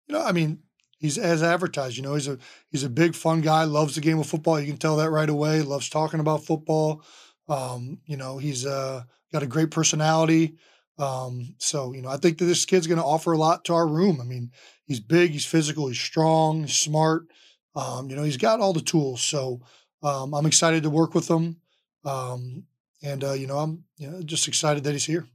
you 0.07 0.15
know, 0.15 0.25
I 0.25 0.31
mean, 0.31 0.63
he's 0.97 1.19
as 1.19 1.43
advertised. 1.43 1.97
You 1.97 2.03
know, 2.03 2.15
he's 2.15 2.27
a 2.27 2.39
he's 2.71 2.83
a 2.83 2.89
big 2.89 3.13
fun 3.13 3.41
guy. 3.41 3.65
Loves 3.65 3.93
the 3.93 4.01
game 4.01 4.17
of 4.17 4.25
football. 4.25 4.59
You 4.59 4.65
can 4.65 4.77
tell 4.77 4.97
that 4.97 5.11
right 5.11 5.29
away. 5.29 5.61
Loves 5.61 5.87
talking 5.87 6.19
about 6.19 6.45
football. 6.45 7.03
Um, 7.47 7.99
you 8.07 8.17
know, 8.17 8.39
he's 8.39 8.65
uh, 8.65 9.03
got 9.31 9.43
a 9.43 9.47
great 9.47 9.69
personality. 9.69 10.55
Um, 10.97 11.53
so 11.59 11.93
you 11.93 12.01
know, 12.01 12.09
I 12.09 12.17
think 12.17 12.39
that 12.39 12.45
this 12.45 12.65
kid's 12.65 12.87
going 12.87 12.97
to 12.97 13.05
offer 13.05 13.33
a 13.33 13.37
lot 13.37 13.65
to 13.65 13.73
our 13.75 13.87
room. 13.87 14.19
I 14.19 14.23
mean, 14.23 14.51
he's 14.85 14.99
big, 14.99 15.29
he's 15.29 15.45
physical, 15.45 15.87
he's 15.89 15.99
strong, 15.99 16.61
he's 16.61 16.75
smart. 16.75 17.27
Um, 17.75 18.09
you 18.09 18.15
know, 18.15 18.23
he's 18.23 18.37
got 18.37 18.61
all 18.61 18.73
the 18.73 18.81
tools. 18.81 19.21
So 19.21 19.61
um, 20.01 20.33
I'm 20.33 20.47
excited 20.47 20.81
to 20.83 20.89
work 20.89 21.13
with 21.13 21.29
him. 21.29 21.57
Um, 22.03 22.63
and 23.03 23.23
uh, 23.23 23.33
you 23.33 23.47
know, 23.47 23.59
I'm 23.59 23.83
you 23.97 24.09
know, 24.09 24.21
just 24.21 24.47
excited 24.47 24.83
that 24.83 24.91
he's 24.91 25.05
here. 25.05 25.25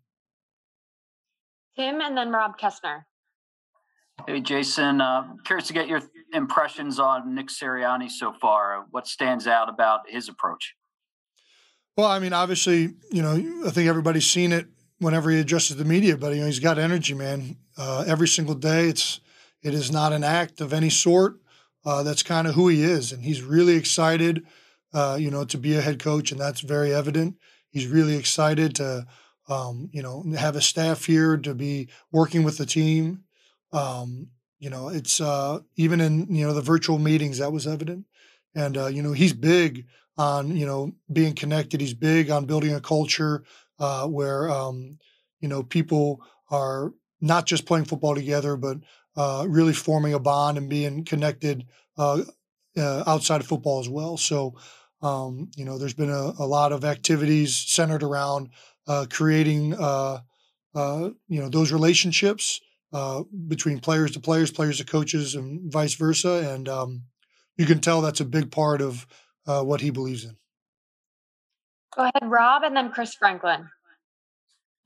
Tim 1.77 2.01
and 2.01 2.17
then 2.17 2.31
Rob 2.31 2.59
Kessner. 2.59 3.05
Hey, 4.27 4.41
Jason. 4.41 5.01
Uh, 5.01 5.35
curious 5.45 5.69
to 5.69 5.73
get 5.73 5.89
your 5.89 6.03
impressions 6.33 6.99
on 6.99 7.35
Nick 7.35 7.49
Sirianni 7.49 8.11
so 8.11 8.33
far. 8.33 8.87
What 8.91 9.07
stands 9.07 9.47
out 9.47 9.69
about 9.69 10.01
his 10.09 10.29
approach? 10.29 10.75
Well, 11.97 12.09
I 12.09 12.19
mean, 12.19 12.33
obviously, 12.33 12.95
you 13.11 13.23
know, 13.23 13.65
I 13.67 13.71
think 13.71 13.89
everybody's 13.89 14.31
seen 14.31 14.53
it 14.53 14.67
whenever 14.99 15.31
he 15.31 15.41
addresses 15.41 15.77
the 15.77 15.85
media, 15.85 16.17
but 16.17 16.35
you 16.35 16.41
know, 16.41 16.47
he's 16.47 16.61
got 16.61 16.79
energy, 16.79 17.15
man. 17.15 17.57
Uh, 17.77 18.05
every 18.07 18.29
single 18.29 18.55
day, 18.55 18.89
it's 18.89 19.21
it 19.63 19.75
is 19.75 19.91
not 19.91 20.13
an 20.13 20.25
act 20.25 20.61
of 20.61 20.73
any 20.73 20.91
sort. 20.91 21.37
Uh, 21.85 22.03
that's 22.03 22.23
kind 22.23 22.47
of 22.47 22.55
who 22.55 22.69
he 22.69 22.83
is, 22.83 23.11
and 23.11 23.25
he's 23.25 23.43
really 23.43 23.75
excited, 23.75 24.47
uh, 24.93 25.17
you 25.21 25.31
know, 25.31 25.45
to 25.45 25.59
be 25.59 25.77
a 25.77 25.81
head 25.81 25.99
coach, 25.99 26.33
and 26.33 26.41
that's 26.41 26.61
very 26.61 26.93
evident. 26.95 27.37
He's 27.71 27.87
really 27.87 28.17
excited 28.17 28.75
to, 28.77 29.07
um, 29.49 29.89
you 29.93 30.03
know, 30.03 30.25
have 30.37 30.57
a 30.57 30.61
staff 30.61 31.05
here 31.05 31.37
to 31.37 31.55
be 31.55 31.89
working 32.13 32.43
with 32.43 32.59
the 32.59 32.67
team. 32.67 33.25
Um, 33.73 34.29
you 34.59 34.69
know, 34.69 34.89
it's 34.89 35.21
uh, 35.21 35.61
even 35.77 36.01
in 36.01 36.35
you 36.35 36.47
know 36.47 36.53
the 36.53 36.61
virtual 36.61 36.99
meetings 36.99 37.39
that 37.39 37.53
was 37.53 37.67
evident, 37.67 38.07
and 38.55 38.77
uh, 38.77 38.87
you 38.89 39.03
know 39.03 39.13
he's 39.13 39.33
big 39.33 39.87
on 40.19 40.57
you 40.57 40.67
know 40.67 40.93
being 41.13 41.35
connected. 41.35 41.81
He's 41.81 41.95
big 41.95 42.31
on 42.31 42.45
building 42.47 42.75
a 42.75 42.81
culture 42.81 43.45
uh, 43.79 44.07
where 44.07 44.51
um, 44.51 44.99
you 45.41 45.49
know 45.49 45.63
people 45.63 46.21
are 46.51 46.93
not 47.21 47.47
just 47.47 47.65
playing 47.67 47.87
football 47.87 48.15
together, 48.15 48.57
but 48.57 48.79
uh, 49.17 49.47
really 49.49 49.73
forming 49.73 50.15
a 50.15 50.19
bond 50.19 50.59
and 50.59 50.69
being 50.69 51.05
connected 51.05 51.67
uh, 51.97 52.23
outside 52.77 53.41
of 53.41 53.47
football 53.47 53.81
as 53.81 53.89
well. 53.89 54.17
So 54.17 54.55
um, 55.03 55.51
you 55.57 55.65
know, 55.65 55.79
there's 55.79 55.95
been 55.95 56.11
a, 56.11 56.33
a, 56.39 56.47
lot 56.47 56.73
of 56.73 56.85
activities 56.85 57.57
centered 57.57 58.03
around 58.03 58.51
uh, 58.87 59.07
creating, 59.11 59.75
uh, 59.75 60.19
uh, 60.75 61.11
you 61.29 61.41
know, 61.41 61.49
those 61.49 61.73
relationships 61.73 62.61
uh, 62.93 63.23
between 63.49 63.81
players 63.81 64.11
to 64.13 64.21
players, 64.21 64.51
players 64.51 64.79
to 64.79 64.85
coaches, 64.85 65.35
and 65.35 65.73
vice 65.73 65.95
versa. 65.95 66.53
And 66.53 66.69
um, 66.69 67.03
you 67.57 67.67
can 67.67 67.81
tell 67.81 68.01
that's 68.01 68.21
a 68.21 68.27
big 68.27 68.51
part 68.51 68.83
of 68.83 69.07
uh, 69.47 69.63
what 69.63 69.81
he 69.81 69.91
believes 69.91 70.25
in. 70.25 70.37
Go 71.97 72.03
ahead, 72.03 72.31
Rob, 72.31 72.63
and 72.63 72.77
then 72.77 72.91
Chris 72.91 73.15
Franklin. 73.15 73.69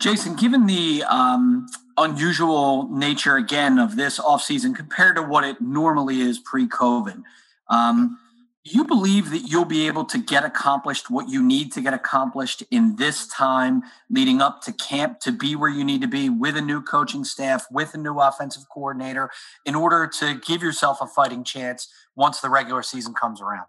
Jason, 0.01 0.37
given 0.37 0.67
the 0.67 1.05
um, 1.05 1.67
unusual 1.97 2.89
nature 2.91 3.37
again 3.37 3.79
of 3.79 3.97
this 3.97 4.19
offseason 4.19 4.75
compared 4.75 5.17
to 5.17 5.23
what 5.23 5.45
it 5.45 5.61
normally 5.61 6.21
is 6.21 6.39
pre-COVID, 6.39 7.23
um, 7.71 8.19
you 8.65 8.83
believe 8.85 9.31
that 9.31 9.41
you'll 9.41 9.67
be 9.67 9.87
able 9.87 10.07
to 10.07 10.17
get 10.17 10.43
accomplished 10.43 11.11
what 11.11 11.29
you 11.29 11.43
need 11.43 11.71
to 11.73 11.83
get 11.83 11.93
accomplished 11.93 12.63
in 12.71 12.97
this 12.97 13.27
time 13.27 13.83
leading 14.09 14.41
up 14.41 14.63
to 14.63 14.73
camp 14.73 15.21
to 15.21 15.31
be 15.31 15.55
where 15.55 15.69
you 15.69 15.85
need 15.85 16.01
to 16.01 16.09
be 16.09 16.31
with 16.31 16.57
a 16.57 16.63
new 16.63 16.81
coaching 16.81 17.25
staff, 17.25 17.67
with 17.71 17.93
a 17.93 17.99
new 17.99 18.19
offensive 18.19 18.63
coordinator, 18.73 19.31
in 19.67 19.75
order 19.75 20.07
to 20.07 20.41
give 20.47 20.63
yourself 20.63 20.99
a 21.03 21.07
fighting 21.07 21.45
chance 21.45 21.93
once 22.17 22.41
the 22.41 22.49
regular 22.49 22.83
season 22.83 23.13
comes 23.13 23.43
around? 23.43 23.67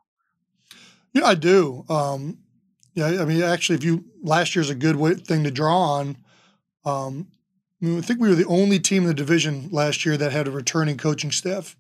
Yeah, 1.11 1.25
I 1.25 1.35
do. 1.35 1.83
Um, 1.89 2.37
yeah, 2.93 3.21
I 3.21 3.25
mean, 3.25 3.41
actually, 3.41 3.75
if 3.75 3.83
you 3.83 4.05
last 4.21 4.55
year's 4.55 4.69
a 4.69 4.75
good 4.75 4.95
way, 4.95 5.15
thing 5.15 5.43
to 5.43 5.51
draw 5.51 5.77
on. 5.77 6.17
Um, 6.85 7.27
I, 7.81 7.85
mean, 7.85 7.97
I 7.97 8.01
think 8.01 8.21
we 8.21 8.29
were 8.29 8.35
the 8.35 8.45
only 8.45 8.79
team 8.79 9.03
in 9.03 9.09
the 9.09 9.13
division 9.13 9.67
last 9.71 10.05
year 10.05 10.15
that 10.15 10.31
had 10.31 10.47
a 10.47 10.51
returning 10.51 10.95
coaching 10.97 11.31
staff. 11.31 11.75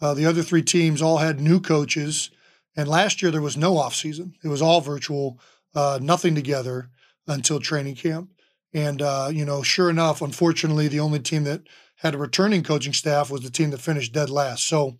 Uh, 0.00 0.14
the 0.14 0.26
other 0.26 0.42
three 0.42 0.62
teams 0.62 1.00
all 1.00 1.18
had 1.18 1.40
new 1.40 1.60
coaches 1.60 2.30
and 2.76 2.88
last 2.88 3.22
year 3.22 3.30
there 3.30 3.42
was 3.42 3.56
no 3.56 3.76
off 3.78 3.94
season; 3.94 4.34
it 4.44 4.48
was 4.48 4.62
all 4.62 4.80
virtual, 4.80 5.40
uh, 5.74 5.98
nothing 6.02 6.34
together 6.34 6.90
until 7.26 7.60
training 7.60 7.96
camp. 7.96 8.30
And 8.74 9.00
uh, 9.02 9.30
you 9.32 9.44
know, 9.44 9.62
sure 9.62 9.90
enough, 9.90 10.22
unfortunately, 10.22 10.88
the 10.88 11.00
only 11.00 11.20
team 11.20 11.44
that 11.44 11.62
had 11.96 12.14
a 12.14 12.18
returning 12.18 12.62
coaching 12.62 12.92
staff 12.92 13.30
was 13.30 13.40
the 13.40 13.50
team 13.50 13.70
that 13.70 13.80
finished 13.80 14.12
dead 14.12 14.30
last. 14.30 14.66
So 14.66 14.98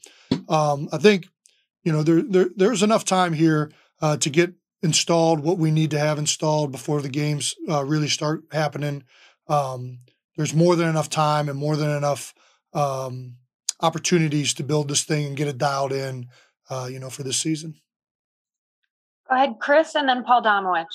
um, 0.49 0.89
I 0.93 0.99
think 0.99 1.29
you 1.85 1.93
know 1.93 2.03
there, 2.03 2.23
there 2.23 2.51
there's 2.57 2.83
enough 2.83 3.05
time 3.05 3.33
here 3.33 3.71
uh, 4.01 4.17
to 4.19 4.31
get 4.31 4.55
installed 4.83 5.41
what 5.41 5.59
we 5.59 5.71
need 5.71 5.91
to 5.91 5.99
have 5.99 6.19
installed 6.19 6.71
before 6.71 7.01
the 7.01 7.09
games 7.09 7.55
uh, 7.69 7.85
really 7.85 8.09
start 8.09 8.45
happening. 8.53 9.05
Um, 9.49 9.99
there's 10.37 10.55
more 10.55 10.77
than 10.77 10.89
enough 10.89 11.09
time 11.09 11.49
and 11.49 11.59
more 11.59 11.77
than 11.77 11.91
enough 11.91 12.35
um, 12.73 13.37
opportunities 13.81 14.55
to 14.55 14.65
build 14.65 14.89
this 14.89 15.05
thing 15.05 15.27
and 15.27 15.37
get 15.37 15.49
it 15.49 15.59
dialed 15.59 15.93
in 15.93 16.29
uh, 16.71 16.89
you 16.91 16.99
know, 16.99 17.11
for 17.11 17.23
this 17.23 17.39
season. 17.39 17.75
Go 19.29 19.37
ahead, 19.37 19.57
Chris, 19.61 19.95
and 19.95 20.09
then 20.09 20.23
Paul 20.23 20.43
Domowitch. 20.43 20.87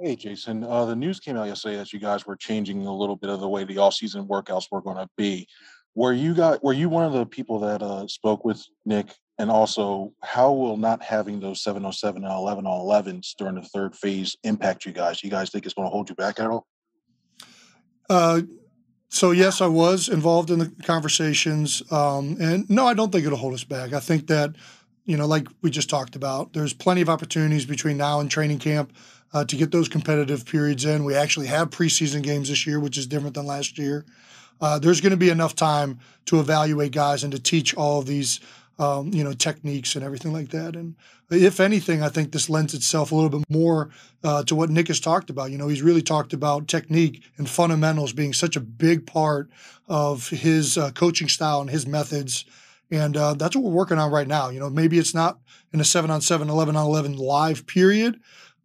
Hey, 0.00 0.16
Jason. 0.16 0.64
Uh, 0.64 0.84
the 0.84 0.96
news 0.96 1.20
came 1.20 1.36
out 1.36 1.48
yesterday 1.48 1.76
that 1.76 1.92
you 1.92 1.98
guys 1.98 2.24
were 2.24 2.36
changing 2.36 2.86
a 2.86 2.94
little 2.94 3.16
bit 3.16 3.30
of 3.30 3.40
the 3.40 3.48
way 3.48 3.64
the 3.64 3.78
off-season 3.78 4.26
workouts 4.26 4.66
were 4.70 4.80
going 4.80 4.96
to 4.96 5.08
be. 5.16 5.48
Were 5.94 6.12
you 6.12 6.34
got? 6.34 6.62
Were 6.62 6.72
you 6.72 6.88
one 6.88 7.04
of 7.04 7.12
the 7.12 7.26
people 7.26 7.58
that 7.60 7.82
uh, 7.82 8.06
spoke 8.06 8.44
with 8.44 8.64
Nick? 8.86 9.14
And 9.38 9.50
also, 9.50 10.12
how 10.22 10.52
will 10.52 10.76
not 10.76 11.02
having 11.02 11.38
those 11.38 11.62
707 11.62 12.24
and 12.24 12.32
11 12.32 12.66
on 12.66 13.04
11s 13.04 13.34
during 13.36 13.54
the 13.54 13.62
third 13.62 13.94
phase 13.94 14.36
impact 14.42 14.84
you 14.84 14.92
guys? 14.92 15.20
Do 15.20 15.28
you 15.28 15.30
guys 15.30 15.50
think 15.50 15.64
it's 15.64 15.74
going 15.74 15.86
to 15.86 15.90
hold 15.90 16.08
you 16.08 16.16
back 16.16 16.40
at 16.40 16.46
all? 16.46 16.66
Uh, 18.10 18.42
so 19.08 19.30
yes, 19.30 19.60
I 19.60 19.66
was 19.66 20.08
involved 20.08 20.50
in 20.50 20.58
the 20.58 20.72
conversations, 20.82 21.82
um, 21.92 22.36
and 22.40 22.68
no, 22.68 22.86
I 22.86 22.94
don't 22.94 23.10
think 23.10 23.24
it'll 23.24 23.38
hold 23.38 23.54
us 23.54 23.64
back. 23.64 23.92
I 23.92 24.00
think 24.00 24.26
that 24.26 24.54
you 25.08 25.16
know, 25.16 25.26
like 25.26 25.48
we 25.62 25.70
just 25.70 25.88
talked 25.88 26.16
about, 26.16 26.52
there's 26.52 26.74
plenty 26.74 27.00
of 27.00 27.08
opportunities 27.08 27.64
between 27.64 27.96
now 27.96 28.20
and 28.20 28.30
training 28.30 28.58
camp 28.58 28.92
uh, 29.32 29.42
to 29.42 29.56
get 29.56 29.72
those 29.72 29.88
competitive 29.88 30.44
periods 30.44 30.84
in. 30.84 31.02
We 31.02 31.14
actually 31.14 31.46
have 31.46 31.70
preseason 31.70 32.22
games 32.22 32.50
this 32.50 32.66
year, 32.66 32.78
which 32.78 32.98
is 32.98 33.06
different 33.06 33.34
than 33.34 33.46
last 33.46 33.78
year. 33.78 34.04
Uh, 34.60 34.78
there's 34.78 35.00
going 35.00 35.12
to 35.12 35.16
be 35.16 35.30
enough 35.30 35.54
time 35.54 35.98
to 36.26 36.40
evaluate 36.40 36.92
guys 36.92 37.24
and 37.24 37.32
to 37.32 37.38
teach 37.38 37.74
all 37.74 38.02
these, 38.02 38.40
um, 38.78 39.10
you 39.14 39.24
know, 39.24 39.32
techniques 39.32 39.94
and 39.94 40.04
everything 40.04 40.34
like 40.34 40.50
that. 40.50 40.76
And 40.76 40.94
if 41.30 41.58
anything, 41.58 42.02
I 42.02 42.10
think 42.10 42.32
this 42.32 42.50
lends 42.50 42.74
itself 42.74 43.10
a 43.10 43.14
little 43.14 43.30
bit 43.30 43.48
more 43.48 43.88
uh, 44.22 44.44
to 44.44 44.54
what 44.54 44.68
Nick 44.68 44.88
has 44.88 45.00
talked 45.00 45.30
about. 45.30 45.50
You 45.50 45.56
know, 45.56 45.68
he's 45.68 45.80
really 45.80 46.02
talked 46.02 46.34
about 46.34 46.68
technique 46.68 47.22
and 47.38 47.48
fundamentals 47.48 48.12
being 48.12 48.34
such 48.34 48.56
a 48.56 48.60
big 48.60 49.06
part 49.06 49.48
of 49.88 50.28
his 50.28 50.76
uh, 50.76 50.90
coaching 50.90 51.28
style 51.28 51.62
and 51.62 51.70
his 51.70 51.86
methods 51.86 52.44
and 52.90 53.16
uh, 53.16 53.34
that's 53.34 53.54
what 53.54 53.64
we're 53.64 53.72
working 53.72 53.98
on 53.98 54.10
right 54.10 54.26
now. 54.26 54.48
You 54.48 54.60
know, 54.60 54.70
maybe 54.70 54.98
it's 54.98 55.14
not 55.14 55.38
in 55.72 55.80
a 55.80 55.84
seven 55.84 56.10
on 56.10 56.20
seven, 56.20 56.48
11 56.48 56.76
on 56.76 56.86
11 56.86 57.16
live 57.16 57.66
period, 57.66 58.20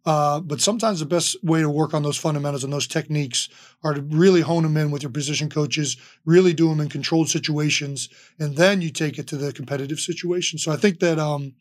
uh, 0.06 0.40
but 0.40 0.60
sometimes 0.60 1.00
the 1.00 1.06
best 1.06 1.42
way 1.42 1.60
to 1.60 1.70
work 1.70 1.94
on 1.94 2.02
those 2.02 2.16
fundamentals 2.16 2.64
and 2.64 2.72
those 2.72 2.86
techniques 2.86 3.48
are 3.82 3.94
to 3.94 4.02
really 4.02 4.42
hone 4.42 4.62
them 4.62 4.76
in 4.76 4.90
with 4.90 5.02
your 5.02 5.12
position 5.12 5.48
coaches, 5.48 5.96
really 6.24 6.52
do 6.52 6.68
them 6.68 6.80
in 6.80 6.88
controlled 6.88 7.28
situations, 7.28 8.08
and 8.38 8.56
then 8.56 8.82
you 8.82 8.90
take 8.90 9.18
it 9.18 9.26
to 9.26 9.36
the 9.36 9.52
competitive 9.52 9.98
situation. 9.98 10.58
So 10.58 10.72
I 10.72 10.76
think 10.76 11.00
that 11.00 11.18
um, 11.18 11.54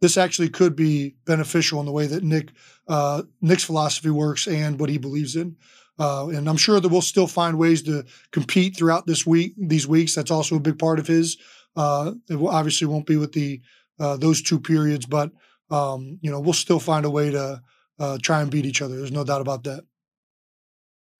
this 0.00 0.16
actually 0.16 0.48
could 0.48 0.74
be 0.74 1.14
beneficial 1.26 1.78
in 1.80 1.86
the 1.86 1.92
way 1.92 2.06
that 2.06 2.24
Nick 2.24 2.50
uh, 2.88 3.22
Nick's 3.40 3.64
philosophy 3.64 4.10
works 4.10 4.46
and 4.46 4.80
what 4.80 4.90
he 4.90 4.98
believes 4.98 5.36
in. 5.36 5.56
Uh, 5.98 6.28
and 6.28 6.48
I'm 6.48 6.56
sure 6.56 6.80
that 6.80 6.88
we'll 6.88 7.02
still 7.02 7.26
find 7.26 7.58
ways 7.58 7.82
to 7.82 8.04
compete 8.30 8.74
throughout 8.74 9.06
this 9.06 9.26
week, 9.26 9.52
these 9.58 9.86
weeks. 9.86 10.14
That's 10.14 10.30
also 10.30 10.56
a 10.56 10.60
big 10.60 10.78
part 10.78 10.98
of 10.98 11.06
his. 11.06 11.36
Uh, 11.76 12.12
it 12.28 12.36
obviously 12.36 12.86
won't 12.86 13.06
be 13.06 13.16
with 13.16 13.32
the 13.32 13.60
uh, 13.98 14.16
those 14.16 14.42
two 14.42 14.58
periods, 14.58 15.06
but 15.06 15.30
um, 15.70 16.18
you 16.20 16.30
know 16.30 16.40
we'll 16.40 16.52
still 16.52 16.80
find 16.80 17.04
a 17.04 17.10
way 17.10 17.30
to 17.30 17.62
uh, 17.98 18.18
try 18.22 18.42
and 18.42 18.50
beat 18.50 18.66
each 18.66 18.82
other. 18.82 18.96
There's 18.96 19.12
no 19.12 19.24
doubt 19.24 19.40
about 19.40 19.64
that. 19.64 19.84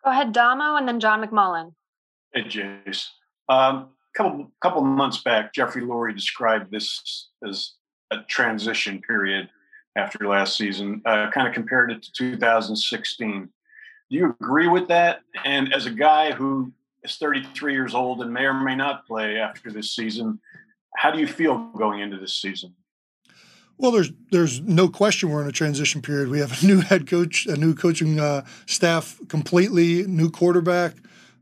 Go 0.05 0.11
ahead, 0.11 0.33
Damo, 0.33 0.77
and 0.77 0.89
then 0.89 0.99
John 0.99 1.23
McMullen. 1.23 1.75
Hey, 2.33 2.45
Jace. 2.45 3.07
Um, 3.49 3.91
couple 4.17 4.51
couple 4.61 4.83
months 4.83 5.19
back, 5.19 5.53
Jeffrey 5.53 5.83
Lurie 5.83 6.15
described 6.15 6.71
this 6.71 7.29
as 7.47 7.75
a 8.11 8.19
transition 8.29 9.01
period 9.01 9.49
after 9.97 10.27
last 10.27 10.57
season. 10.57 11.03
Uh, 11.05 11.31
kind 11.31 11.47
of 11.47 11.55
compared 11.55 11.93
it 11.93 12.03
to 12.03 12.13
2016. 12.13 13.49
Do 14.11 14.17
you 14.17 14.37
agree 14.41 14.69
with 14.69 14.89
that? 14.89 15.21
And 15.45 15.73
as 15.73 15.87
a 15.87 15.91
guy 15.91 16.33
who 16.33 16.73
is 17.03 17.17
33 17.17 17.73
years 17.73 17.95
old 17.95 18.21
and 18.21 18.33
may 18.33 18.45
or 18.45 18.55
may 18.55 18.77
not 18.77 19.07
play 19.07 19.39
after 19.39 19.71
this 19.71 19.95
season. 19.95 20.41
How 20.97 21.11
do 21.11 21.19
you 21.19 21.27
feel 21.27 21.59
going 21.77 22.01
into 22.01 22.19
this 22.19 22.35
season? 22.35 22.75
Well, 23.79 23.93
there's 23.93 24.13
there's 24.31 24.61
no 24.61 24.89
question 24.89 25.31
we're 25.31 25.41
in 25.41 25.49
a 25.49 25.53
transition 25.53 26.03
period. 26.03 26.29
We 26.29 26.41
have 26.41 26.63
a 26.63 26.67
new 26.67 26.81
head 26.81 27.07
coach, 27.07 27.47
a 27.47 27.57
new 27.57 27.75
coaching 27.75 28.21
uh, 28.21 28.45
staff, 28.67 29.19
completely 29.29 30.07
new 30.07 30.31
quarterback. 30.31 30.97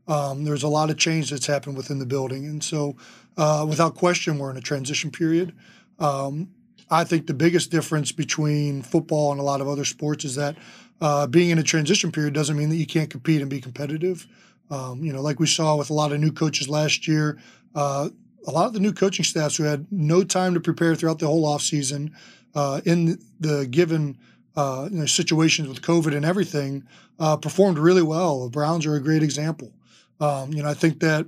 Um, 0.07 0.45
there's 0.45 0.63
a 0.63 0.69
lot 0.69 0.89
of 0.89 0.97
change 0.97 1.29
that's 1.29 1.45
happened 1.45 1.75
within 1.75 1.99
the 1.99 2.05
building, 2.05 2.45
and 2.45 2.63
so 2.63 2.95
uh, 3.37 3.65
without 3.67 3.95
question, 3.95 4.39
we're 4.39 4.51
in 4.51 4.57
a 4.57 4.61
transition 4.61 5.11
period. 5.11 5.53
Um, 5.99 6.49
I 6.89 7.03
think 7.03 7.27
the 7.27 7.33
biggest 7.33 7.71
difference 7.71 8.11
between 8.11 8.81
football 8.81 9.31
and 9.31 9.39
a 9.39 9.43
lot 9.43 9.61
of 9.61 9.67
other 9.67 9.85
sports 9.85 10.25
is 10.25 10.35
that 10.35 10.55
uh, 11.01 11.27
being 11.27 11.49
in 11.49 11.59
a 11.59 11.63
transition 11.63 12.11
period 12.11 12.33
doesn't 12.33 12.57
mean 12.57 12.69
that 12.69 12.77
you 12.77 12.87
can't 12.87 13.09
compete 13.09 13.41
and 13.41 13.49
be 13.49 13.61
competitive. 13.61 14.27
Um, 14.69 15.03
you 15.03 15.11
know, 15.11 15.21
like 15.21 15.39
we 15.39 15.47
saw 15.47 15.75
with 15.75 15.89
a 15.89 15.93
lot 15.93 16.11
of 16.11 16.19
new 16.19 16.31
coaches 16.31 16.69
last 16.69 17.07
year, 17.07 17.39
uh, 17.75 18.09
a 18.47 18.51
lot 18.51 18.67
of 18.67 18.73
the 18.73 18.79
new 18.79 18.93
coaching 18.93 19.25
staffs 19.25 19.57
who 19.57 19.63
had 19.63 19.87
no 19.91 20.23
time 20.23 20.53
to 20.53 20.59
prepare 20.59 20.95
throughout 20.95 21.19
the 21.19 21.27
whole 21.27 21.45
offseason 21.45 22.11
uh, 22.55 22.81
in 22.85 23.19
the 23.39 23.67
given 23.67 24.17
uh, 24.55 24.87
you 24.91 24.99
know, 24.99 25.05
situations 25.05 25.67
with 25.67 25.81
COVID 25.81 26.15
and 26.15 26.25
everything 26.25 26.83
uh, 27.19 27.37
performed 27.37 27.77
really 27.77 28.01
well. 28.01 28.43
The 28.43 28.49
Browns 28.49 28.85
are 28.85 28.95
a 28.95 29.01
great 29.01 29.23
example. 29.23 29.73
Um, 30.19 30.53
you 30.53 30.63
know, 30.63 30.69
I 30.69 30.73
think 30.73 30.99
that 30.99 31.27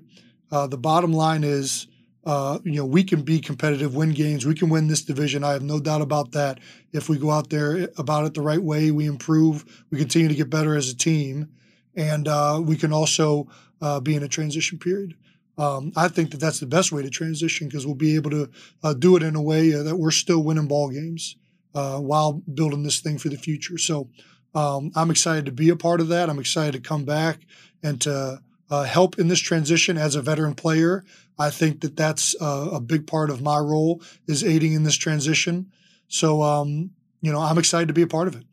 uh, 0.52 0.68
the 0.68 0.78
bottom 0.78 1.14
line 1.14 1.44
is, 1.44 1.88
uh, 2.26 2.60
you 2.64 2.74
know, 2.74 2.86
we 2.86 3.04
can 3.04 3.22
be 3.22 3.40
competitive, 3.40 3.96
win 3.96 4.12
games. 4.12 4.46
We 4.46 4.56
can 4.56 4.70
win 4.70 4.88
this 4.88 5.02
division. 5.02 5.44
I 5.44 5.54
have 5.54 5.64
no 5.64 5.80
doubt 5.80 6.02
about 6.02 6.32
that. 6.34 6.60
If 6.92 7.10
we 7.10 7.18
go 7.18 7.32
out 7.32 7.50
there 7.50 7.90
about 7.98 8.26
it 8.26 8.34
the 8.34 8.42
right 8.42 8.62
way, 8.62 8.92
we 8.92 9.06
improve, 9.06 9.84
we 9.90 9.98
continue 9.98 10.28
to 10.28 10.36
get 10.36 10.50
better 10.50 10.76
as 10.76 10.90
a 10.90 10.96
team 10.96 11.50
and 11.96 12.28
uh, 12.28 12.62
we 12.64 12.76
can 12.76 12.94
also 12.94 13.48
uh, 13.82 14.00
be 14.00 14.16
in 14.16 14.24
a 14.24 14.28
transition 14.28 14.78
period. 14.78 15.16
Um, 15.58 15.92
I 15.96 16.08
think 16.08 16.32
that 16.32 16.40
that's 16.40 16.60
the 16.60 16.66
best 16.66 16.92
way 16.92 17.02
to 17.04 17.10
transition 17.10 17.68
because 17.68 17.86
we'll 17.86 17.96
be 17.96 18.16
able 18.16 18.32
to 18.32 18.50
uh, 18.84 18.94
do 18.94 19.16
it 19.16 19.24
in 19.24 19.36
a 19.36 19.42
way 19.42 19.74
uh, 19.74 19.84
that 19.84 19.98
we're 19.98 20.12
still 20.12 20.42
winning 20.44 20.68
ball 20.68 20.90
games 20.90 21.36
uh, 21.76 22.00
while 22.00 22.42
building 22.54 22.84
this 22.84 23.00
thing 23.00 23.18
for 23.18 23.30
the 23.30 23.38
future. 23.38 23.78
So 23.78 24.10
um, 24.56 24.92
I'm 24.96 25.12
excited 25.12 25.46
to 25.46 25.52
be 25.52 25.70
a 25.70 25.76
part 25.76 26.02
of 26.02 26.08
that. 26.08 26.30
I'm 26.30 26.40
excited 26.40 26.74
to 26.74 26.88
come 26.90 27.06
back 27.06 27.40
and 27.84 28.00
to 28.02 28.42
uh, 28.70 28.84
help 28.84 29.20
in 29.20 29.28
this 29.28 29.40
transition 29.40 29.98
as 29.98 30.16
a 30.16 30.22
veteran 30.22 30.56
player. 30.56 31.04
I 31.38 31.50
think 31.50 31.82
that 31.82 31.96
that's 31.98 32.36
a 32.40 32.80
big 32.80 33.08
part 33.08 33.30
of 33.30 33.42
my 33.42 33.58
role 33.58 34.02
is 34.28 34.44
aiding 34.44 34.74
in 34.74 34.84
this 34.84 34.96
transition. 34.96 35.72
So 36.08 36.42
um, 36.42 36.92
you 37.22 37.32
know, 37.32 37.40
I'm 37.40 37.58
excited 37.58 37.88
to 37.88 37.94
be 37.94 38.02
a 38.02 38.08
part 38.08 38.28
of 38.28 38.36
it. 38.36 38.44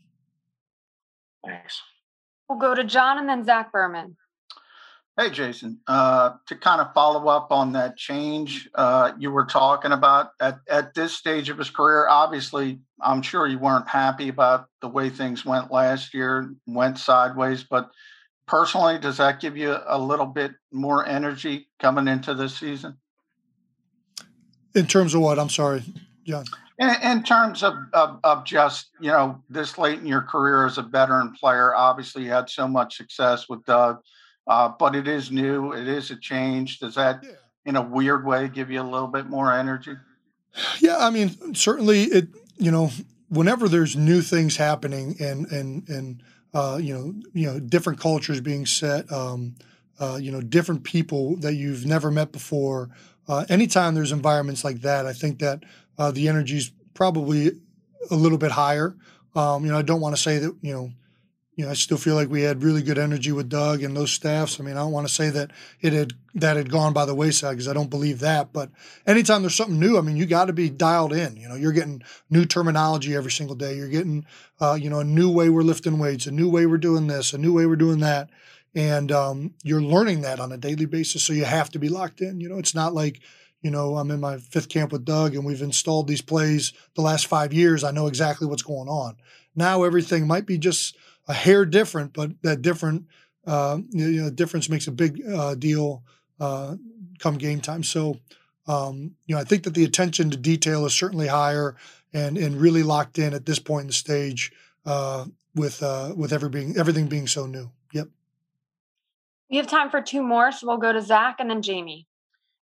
Thanks. 1.45 1.81
We'll 2.49 2.59
go 2.59 2.75
to 2.75 2.85
John 2.85 3.19
and 3.19 3.29
then 3.29 3.45
Zach 3.45 3.73
Berman. 3.73 4.17
Hey, 5.19 5.31
Jason. 5.31 5.81
Uh, 5.89 6.35
to 6.47 6.55
kind 6.55 6.81
of 6.81 6.95
follow 6.95 7.29
up 7.29 7.51
on 7.51 7.73
that 7.73 7.97
change 7.97 8.69
uh, 8.77 9.13
you 9.19 9.33
were 9.33 9.47
talking 9.47 9.91
about 9.91 10.31
at, 10.41 10.59
at 10.69 10.95
this 10.95 11.13
stage 11.13 11.51
of 11.51 11.59
his 11.59 11.71
career, 11.71 12.07
obviously, 12.09 12.79
I'm 13.01 13.23
sure 13.23 13.47
you 13.47 13.59
weren't 13.59 13.89
happy 13.89 14.29
about 14.29 14.67
the 14.81 14.89
way 14.89 15.11
things 15.11 15.45
went 15.45 15.73
last 15.73 16.15
year, 16.15 16.55
went 16.67 16.99
sideways. 16.99 17.65
But 17.65 17.91
personally, 18.47 18.99
does 18.99 19.17
that 19.17 19.41
give 19.41 19.57
you 19.57 19.77
a 19.87 19.99
little 19.99 20.27
bit 20.27 20.53
more 20.71 21.05
energy 21.05 21.69
coming 21.81 22.07
into 22.07 22.35
this 22.35 22.57
season? 22.57 22.97
In 24.77 24.87
terms 24.87 25.15
of 25.15 25.21
what? 25.21 25.41
I'm 25.41 25.51
sorry, 25.51 25.83
John. 26.25 26.45
In, 26.79 26.91
in 27.03 27.23
terms 27.25 27.65
of, 27.65 27.75
of, 27.93 28.21
of 28.23 28.45
just 28.45 28.91
you 29.01 29.11
know 29.11 29.43
this 29.51 29.79
late 29.79 29.99
in 29.99 30.07
your 30.07 30.23
career 30.23 30.67
as 30.67 30.79
a 30.79 30.83
veteran 30.83 31.33
player, 31.33 31.75
obviously 31.75 32.25
you 32.25 32.31
had 32.31 32.49
so 32.49 32.69
much 32.69 32.97
success 32.97 33.49
with 33.49 33.65
Doug, 33.65 34.01
uh, 34.47 34.69
but 34.79 34.95
it 34.95 35.09
is 35.09 35.31
new. 35.31 35.73
It 35.73 35.89
is 35.89 36.11
a 36.11 36.17
change. 36.17 36.79
Does 36.79 36.95
that, 36.95 37.25
in 37.67 37.77
a 37.77 37.83
weird 37.83 38.25
way, 38.25 38.49
give 38.49 38.71
you 38.71 38.81
a 38.81 38.85
little 38.85 39.09
bit 39.09 39.27
more 39.27 39.53
energy? 39.53 39.95
Yeah, 40.81 40.97
I 40.99 41.11
mean, 41.11 41.55
certainly 41.55 42.05
it 42.05 42.29
you 42.59 42.71
know, 42.71 42.91
whenever 43.29 43.69
there's 43.69 43.97
new 43.97 44.21
things 44.21 44.57
happening 44.57 45.17
and 45.21 45.51
and 45.51 45.89
and 45.89 46.23
uh, 46.55 46.79
you 46.81 46.95
know, 46.95 47.15
you 47.33 47.47
know, 47.47 47.61
different 47.61 48.01
cultures 48.01 48.41
being 48.41 48.67
set, 48.67 49.11
um, 49.13 49.55
uh, 50.01 50.19
you 50.21 50.33
know, 50.33 50.41
different 50.41 50.83
people 50.83 51.37
that 51.37 51.55
you've 51.55 51.87
never 51.87 52.11
met 52.11 52.33
before. 52.33 52.91
Uh, 53.29 53.45
anytime 53.51 53.95
there's 53.95 54.13
environments 54.13 54.65
like 54.65 54.81
that, 54.81 55.07
I 55.07 55.13
think 55.13 55.39
that 55.41 55.63
uh, 55.99 56.11
the 56.11 56.29
energy 56.29 56.57
is 56.57 56.73
probably 56.95 57.53
a 58.11 58.17
little 58.17 58.39
bit 58.39 58.53
higher. 58.53 58.97
Um, 59.35 59.65
you 59.65 59.71
know, 59.71 59.79
I 59.79 59.83
don't 59.83 60.01
want 60.01 60.17
to 60.17 60.23
say 60.23 60.39
that 60.39 60.57
you 60.63 60.73
know 60.73 60.91
you 61.59 61.65
know, 61.65 61.73
I 61.73 61.75
still 61.75 61.97
feel 61.97 62.15
like 62.15 62.31
we 62.31 62.43
had 62.43 62.63
really 62.63 62.83
good 62.83 62.99
energy 62.99 63.33
with 63.33 63.49
Doug 63.49 63.83
and 63.83 63.97
those 63.97 64.13
staffs. 64.13 64.61
I 64.61 64.63
mean, 64.63 64.77
I 64.77 64.79
don't 64.79 64.93
want 64.93 65.09
to 65.09 65.13
say 65.13 65.29
that 65.31 65.51
it 65.81 65.93
had 65.93 66.13
that 66.37 66.57
had 66.57 66.71
gone 66.71 66.93
by 66.93 67.05
the 67.05 67.17
wayside 67.17 67.51
because 67.51 67.67
I 67.67 67.73
don't 67.73 67.91
believe 67.91 68.21
that. 68.21 68.53
But 68.53 68.71
anytime 69.09 69.43
there's 69.43 69.57
something 69.57 69.81
new, 69.81 69.99
I 69.99 70.03
mean, 70.03 70.17
you 70.17 70.25
got 70.25 70.45
to 70.45 70.53
be 70.53 70.71
dialed 70.71 71.13
in. 71.13 71.37
You 71.37 71.49
know, 71.49 71.57
you're 71.57 71.73
getting 71.73 72.05
new 72.31 72.45
terminology 72.45 73.17
every 73.17 73.33
single 73.33 73.57
day. 73.57 73.75
You're 73.75 73.89
getting, 73.89 74.25
uh, 74.61 74.79
you 74.81 74.89
know, 74.89 75.01
a 75.01 75.05
new 75.05 75.33
way 75.33 75.49
we're 75.49 75.63
lifting 75.63 75.99
weights, 75.99 76.27
a 76.27 76.31
new 76.31 76.49
way 76.49 76.65
we're 76.65 76.79
doing 76.79 77.09
this, 77.09 77.33
a 77.33 77.39
new 77.39 77.53
way 77.53 77.67
we're 77.67 77.75
doing 77.75 77.99
that, 77.99 78.31
and 78.77 79.11
um, 79.11 79.53
you're 79.65 79.83
learning 79.83 80.21
that 80.21 80.39
on 80.39 80.53
a 80.53 80.57
daily 80.57 80.87
basis. 80.87 81.25
So 81.25 81.33
you 81.33 81.45
have 81.45 81.71
to 81.71 81.81
be 81.81 81.89
locked 81.89 82.21
in. 82.21 82.41
You 82.41 82.51
know, 82.51 82.59
it's 82.59 82.75
not 82.77 82.95
like 82.95 83.21
you 83.63 83.71
know, 83.71 83.97
I'm 83.97 84.11
in 84.11 84.21
my 84.21 84.39
fifth 84.39 84.69
camp 84.69 84.93
with 84.93 85.05
Doug 85.05 85.35
and 85.35 85.45
we've 85.45 85.63
installed 85.63 86.09
these 86.09 86.23
plays 86.23 86.73
the 86.95 87.03
last 87.03 87.27
five 87.27 87.53
years. 87.53 87.85
I 87.85 87.91
know 87.91 88.07
exactly 88.07 88.47
what's 88.47 88.63
going 88.63 88.89
on. 88.89 89.17
Now 89.55 89.83
everything 89.83 90.27
might 90.27 90.47
be 90.47 90.59
just 90.59 90.97
a 91.27 91.35
hair 91.35 91.65
different, 91.65 92.13
but 92.13 92.31
that 92.43 92.63
different 92.63 93.07
uh, 93.47 93.79
you 93.91 94.23
know, 94.23 94.31
difference 94.31 94.69
makes 94.69 94.87
a 94.87 94.93
big 94.93 95.23
uh, 95.27 95.55
deal 95.55 96.03
uh, 96.41 96.77
come 97.19 97.37
game 97.37 97.61
time. 97.61 97.83
So, 97.83 98.19
um, 98.67 99.13
you 99.27 99.35
know, 99.35 99.41
I 99.41 99.45
think 99.45 99.65
that 99.65 99.75
the 99.75 99.85
attention 99.85 100.31
to 100.31 100.37
detail 100.37 100.85
is 100.87 100.95
certainly 100.95 101.29
higher 101.29 101.77
and 102.13 102.39
and 102.39 102.57
really 102.57 102.83
locked 102.83 103.19
in 103.19 103.35
at 103.35 103.47
this 103.47 103.59
point 103.59 103.83
in 103.83 103.87
the 103.89 103.93
stage 103.93 104.53
uh, 104.87 105.27
with 105.55 105.83
uh, 105.83 106.13
with 106.17 106.33
every 106.33 106.49
being, 106.49 106.77
everything 106.77 107.07
being 107.07 107.27
so 107.27 107.47
new. 107.47 107.71
Yep. 107.93 108.09
We 109.51 109.57
have 109.57 109.67
time 109.67 109.91
for 109.91 110.03
two 110.03 110.23
more, 110.23 110.53
so 110.53 110.67
we'll 110.67 110.79
go 110.79 110.93
to 110.93 111.01
Zach 111.01 111.37
and 111.39 111.51
then 111.51 111.63
Jamie. 111.63 112.08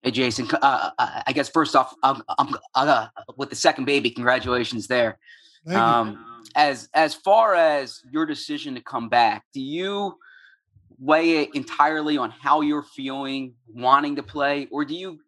Hey, 0.06 0.12
Jason. 0.12 0.48
Uh, 0.62 0.90
I 1.26 1.32
guess 1.32 1.48
first 1.48 1.74
off, 1.74 1.92
I'm, 2.00 2.22
I'm, 2.38 2.54
I'm 2.76 3.08
with 3.36 3.50
the 3.50 3.56
second 3.56 3.86
baby. 3.86 4.08
Congratulations 4.08 4.86
there. 4.86 5.18
Um, 5.68 6.44
as 6.54 6.88
as 6.94 7.12
far 7.12 7.56
as 7.56 8.02
your 8.12 8.24
decision 8.24 8.76
to 8.76 8.80
come 8.80 9.08
back, 9.08 9.46
do 9.52 9.60
you 9.60 10.16
weigh 11.00 11.42
it 11.42 11.56
entirely 11.56 12.16
on 12.16 12.30
how 12.30 12.60
you're 12.60 12.84
feeling, 12.84 13.54
wanting 13.66 14.14
to 14.14 14.22
play, 14.22 14.68
or 14.70 14.84
do 14.84 14.94
you 14.94 15.18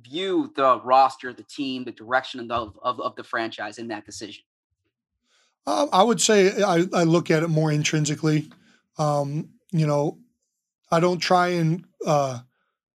view 0.00 0.50
the 0.56 0.80
roster, 0.80 1.34
the 1.34 1.42
team, 1.42 1.84
the 1.84 1.92
direction 1.92 2.50
of 2.50 2.78
of, 2.82 3.00
of 3.02 3.14
the 3.16 3.24
franchise 3.24 3.76
in 3.76 3.88
that 3.88 4.06
decision? 4.06 4.44
Um, 5.66 5.90
I 5.92 6.02
would 6.02 6.22
say 6.22 6.62
I, 6.62 6.86
I 6.94 7.02
look 7.02 7.30
at 7.30 7.42
it 7.42 7.48
more 7.48 7.70
intrinsically. 7.70 8.48
Um, 8.96 9.50
you 9.72 9.86
know, 9.86 10.20
I 10.90 11.00
don't 11.00 11.18
try 11.18 11.48
and 11.48 11.84
uh, 12.06 12.38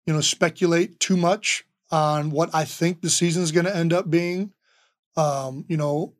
you 0.05 0.13
know 0.13 0.21
speculate 0.21 0.99
too 0.99 1.17
much 1.17 1.65
on 1.91 2.31
what 2.31 2.53
I 2.53 2.65
think 2.65 3.01
the 3.01 3.09
season 3.09 3.43
is 3.43 3.51
going 3.51 3.65
to 3.65 3.75
end 3.75 3.93
up 3.93 4.09
being. 4.09 4.51
Um, 5.17 5.65
you 5.67 5.77
know, 5.77 6.13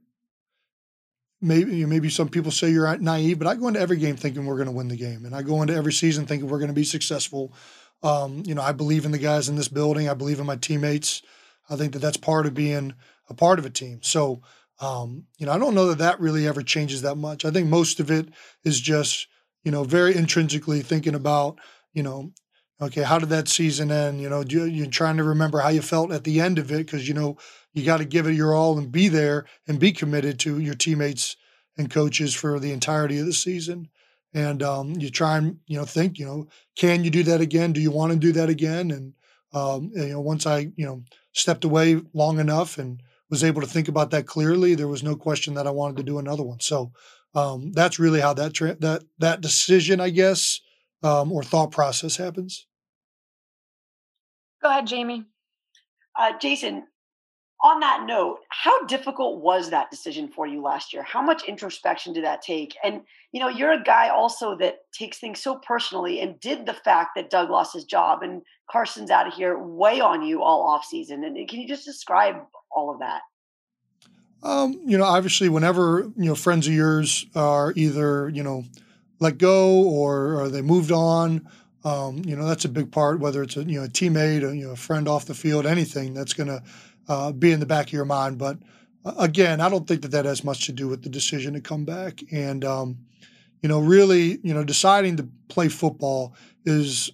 maybe 1.41 1.86
maybe 1.86 2.10
some 2.10 2.30
people 2.30 2.52
say 2.52 2.69
you're 2.69 2.98
naive, 2.98 3.39
but 3.39 3.48
I 3.48 3.56
go 3.56 3.67
into 3.67 3.80
every 3.80 3.98
game 3.98 4.15
thinking 4.15 4.45
we're 4.45 4.56
going 4.56 4.67
to 4.67 4.71
win 4.71 4.88
the 4.88 4.95
game, 4.95 5.26
and 5.26 5.36
I 5.36 5.41
go 5.41 5.62
into 5.62 5.76
every 5.76 5.93
season 5.93 6.26
thinking 6.26 6.50
we're 6.50 6.60
going 6.60 6.69
to 6.69 6.74
be 6.74 6.84
successful. 6.84 7.54
Um, 8.04 8.43
you 8.45 8.56
know, 8.56 8.62
I 8.62 8.71
believe 8.71 9.06
in 9.06 9.12
the 9.12 9.17
guys 9.17 9.50
in 9.50 9.56
this 9.56 9.67
building. 9.67 10.10
I 10.10 10.13
believe 10.13 10.39
in 10.39 10.45
my 10.45 10.58
teammates. 10.58 11.21
I 11.69 11.76
think 11.76 11.93
that 11.93 12.00
that's 12.00 12.17
part 12.17 12.45
of 12.45 12.54
being 12.54 12.93
a 13.30 13.34
part 13.34 13.60
of 13.60 13.65
a 13.65 13.69
team. 13.69 14.00
So, 14.04 14.41
um, 14.80 15.26
you 15.38 15.45
know, 15.45 15.52
I 15.52 15.58
don't 15.58 15.74
know 15.74 15.88
that 15.88 15.98
that 16.00 16.19
really 16.19 16.48
ever 16.48 16.62
changes 16.62 17.02
that 17.02 17.15
much. 17.15 17.45
I 17.45 17.52
think 17.52 17.67
most 17.67 18.00
of 18.00 18.12
it 18.12 18.30
is 18.63 18.80
just, 18.80 19.28
you 19.63 19.71
know, 19.71 19.84
very 19.84 20.15
intrinsically 20.15 20.82
thinking 20.82 21.15
about, 21.15 21.60
you 21.93 22.04
know, 22.04 22.32
okay, 22.82 23.04
how 23.04 23.20
did 23.20 23.30
that 23.30 23.48
season 23.48 23.92
end? 23.92 24.22
You 24.22 24.30
know, 24.30 24.42
you're 24.42 24.88
trying 24.88 25.18
to 25.18 25.24
remember 25.24 25.60
how 25.60 25.70
you 25.70 25.82
felt 25.82 26.12
at 26.12 26.24
the 26.24 26.42
end 26.42 26.60
of 26.60 26.72
it 26.72 26.86
because, 26.86 27.08
you 27.08 27.14
know, 27.14 27.38
you 27.74 27.84
got 27.84 27.98
to 27.98 28.06
give 28.06 28.26
it 28.28 28.34
your 28.34 28.56
all 28.56 28.78
and 28.78 28.92
be 28.92 29.08
there 29.08 29.46
and 29.68 29.80
be 29.80 29.92
committed 29.92 30.40
to 30.40 30.60
your 30.60 30.76
teammates 30.76 31.36
and 31.78 31.92
coaches 31.92 32.34
for 32.34 32.60
the 32.60 32.72
entirety 32.72 33.20
of 33.20 33.26
the 33.26 33.34
season. 33.34 33.90
And 34.34 34.64
um, 34.64 34.94
you 34.94 35.10
try 35.10 35.38
and 35.38 35.60
you 35.66 35.78
know 35.78 35.86
think 35.86 36.20
you 36.20 36.26
know 36.26 36.48
can 36.78 37.06
you 37.06 37.10
do 37.10 37.24
that 37.24 37.40
again? 37.40 37.72
Do 37.72 37.80
you 37.80 37.92
want 37.92 38.12
to 38.12 38.20
do 38.20 38.34
that 38.34 38.50
again? 38.50 38.92
And 38.92 39.14
um, 39.54 39.92
you 39.96 40.08
know 40.08 40.20
once 40.20 40.46
I 40.46 40.72
you 40.76 40.86
know 40.86 41.04
stepped 41.32 41.64
away 41.64 42.02
long 42.14 42.40
enough 42.40 42.78
and 42.78 43.02
was 43.30 43.44
able 43.44 43.62
to 43.62 43.68
think 43.68 43.88
about 43.88 44.12
that 44.12 44.28
clearly, 44.28 44.76
there 44.76 44.90
was 44.90 45.04
no 45.04 45.16
question 45.16 45.54
that 45.54 45.68
I 45.68 45.72
wanted 45.72 45.98
to 45.98 46.04
do 46.04 46.20
another 46.20 46.44
one. 46.44 46.60
So 46.60 46.92
um, 47.34 47.72
that's 47.72 47.98
really 47.98 48.20
how 48.20 48.34
that 48.34 48.54
tra- 48.54 48.76
that 48.76 49.04
that 49.20 49.42
decision, 49.42 50.02
I 50.02 50.10
guess, 50.10 50.60
um, 51.06 51.32
or 51.32 51.44
thought 51.44 51.72
process 51.72 52.18
happens. 52.18 52.65
Go 54.62 54.70
ahead, 54.70 54.88
Jamie. 54.88 55.26
Uh, 56.18 56.32
Jason, 56.39 56.88
on 57.62 57.80
that 57.82 58.06
note, 58.06 58.39
how 58.50 58.86
difficult 58.86 59.41
was 59.41 59.70
that 59.70 59.91
decision 59.91 60.28
for 60.28 60.48
you 60.48 60.62
last 60.62 60.94
year? 60.94 61.04
How 61.04 61.22
much 61.22 61.44
introspection 61.44 62.13
did 62.13 62.24
that 62.24 62.41
take? 62.41 62.76
And 62.84 63.02
you 63.32 63.39
know, 63.39 63.50
you're 63.50 63.74
a 63.74 63.84
guy 63.84 64.10
also 64.10 64.58
that 64.58 64.78
takes 64.94 65.20
things 65.20 65.41
so 65.41 65.60
personally 65.68 66.22
and 66.22 66.39
did 66.39 66.65
the 66.65 66.74
fact 66.74 67.12
that 67.15 67.30
Doug 67.30 67.50
lost 67.50 67.74
his 67.74 67.84
job 67.84 68.24
and 68.24 68.41
Carson's 68.72 69.12
out 69.12 69.28
of 69.28 69.34
here 69.34 69.58
weigh 69.60 70.00
on 70.00 70.24
you 70.24 70.41
all 70.41 70.62
off 70.62 70.86
season. 70.86 71.24
And 71.24 71.48
can 71.48 71.60
you 71.60 71.68
just 71.68 71.86
describe 71.86 72.38
all 72.72 72.91
of 72.91 73.00
that? 73.00 73.22
Um, 74.41 74.80
you 74.86 74.98
know, 74.98 75.04
obviously 75.04 75.50
whenever, 75.50 76.12
you 76.15 76.26
know, 76.26 76.36
friends 76.36 76.68
of 76.68 76.74
yours 76.74 77.26
are 77.36 77.74
either, 77.76 78.30
you 78.30 78.44
know, 78.44 78.63
let 79.19 79.38
go 79.38 79.84
or, 79.84 80.49
they 80.49 80.62
moved 80.62 80.91
on, 80.91 81.47
um, 81.84 82.21
you 82.25 82.36
know, 82.36 82.45
that's 82.45 82.65
a 82.65 82.69
big 82.69 82.91
part, 82.91 83.19
whether 83.19 83.43
it's 83.43 83.58
a, 83.58 83.63
you 83.63 83.80
know, 83.80 83.86
a 83.86 83.89
teammate, 83.89 84.43
or, 84.43 84.54
you 84.54 84.65
know, 84.65 84.73
a 84.73 84.75
friend 84.75 85.08
off 85.08 85.25
the 85.25 85.34
field, 85.34 85.65
anything 85.65 86.13
that's 86.13 86.34
going 86.34 86.47
to 86.47 86.63
uh, 87.08 87.32
be 87.32 87.51
in 87.51 87.60
the 87.60 87.65
back 87.65 87.88
of 87.88 87.93
your 87.93 88.06
mind. 88.06 88.38
But 88.38 88.58
uh, 89.06 89.13
again, 89.19 89.62
I 89.62 89.69
don't 89.69 89.88
think 89.88 90.01
that 90.01 90.12
that 90.12 90.25
has 90.25 90.43
much 90.43 90.65
to 90.65 90.71
do 90.71 90.88
with 90.88 91.04
the 91.04 91.10
decision 91.10 91.54
to 91.54 91.62
come 91.62 91.86
back. 91.86 92.21
And 92.32 92.65
um, 92.65 92.97
you 93.62 93.69
know, 93.69 93.80
really, 93.80 94.39
you 94.43 94.54
know, 94.54 94.63
deciding 94.63 95.17
to 95.17 95.28
play 95.47 95.69
football 95.69 96.36
is, 96.65 97.12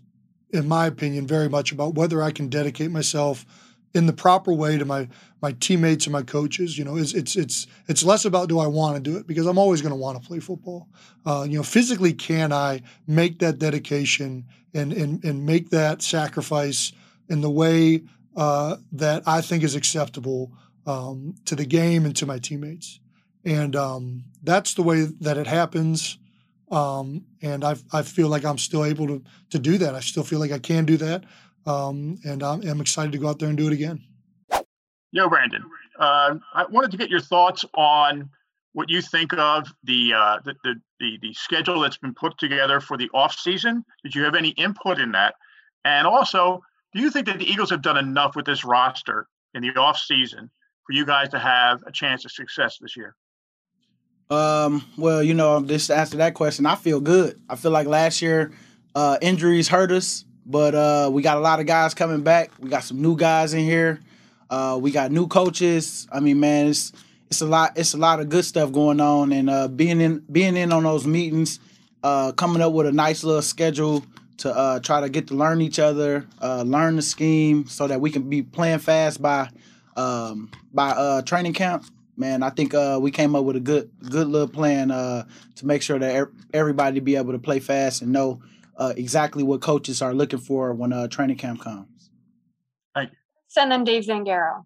in 0.50 0.68
my 0.68 0.86
opinion, 0.86 1.28
very 1.28 1.50
much 1.50 1.72
about 1.72 1.96
whether 1.96 2.22
I 2.22 2.32
can 2.32 2.50
dedicate 2.50 2.92
myself 2.92 3.46
in 3.94 4.06
the 4.06 4.14
proper 4.14 4.54
way 4.54 4.78
to 4.78 4.86
my 4.86 5.08
my 5.42 5.54
teammates 5.54 6.06
and 6.06 6.14
my 6.14 6.22
coaches. 6.22 6.78
You 6.78 6.86
know, 6.86 6.98
it's 6.98 7.14
it's 7.14 7.36
it's 7.36 7.68
it's 7.88 8.04
less 8.04 8.26
about 8.26 8.50
do 8.50 8.60
I 8.60 8.68
want 8.68 8.96
to 8.96 9.02
do 9.02 9.18
it 9.18 9.28
because 9.28 9.46
I'm 9.46 9.58
always 9.58 9.82
going 9.82 9.94
to 9.94 10.00
want 10.00 10.22
to 10.22 10.28
play 10.28 10.40
football. 10.40 10.88
Uh, 11.26 11.46
you 11.48 11.58
know, 11.58 11.64
physically, 11.64 12.14
can 12.14 12.52
I 12.54 12.82
make 13.08 13.40
that 13.40 13.60
dedication 13.60 14.46
and 14.74 14.94
and 14.94 15.24
and 15.24 15.46
make 15.46 15.70
that 15.70 16.02
sacrifice 16.02 16.94
in 17.30 17.42
the 17.42 17.50
way 17.50 18.04
uh, 18.36 18.78
that 18.92 19.24
I 19.26 19.42
think 19.42 19.64
is 19.64 19.76
acceptable 19.76 20.52
um, 20.86 21.36
to 21.46 21.56
the 21.56 21.66
game 21.66 22.06
and 22.06 22.16
to 22.18 22.26
my 22.26 22.40
teammates. 22.40 23.00
And 23.44 23.76
um, 23.76 24.24
that's 24.44 24.74
the 24.74 24.84
way 24.84 25.02
that 25.22 25.38
it 25.38 25.48
happens. 25.48 26.18
Um, 26.70 27.26
and 27.42 27.64
I, 27.64 27.76
I 27.92 28.04
feel 28.04 28.30
like 28.30 28.46
I'm 28.46 28.58
still 28.58 28.86
able 28.86 29.08
to, 29.08 29.24
to 29.50 29.60
do 29.60 29.78
that. 29.80 29.96
I 29.96 30.00
still 30.00 30.24
feel 30.24 30.40
like 30.40 30.52
I 30.52 30.60
can 30.60 30.86
do 30.86 30.98
that. 30.98 31.26
Um, 31.66 32.18
and 32.24 32.42
I'm, 32.42 32.62
I'm, 32.68 32.82
excited 32.82 33.12
to 33.12 33.18
go 33.18 33.28
out 33.28 33.40
there 33.40 33.50
and 33.50 33.58
do 33.58 33.68
it 33.68 33.74
again. 33.74 34.04
Yo, 35.12 35.28
Brandon, 35.28 35.64
uh, 36.00 36.36
I 36.54 36.66
wanted 36.70 36.92
to 36.92 36.98
get 36.98 37.10
your 37.10 37.20
thoughts 37.20 37.66
on 37.76 38.30
what 38.74 38.90
you 38.90 39.02
think 39.02 39.34
of 39.34 39.68
the, 39.84 40.14
uh, 40.14 40.38
the, 40.46 40.56
the, 40.64 40.76
the, 41.00 41.20
the 41.22 41.34
schedule 41.34 41.82
that's 41.82 41.98
been 41.98 42.14
put 42.14 42.38
together 42.38 42.80
for 42.80 42.98
the 42.98 43.10
off 43.14 43.36
season. 43.36 43.84
Did 44.04 44.16
you 44.16 44.24
have 44.24 44.36
any 44.36 44.50
input 44.50 45.00
in 45.00 45.12
that? 45.12 45.36
And 45.84 46.08
also, 46.08 46.62
do 46.94 47.02
you 47.02 47.12
think 47.12 47.26
that 47.26 47.40
the 47.40 47.46
Eagles 47.46 47.70
have 47.72 47.82
done 47.82 47.98
enough 47.98 48.36
with 48.36 48.46
this 48.46 48.64
roster 48.64 49.28
in 49.54 49.64
the 49.64 49.72
offseason 49.72 50.50
for 50.86 50.94
you 50.94 51.06
guys 51.06 51.30
to 51.30 51.40
have 51.40 51.84
a 51.86 51.92
chance 51.92 52.24
of 52.24 52.32
success 52.32 52.78
this 52.80 52.96
year? 52.96 53.16
Um, 54.30 54.86
well, 54.98 55.22
you 55.22 55.34
know, 55.34 55.62
just 55.62 55.88
to 55.88 55.98
answer 55.98 56.16
that 56.18 56.36
question, 56.36 56.66
I 56.66 56.76
feel 56.76 57.02
good. 57.02 57.42
I 57.50 57.58
feel 57.58 57.72
like 57.72 57.86
last 57.86 58.22
year 58.22 58.54
uh, 58.96 59.18
injuries 59.22 59.68
hurt 59.68 59.92
us, 59.92 60.24
but 60.46 60.74
uh, 60.74 61.10
we 61.12 61.22
got 61.22 61.36
a 61.36 61.42
lot 61.42 61.60
of 61.60 61.66
guys 61.66 61.94
coming 61.94 62.22
back. 62.22 62.52
We 62.58 62.70
got 62.70 62.86
some 62.86 63.02
new 63.02 63.18
guys 63.18 63.54
in 63.54 63.66
here. 63.66 64.00
Uh, 64.52 64.78
we 64.80 64.92
got 64.92 65.12
new 65.12 65.28
coaches. 65.28 66.08
I 66.12 66.20
mean, 66.20 66.40
man, 66.40 66.68
it's 66.68 66.92
it's 67.30 67.42
a 67.42 67.46
lot. 67.46 67.72
It's 67.78 67.94
a 67.94 67.98
lot 67.98 68.20
of 68.20 68.28
good 68.28 68.44
stuff 68.44 68.74
going 68.74 69.00
on, 69.00 69.32
and 69.32 69.50
uh, 69.50 69.70
being 69.70 70.02
in 70.02 70.20
being 70.30 70.58
in 70.58 70.74
on 70.74 70.84
those 70.84 71.08
meetings, 71.08 71.60
uh, 72.04 72.34
coming 72.34 72.62
up 72.62 72.74
with 72.74 72.86
a 72.86 72.92
nice 72.92 73.24
little 73.24 73.42
schedule 73.42 74.04
to 74.40 74.54
uh, 74.54 74.80
try 74.82 75.00
to 75.00 75.08
get 75.08 75.28
to 75.28 75.36
learn 75.36 75.62
each 75.62 75.80
other, 75.80 76.28
uh, 76.42 76.64
learn 76.64 76.98
the 76.98 77.02
scheme, 77.02 77.66
so 77.68 77.88
that 77.88 78.02
we 78.02 78.12
can 78.12 78.30
be 78.30 78.42
playing 78.42 78.80
fast 78.80 79.22
by 79.22 79.50
um, 79.96 80.52
by 80.74 80.90
uh, 80.90 81.22
training 81.22 81.54
camp. 81.54 81.86
Man, 82.18 82.44
I 82.44 82.50
think 82.50 82.74
uh, 82.74 83.00
we 83.02 83.10
came 83.10 83.36
up 83.36 83.46
with 83.46 83.56
a 83.56 83.62
good 83.62 83.90
good 84.10 84.28
little 84.28 84.50
plan 84.50 84.92
uh, 84.92 85.26
to 85.56 85.66
make 85.66 85.82
sure 85.82 85.98
that 85.98 86.14
er- 86.14 86.32
everybody 86.54 87.00
be 87.00 87.16
able 87.16 87.32
to 87.32 87.40
play 87.40 87.62
fast 87.62 88.02
and 88.02 88.12
know 88.12 88.42
uh, 88.76 88.92
exactly 88.98 89.44
what 89.44 89.62
coaches 89.62 90.02
are 90.02 90.14
looking 90.14 90.40
for 90.40 90.74
when 90.74 91.08
training 91.08 91.38
camp 91.38 91.62
comes. 91.62 91.88
Thank 93.54 93.66
you. 93.66 93.72
Send 93.72 93.72
then 93.72 93.84
Dave 93.84 94.04
Zangaro. 94.04 94.66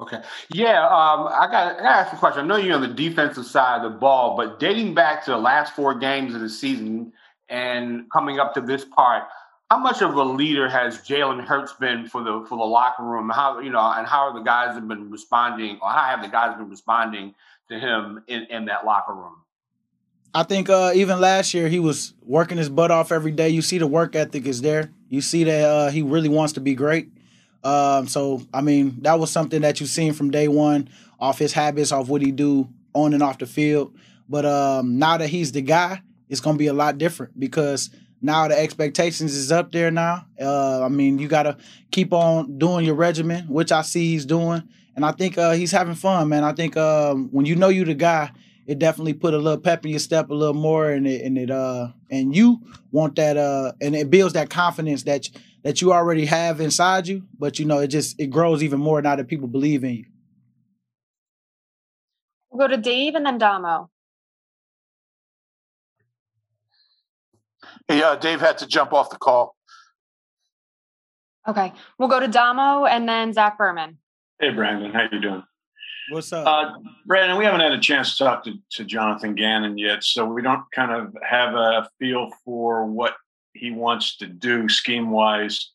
Okay. 0.00 0.20
Yeah, 0.52 0.84
um, 0.84 1.26
I 1.26 1.48
got 1.50 1.76
I 1.76 1.82
got 1.82 1.82
to 1.82 1.88
ask 1.88 2.12
a 2.12 2.16
question. 2.16 2.44
I 2.44 2.46
know 2.46 2.56
you're 2.56 2.76
on 2.76 2.82
the 2.82 2.88
defensive 2.88 3.46
side 3.46 3.84
of 3.84 3.92
the 3.92 3.98
ball, 3.98 4.36
but 4.36 4.60
dating 4.60 4.94
back 4.94 5.24
to 5.24 5.32
the 5.32 5.38
last 5.38 5.74
four 5.74 5.94
games 5.94 6.34
of 6.34 6.40
the 6.40 6.48
season 6.48 7.12
and 7.48 8.08
coming 8.12 8.38
up 8.38 8.54
to 8.54 8.60
this 8.60 8.84
part, 8.84 9.24
how 9.70 9.78
much 9.78 10.00
of 10.00 10.14
a 10.14 10.22
leader 10.22 10.68
has 10.68 10.98
Jalen 10.98 11.44
Hurts 11.44 11.72
been 11.72 12.06
for 12.06 12.22
the 12.22 12.46
for 12.48 12.56
the 12.56 12.64
locker 12.64 13.02
room? 13.02 13.28
How 13.28 13.58
you 13.58 13.70
know, 13.70 13.92
and 13.96 14.06
how 14.06 14.28
are 14.28 14.34
the 14.34 14.44
guys 14.44 14.74
have 14.74 14.86
been 14.86 15.10
responding, 15.10 15.78
or 15.82 15.90
how 15.90 16.04
have 16.04 16.22
the 16.22 16.28
guys 16.28 16.56
been 16.56 16.70
responding 16.70 17.34
to 17.68 17.78
him 17.78 18.22
in, 18.28 18.44
in 18.50 18.66
that 18.66 18.86
locker 18.86 19.14
room? 19.14 19.36
I 20.32 20.44
think 20.44 20.70
uh, 20.70 20.92
even 20.94 21.20
last 21.20 21.54
year 21.54 21.68
he 21.68 21.80
was 21.80 22.14
working 22.22 22.58
his 22.58 22.68
butt 22.68 22.92
off 22.92 23.10
every 23.10 23.32
day. 23.32 23.48
You 23.48 23.62
see 23.62 23.78
the 23.78 23.86
work 23.88 24.14
ethic 24.14 24.46
is 24.46 24.60
there. 24.60 24.92
You 25.08 25.22
see 25.22 25.42
that 25.44 25.64
uh, 25.64 25.90
he 25.90 26.02
really 26.02 26.28
wants 26.28 26.52
to 26.52 26.60
be 26.60 26.74
great. 26.74 27.10
Um, 27.64 28.06
so 28.06 28.42
I 28.52 28.60
mean, 28.60 28.96
that 29.02 29.18
was 29.18 29.30
something 29.30 29.62
that 29.62 29.80
you've 29.80 29.90
seen 29.90 30.12
from 30.12 30.30
day 30.30 30.48
one, 30.48 30.88
off 31.18 31.38
his 31.38 31.52
habits, 31.52 31.92
off 31.92 32.08
what 32.08 32.22
he 32.22 32.32
do 32.32 32.68
on 32.94 33.14
and 33.14 33.22
off 33.22 33.38
the 33.38 33.46
field. 33.46 33.94
But 34.28 34.44
um, 34.44 34.98
now 34.98 35.16
that 35.16 35.28
he's 35.28 35.52
the 35.52 35.62
guy, 35.62 36.02
it's 36.28 36.40
gonna 36.40 36.58
be 36.58 36.66
a 36.66 36.72
lot 36.72 36.98
different 36.98 37.38
because 37.38 37.90
now 38.20 38.48
the 38.48 38.58
expectations 38.58 39.34
is 39.34 39.52
up 39.52 39.72
there 39.72 39.90
now. 39.90 40.26
Uh, 40.40 40.84
I 40.84 40.88
mean, 40.88 41.18
you 41.18 41.28
gotta 41.28 41.56
keep 41.90 42.12
on 42.12 42.58
doing 42.58 42.84
your 42.84 42.94
regimen, 42.94 43.46
which 43.48 43.72
I 43.72 43.82
see 43.82 44.10
he's 44.10 44.26
doing, 44.26 44.62
and 44.96 45.04
I 45.04 45.12
think 45.12 45.38
uh, 45.38 45.52
he's 45.52 45.72
having 45.72 45.94
fun, 45.94 46.28
man. 46.28 46.44
I 46.44 46.52
think 46.52 46.76
um, 46.76 47.28
when 47.30 47.46
you 47.46 47.56
know 47.56 47.68
you 47.68 47.84
the 47.84 47.94
guy, 47.94 48.30
it 48.66 48.78
definitely 48.78 49.14
put 49.14 49.32
a 49.32 49.38
little 49.38 49.58
pep 49.60 49.84
in 49.86 49.90
your 49.90 49.98
step 49.98 50.28
a 50.28 50.34
little 50.34 50.54
more, 50.54 50.90
and 50.90 51.06
it 51.06 51.24
and 51.24 51.38
it 51.38 51.50
uh 51.50 51.88
and 52.10 52.36
you 52.36 52.60
want 52.92 53.16
that 53.16 53.36
uh 53.36 53.72
and 53.80 53.96
it 53.96 54.10
builds 54.10 54.34
that 54.34 54.50
confidence 54.50 55.04
that 55.04 55.28
that 55.68 55.82
you 55.82 55.92
already 55.92 56.24
have 56.24 56.62
inside 56.62 57.06
you, 57.06 57.24
but 57.38 57.58
you 57.58 57.66
know, 57.66 57.80
it 57.80 57.88
just 57.88 58.18
it 58.18 58.28
grows 58.28 58.62
even 58.62 58.80
more 58.80 59.02
now 59.02 59.14
that 59.14 59.28
people 59.28 59.46
believe 59.46 59.84
in 59.84 59.96
you. 59.96 60.04
We'll 62.50 62.66
go 62.66 62.74
to 62.74 62.80
Dave 62.80 63.14
and 63.14 63.26
then 63.26 63.36
Damo. 63.36 63.90
Hey, 67.86 68.02
uh, 68.02 68.16
Dave 68.16 68.40
had 68.40 68.56
to 68.58 68.66
jump 68.66 68.94
off 68.94 69.10
the 69.10 69.18
call. 69.18 69.56
Okay. 71.46 71.74
We'll 71.98 72.08
go 72.08 72.18
to 72.18 72.28
Damo 72.28 72.86
and 72.86 73.06
then 73.06 73.34
Zach 73.34 73.58
Berman. 73.58 73.98
Hey, 74.40 74.48
Brandon, 74.48 74.90
how 74.90 75.02
you 75.12 75.20
doing? 75.20 75.42
What's 76.10 76.32
up? 76.32 76.46
Uh, 76.46 76.78
Brandon, 77.04 77.36
we 77.36 77.44
haven't 77.44 77.60
had 77.60 77.72
a 77.72 77.78
chance 77.78 78.16
to 78.16 78.24
talk 78.24 78.44
to, 78.44 78.54
to 78.70 78.84
Jonathan 78.86 79.34
Gannon 79.34 79.76
yet, 79.76 80.02
so 80.02 80.24
we 80.24 80.40
don't 80.40 80.64
kind 80.74 80.92
of 80.92 81.14
have 81.22 81.52
a 81.54 81.90
feel 81.98 82.30
for 82.42 82.86
what 82.86 83.16
he 83.58 83.70
wants 83.70 84.16
to 84.18 84.26
do 84.26 84.68
scheme 84.68 85.10
wise. 85.10 85.70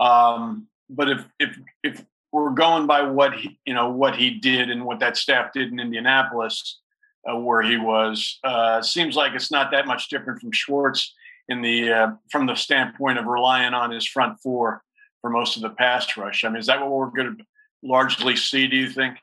Um, 0.00 0.66
but 0.88 1.08
if 1.08 1.24
if 1.38 1.58
if 1.82 2.04
we're 2.32 2.50
going 2.50 2.86
by 2.86 3.02
what 3.02 3.34
he, 3.34 3.58
you 3.64 3.74
know 3.74 3.90
what 3.90 4.16
he 4.16 4.30
did 4.30 4.70
and 4.70 4.84
what 4.84 5.00
that 5.00 5.16
staff 5.16 5.52
did 5.52 5.72
in 5.72 5.80
Indianapolis, 5.80 6.80
uh, 7.28 7.36
where 7.36 7.62
he 7.62 7.76
was, 7.76 8.38
uh, 8.44 8.82
seems 8.82 9.16
like 9.16 9.32
it's 9.32 9.50
not 9.50 9.70
that 9.70 9.86
much 9.86 10.08
different 10.08 10.40
from 10.40 10.52
Schwartz 10.52 11.14
in 11.48 11.62
the 11.62 11.92
uh, 11.92 12.10
from 12.30 12.46
the 12.46 12.54
standpoint 12.54 13.18
of 13.18 13.26
relying 13.26 13.74
on 13.74 13.90
his 13.90 14.06
front 14.06 14.38
four 14.40 14.82
for 15.20 15.30
most 15.30 15.56
of 15.56 15.62
the 15.62 15.70
pass 15.70 16.16
rush. 16.16 16.44
I 16.44 16.48
mean, 16.48 16.58
is 16.58 16.66
that 16.66 16.80
what 16.80 16.90
we're 16.90 17.06
going 17.06 17.36
to 17.36 17.44
largely 17.82 18.36
see? 18.36 18.66
Do 18.66 18.76
you 18.76 18.90
think? 18.90 19.16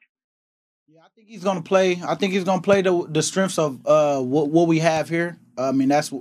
Yeah, 0.88 1.02
I 1.02 1.08
think 1.16 1.28
he's 1.28 1.44
gonna 1.44 1.62
play. 1.62 2.02
I 2.06 2.16
think 2.16 2.34
he's 2.34 2.44
gonna 2.44 2.62
play 2.62 2.82
the 2.82 3.06
the 3.10 3.22
strengths 3.22 3.58
of 3.58 3.86
uh 3.86 4.22
what 4.22 4.50
what 4.50 4.68
we 4.68 4.80
have 4.80 5.10
here. 5.10 5.38
I 5.58 5.72
mean, 5.72 5.90
that's 5.90 6.12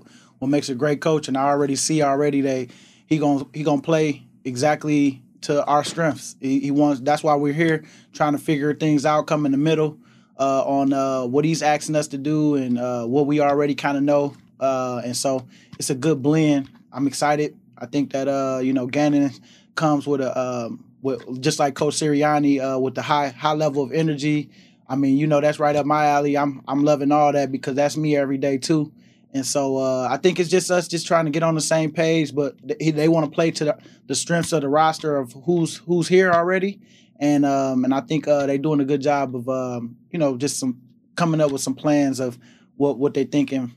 what 0.44 0.50
makes 0.50 0.68
a 0.68 0.74
great 0.74 1.00
coach. 1.00 1.26
And 1.26 1.38
I 1.38 1.44
already 1.44 1.74
see 1.74 2.02
already 2.02 2.42
that 2.42 2.68
he 3.06 3.16
gonna 3.16 3.46
he 3.54 3.62
gonna 3.62 3.80
play 3.80 4.26
exactly 4.44 5.22
to 5.40 5.64
our 5.64 5.82
strengths. 5.82 6.36
He, 6.38 6.60
he 6.60 6.70
wants. 6.70 7.00
That's 7.00 7.22
why 7.22 7.34
we're 7.36 7.54
here 7.54 7.84
trying 8.12 8.32
to 8.32 8.38
figure 8.38 8.74
things 8.74 9.06
out. 9.06 9.26
Come 9.26 9.46
in 9.46 9.52
the 9.52 9.58
middle 9.58 9.96
uh, 10.38 10.62
on 10.64 10.92
uh, 10.92 11.24
what 11.24 11.46
he's 11.46 11.62
asking 11.62 11.96
us 11.96 12.08
to 12.08 12.18
do 12.18 12.56
and 12.56 12.78
uh, 12.78 13.06
what 13.06 13.26
we 13.26 13.40
already 13.40 13.74
kind 13.74 13.96
of 13.96 14.02
know. 14.02 14.36
Uh, 14.60 15.00
and 15.02 15.16
so 15.16 15.46
it's 15.78 15.88
a 15.88 15.94
good 15.94 16.22
blend. 16.22 16.68
I'm 16.92 17.06
excited. 17.06 17.58
I 17.78 17.86
think 17.86 18.12
that 18.12 18.28
uh, 18.28 18.60
you 18.62 18.74
know 18.74 18.86
Gannon 18.86 19.30
comes 19.76 20.06
with 20.06 20.20
a 20.20 20.38
um, 20.38 20.84
with 21.00 21.40
just 21.40 21.58
like 21.58 21.74
Coach 21.74 21.94
Sirianni 21.94 22.60
uh, 22.60 22.78
with 22.78 22.94
the 22.94 23.02
high 23.02 23.28
high 23.28 23.54
level 23.54 23.82
of 23.82 23.92
energy. 23.92 24.50
I 24.86 24.96
mean, 24.96 25.16
you 25.16 25.26
know, 25.26 25.40
that's 25.40 25.58
right 25.58 25.74
up 25.74 25.86
my 25.86 26.04
alley. 26.04 26.36
I'm 26.36 26.60
I'm 26.68 26.84
loving 26.84 27.12
all 27.12 27.32
that 27.32 27.50
because 27.50 27.76
that's 27.76 27.96
me 27.96 28.14
every 28.14 28.36
day 28.36 28.58
too. 28.58 28.92
And 29.34 29.44
so 29.44 29.78
uh, 29.78 30.06
I 30.08 30.16
think 30.16 30.38
it's 30.38 30.48
just 30.48 30.70
us 30.70 30.86
just 30.86 31.08
trying 31.08 31.24
to 31.24 31.30
get 31.32 31.42
on 31.42 31.56
the 31.56 31.60
same 31.60 31.90
page, 31.90 32.32
but 32.32 32.54
they, 32.62 32.92
they 32.92 33.08
want 33.08 33.26
to 33.26 33.34
play 33.34 33.50
to 33.50 33.64
the, 33.64 33.78
the, 34.06 34.14
strengths 34.14 34.52
of 34.52 34.60
the 34.60 34.68
roster 34.68 35.16
of 35.16 35.32
who's 35.44 35.78
who's 35.78 36.06
here 36.06 36.30
already, 36.30 36.80
and 37.18 37.44
um, 37.44 37.84
and 37.84 37.92
I 37.92 38.00
think 38.00 38.28
uh, 38.28 38.46
they're 38.46 38.58
doing 38.58 38.78
a 38.78 38.84
good 38.84 39.02
job 39.02 39.34
of 39.34 39.48
um, 39.48 39.96
you 40.12 40.20
know 40.20 40.36
just 40.36 40.60
some 40.60 40.80
coming 41.16 41.40
up 41.40 41.50
with 41.50 41.62
some 41.62 41.74
plans 41.74 42.20
of 42.20 42.38
what 42.76 42.96
what 42.98 43.12
they're 43.12 43.24
thinking 43.24 43.74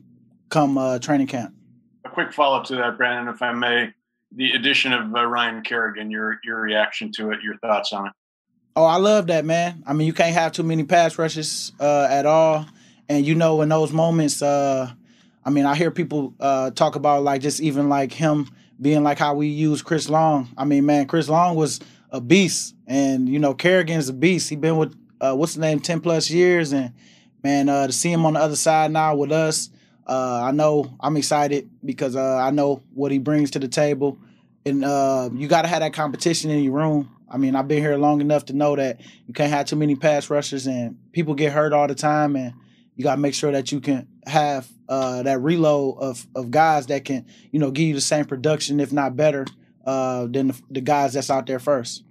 come 0.49 0.78
uh, 0.78 0.99
training 0.99 1.26
camp. 1.26 1.55
A 2.05 2.10
quick 2.10 2.34
follow 2.34 2.60
up 2.60 2.66
to 2.66 2.76
that, 2.76 2.95
Brandon, 2.95 3.34
if 3.34 3.41
I 3.41 3.51
may, 3.51 3.93
the 4.32 4.51
addition 4.51 4.93
of 4.93 5.14
uh, 5.16 5.26
Ryan 5.26 5.64
Kerrigan, 5.64 6.12
your 6.12 6.39
your 6.43 6.62
reaction 6.62 7.12
to 7.14 7.32
it, 7.32 7.41
your 7.41 7.58
thoughts 7.58 7.93
on 7.93 8.05
it. 8.05 8.14
Oh, 8.76 8.86
I 8.86 8.97
love 8.97 9.26
that 9.28 9.43
man. 9.43 9.84
I 9.88 9.93
mean, 9.93 10.05
you 10.05 10.14
can't 10.14 10.36
have 10.36 10.51
too 10.51 10.62
many 10.62 10.84
pass 10.84 11.18
rushes 11.18 11.72
uh, 11.80 12.08
at 12.12 12.28
all, 12.28 12.68
and 13.10 13.26
you 13.26 13.34
know 13.34 13.64
in 13.64 13.70
those 13.70 13.91
moments 13.91 14.43
uh, 14.43 14.91
I 15.47 15.49
mean, 15.49 15.65
I 15.65 15.75
hear 15.75 15.91
people 15.91 16.33
uh, 16.41 16.71
talk 16.71 16.97
about 16.97 17.23
like 17.23 17.41
just 17.41 17.61
even 17.61 17.87
like 17.87 18.11
him 18.11 18.49
being 18.81 19.01
like 19.01 19.17
how 19.17 19.33
we 19.33 19.47
use 19.47 19.81
Chris 19.81 20.09
Long. 20.09 20.49
I 20.57 20.65
mean, 20.65 20.85
man, 20.85 21.07
Chris 21.07 21.29
Long 21.29 21.55
was 21.55 21.79
a 22.11 22.19
beast, 22.19 22.75
and 22.85 23.29
you 23.29 23.39
know, 23.39 23.53
Kerrigan's 23.53 24.09
a 24.09 24.13
beast. 24.13 24.49
He 24.49 24.57
been 24.57 24.75
with 24.75 24.93
uh, 25.21 25.35
what's 25.35 25.53
the 25.53 25.61
name, 25.61 25.79
ten 25.79 26.01
plus 26.01 26.29
years, 26.29 26.73
and 26.73 26.93
man, 27.43 27.69
uh, 27.69 27.87
to 27.87 27.93
see 27.93 28.11
him 28.11 28.25
on 28.25 28.33
the 28.33 28.41
other 28.41 28.57
side 28.57 28.91
now 28.91 29.15
with 29.15 29.31
us, 29.31 29.69
uh, 30.05 30.41
I 30.43 30.51
know 30.51 30.93
I'm 30.99 31.15
excited 31.15 31.69
because 31.85 32.17
uh, 32.17 32.39
I 32.39 32.51
know 32.51 32.83
what 32.93 33.13
he 33.13 33.17
brings 33.17 33.51
to 33.51 33.59
the 33.59 33.69
table, 33.69 34.17
and 34.65 34.83
uh, 34.83 35.29
you 35.33 35.47
got 35.47 35.61
to 35.61 35.69
have 35.69 35.79
that 35.79 35.93
competition 35.93 36.51
in 36.51 36.61
your 36.61 36.73
room. 36.73 37.09
I 37.31 37.37
mean, 37.37 37.55
I've 37.55 37.69
been 37.69 37.81
here 37.81 37.95
long 37.95 38.19
enough 38.19 38.43
to 38.47 38.53
know 38.53 38.75
that 38.75 38.99
you 39.25 39.33
can't 39.33 39.49
have 39.53 39.65
too 39.65 39.77
many 39.77 39.95
pass 39.95 40.29
rushers, 40.29 40.67
and 40.67 40.97
people 41.13 41.35
get 41.35 41.53
hurt 41.53 41.71
all 41.71 41.87
the 41.87 41.95
time, 41.95 42.35
and 42.35 42.53
you 42.97 43.03
got 43.03 43.15
to 43.15 43.21
make 43.21 43.35
sure 43.35 43.51
that 43.51 43.71
you 43.71 43.79
can 43.79 44.07
have 44.25 44.67
uh, 44.89 45.23
that 45.23 45.39
reload 45.39 45.97
of 45.99 46.27
of 46.35 46.51
guys 46.51 46.87
that 46.87 47.05
can 47.05 47.25
you 47.51 47.59
know 47.59 47.71
give 47.71 47.87
you 47.87 47.93
the 47.93 48.01
same 48.01 48.25
production, 48.25 48.79
if 48.79 48.91
not 48.91 49.15
better, 49.15 49.45
uh, 49.85 50.25
than 50.25 50.47
the, 50.47 50.61
the 50.71 50.81
guys 50.81 51.13
that's 51.13 51.29
out 51.29 51.45
there 51.45 51.59
first. 51.59 52.03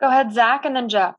Go 0.00 0.08
ahead, 0.08 0.32
Zach, 0.32 0.64
and 0.64 0.74
then 0.74 0.88
Jeff. 0.88 1.14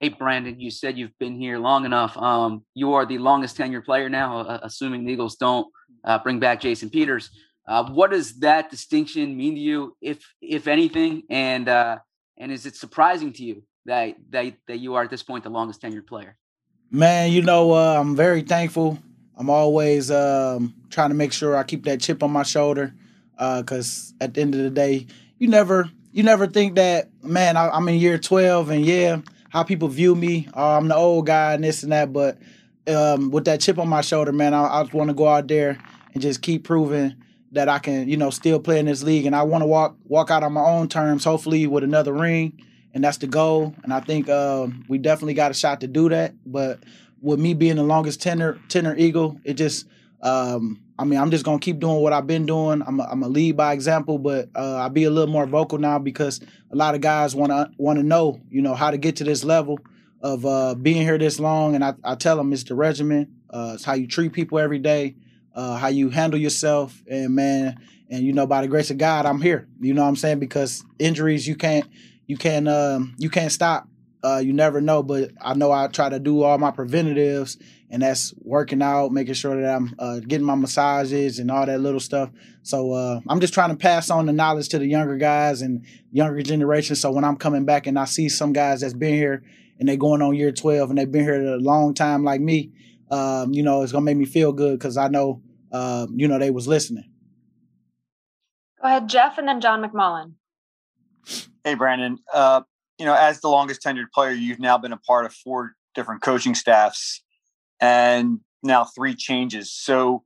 Hey, 0.00 0.10
Brandon, 0.10 0.60
you 0.60 0.70
said 0.70 0.98
you've 0.98 1.18
been 1.18 1.40
here 1.40 1.58
long 1.58 1.86
enough. 1.86 2.14
Um, 2.18 2.62
you 2.74 2.92
are 2.92 3.06
the 3.06 3.16
longest 3.16 3.56
tenured 3.56 3.86
player 3.86 4.10
now, 4.10 4.40
uh, 4.40 4.60
assuming 4.62 5.06
the 5.06 5.12
Eagles 5.12 5.36
don't 5.36 5.66
uh, 6.04 6.18
bring 6.18 6.38
back 6.38 6.60
Jason 6.60 6.90
Peters. 6.90 7.30
Uh, 7.66 7.90
what 7.90 8.10
does 8.10 8.38
that 8.40 8.70
distinction 8.70 9.34
mean 9.34 9.54
to 9.54 9.60
you, 9.60 9.96
if 10.02 10.18
if 10.42 10.68
anything? 10.68 11.22
And 11.30 11.70
uh, 11.70 11.98
and 12.36 12.52
is 12.52 12.66
it 12.66 12.76
surprising 12.76 13.32
to 13.32 13.42
you 13.42 13.62
that 13.86 14.16
that 14.28 14.52
that 14.68 14.76
you 14.76 14.94
are 14.96 15.04
at 15.04 15.10
this 15.10 15.22
point 15.22 15.44
the 15.44 15.50
longest 15.50 15.80
tenured 15.80 16.06
player? 16.06 16.36
Man, 16.96 17.30
you 17.30 17.42
know, 17.42 17.72
uh, 17.72 18.00
I'm 18.00 18.16
very 18.16 18.40
thankful. 18.40 18.98
I'm 19.36 19.50
always 19.50 20.10
um, 20.10 20.74
trying 20.88 21.10
to 21.10 21.14
make 21.14 21.30
sure 21.30 21.54
I 21.54 21.62
keep 21.62 21.84
that 21.84 22.00
chip 22.00 22.22
on 22.22 22.30
my 22.30 22.42
shoulder, 22.42 22.94
because 23.32 24.14
uh, 24.18 24.24
at 24.24 24.32
the 24.32 24.40
end 24.40 24.54
of 24.54 24.62
the 24.62 24.70
day, 24.70 25.06
you 25.36 25.46
never 25.46 25.90
you 26.12 26.22
never 26.22 26.46
think 26.46 26.76
that 26.76 27.10
man. 27.22 27.58
I, 27.58 27.76
am 27.76 27.86
in 27.90 27.96
year 27.96 28.16
12, 28.16 28.70
and 28.70 28.86
yeah, 28.86 29.20
how 29.50 29.62
people 29.62 29.88
view 29.88 30.14
me. 30.14 30.48
Oh, 30.54 30.70
I'm 30.70 30.88
the 30.88 30.96
old 30.96 31.26
guy 31.26 31.52
and 31.52 31.62
this 31.62 31.82
and 31.82 31.92
that, 31.92 32.14
but 32.14 32.38
um, 32.86 33.30
with 33.30 33.44
that 33.44 33.60
chip 33.60 33.78
on 33.78 33.90
my 33.90 34.00
shoulder, 34.00 34.32
man, 34.32 34.54
I, 34.54 34.78
I 34.78 34.82
just 34.84 34.94
want 34.94 35.10
to 35.10 35.14
go 35.14 35.28
out 35.28 35.48
there 35.48 35.76
and 36.14 36.22
just 36.22 36.40
keep 36.40 36.64
proving 36.64 37.14
that 37.52 37.68
I 37.68 37.78
can, 37.78 38.08
you 38.08 38.16
know, 38.16 38.30
still 38.30 38.58
play 38.58 38.78
in 38.78 38.86
this 38.86 39.02
league, 39.02 39.26
and 39.26 39.36
I 39.36 39.42
want 39.42 39.60
to 39.60 39.66
walk 39.66 39.98
walk 40.06 40.30
out 40.30 40.42
on 40.42 40.54
my 40.54 40.64
own 40.64 40.88
terms, 40.88 41.24
hopefully 41.24 41.66
with 41.66 41.84
another 41.84 42.14
ring 42.14 42.58
and 42.96 43.04
that's 43.04 43.18
the 43.18 43.26
goal. 43.26 43.74
And 43.84 43.92
I 43.92 44.00
think 44.00 44.26
uh, 44.30 44.68
we 44.88 44.96
definitely 44.96 45.34
got 45.34 45.50
a 45.50 45.54
shot 45.54 45.82
to 45.82 45.86
do 45.86 46.08
that. 46.08 46.32
But 46.46 46.82
with 47.20 47.38
me 47.38 47.52
being 47.52 47.76
the 47.76 47.82
longest 47.82 48.22
tenor 48.22 48.58
tenor 48.70 48.96
eagle, 48.96 49.38
it 49.44 49.54
just 49.54 49.86
um, 50.22 50.80
I 50.98 51.04
mean 51.04 51.20
I'm 51.20 51.30
just 51.30 51.44
gonna 51.44 51.58
keep 51.58 51.78
doing 51.78 52.00
what 52.00 52.14
I've 52.14 52.26
been 52.26 52.46
doing. 52.46 52.82
I'm 52.86 52.98
a, 52.98 53.02
I'm 53.02 53.22
a 53.22 53.28
lead 53.28 53.54
by 53.54 53.74
example, 53.74 54.16
but 54.16 54.48
uh, 54.56 54.76
I'll 54.76 54.88
be 54.88 55.04
a 55.04 55.10
little 55.10 55.30
more 55.30 55.44
vocal 55.44 55.76
now 55.76 55.98
because 55.98 56.40
a 56.70 56.74
lot 56.74 56.94
of 56.94 57.02
guys 57.02 57.36
want 57.36 57.52
to 57.52 58.02
know 58.02 58.40
you 58.48 58.62
know 58.62 58.74
how 58.74 58.90
to 58.90 58.96
get 58.96 59.16
to 59.16 59.24
this 59.24 59.44
level 59.44 59.78
of 60.22 60.46
uh, 60.46 60.74
being 60.74 61.02
here 61.02 61.18
this 61.18 61.38
long. 61.38 61.74
And 61.74 61.84
I, 61.84 61.92
I 62.02 62.14
tell 62.14 62.38
them 62.38 62.50
it's 62.54 62.64
the 62.64 62.74
regimen. 62.74 63.30
Uh, 63.50 63.72
it's 63.74 63.84
how 63.84 63.92
you 63.92 64.06
treat 64.06 64.32
people 64.32 64.58
every 64.58 64.78
day, 64.78 65.16
uh, 65.54 65.76
how 65.76 65.88
you 65.88 66.08
handle 66.08 66.40
yourself, 66.40 67.02
and 67.06 67.34
man. 67.34 67.78
And 68.08 68.24
you 68.24 68.32
know, 68.32 68.46
by 68.46 68.62
the 68.62 68.68
grace 68.68 68.90
of 68.90 68.96
God, 68.96 69.26
I'm 69.26 69.42
here. 69.42 69.68
You 69.80 69.92
know 69.92 70.00
what 70.00 70.08
I'm 70.08 70.16
saying? 70.16 70.38
Because 70.38 70.82
injuries, 70.98 71.46
you 71.46 71.56
can't 71.56 71.86
you 72.26 72.36
can't 72.36 72.68
um, 72.68 73.14
you 73.18 73.30
can't 73.30 73.52
stop 73.52 73.88
Uh, 74.24 74.38
you 74.38 74.52
never 74.52 74.80
know, 74.80 75.02
but 75.04 75.30
I 75.40 75.54
know 75.54 75.70
I 75.70 75.86
try 75.86 76.08
to 76.08 76.18
do 76.18 76.42
all 76.42 76.58
my 76.58 76.72
preventatives, 76.72 77.58
and 77.90 78.02
that's 78.02 78.34
working 78.38 78.82
out, 78.82 79.12
making 79.12 79.34
sure 79.34 79.60
that 79.60 79.76
I'm 79.76 79.94
uh, 80.00 80.18
getting 80.18 80.46
my 80.46 80.56
massages 80.56 81.38
and 81.38 81.48
all 81.50 81.64
that 81.64 81.78
little 81.80 82.00
stuff. 82.00 82.30
So 82.62 82.92
uh, 82.92 83.20
I'm 83.28 83.38
just 83.38 83.54
trying 83.54 83.70
to 83.70 83.76
pass 83.76 84.10
on 84.10 84.26
the 84.26 84.32
knowledge 84.32 84.68
to 84.70 84.78
the 84.80 84.86
younger 84.86 85.16
guys 85.16 85.62
and 85.62 85.84
younger 86.10 86.42
generation. 86.42 86.96
So 86.96 87.12
when 87.12 87.22
I'm 87.22 87.36
coming 87.36 87.64
back 87.64 87.86
and 87.86 87.96
I 87.96 88.04
see 88.06 88.28
some 88.28 88.52
guys 88.52 88.80
that's 88.80 88.94
been 88.94 89.14
here 89.14 89.44
and 89.78 89.88
they're 89.88 89.96
going 89.96 90.22
on 90.22 90.34
year 90.34 90.50
12 90.50 90.90
and 90.90 90.98
they've 90.98 91.12
been 91.12 91.22
here 91.22 91.54
a 91.54 91.58
long 91.58 91.94
time 91.94 92.24
like 92.24 92.40
me, 92.40 92.72
um, 93.12 93.52
you 93.52 93.62
know, 93.62 93.82
it's 93.82 93.92
gonna 93.92 94.04
make 94.04 94.16
me 94.16 94.24
feel 94.24 94.52
good 94.52 94.76
because 94.76 94.96
I 94.96 95.06
know, 95.06 95.40
uh, 95.70 96.08
you 96.12 96.26
know, 96.26 96.40
they 96.40 96.50
was 96.50 96.66
listening. 96.66 97.08
Go 98.82 98.88
ahead, 98.88 99.08
Jeff, 99.08 99.38
and 99.38 99.46
then 99.46 99.60
John 99.60 99.84
McMullen. 99.84 100.32
Hey, 101.66 101.74
Brandon. 101.74 102.20
Uh, 102.32 102.60
you 102.96 103.04
know, 103.04 103.14
as 103.14 103.40
the 103.40 103.48
longest 103.48 103.82
tenured 103.82 104.12
player, 104.14 104.30
you've 104.30 104.60
now 104.60 104.78
been 104.78 104.92
a 104.92 104.96
part 104.98 105.26
of 105.26 105.34
four 105.34 105.74
different 105.96 106.22
coaching 106.22 106.54
staffs 106.54 107.24
and 107.80 108.38
now 108.62 108.84
three 108.84 109.16
changes. 109.16 109.72
So 109.72 110.22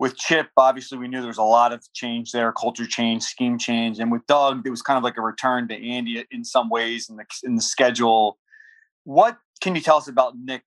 with 0.00 0.16
Chip, 0.16 0.48
obviously 0.56 0.98
we 0.98 1.06
knew 1.06 1.20
there 1.20 1.28
was 1.28 1.38
a 1.38 1.44
lot 1.44 1.72
of 1.72 1.84
change 1.92 2.32
there, 2.32 2.50
culture 2.50 2.88
change, 2.88 3.22
scheme 3.22 3.56
change, 3.56 4.00
and 4.00 4.10
with 4.10 4.26
Doug, 4.26 4.66
it 4.66 4.70
was 4.70 4.82
kind 4.82 4.98
of 4.98 5.04
like 5.04 5.16
a 5.16 5.20
return 5.20 5.68
to 5.68 5.74
Andy 5.76 6.24
in 6.32 6.44
some 6.44 6.68
ways 6.68 7.08
in 7.08 7.14
the 7.18 7.24
in 7.44 7.54
the 7.54 7.62
schedule. 7.62 8.36
What 9.04 9.38
can 9.60 9.76
you 9.76 9.80
tell 9.80 9.98
us 9.98 10.08
about 10.08 10.36
Nick 10.36 10.64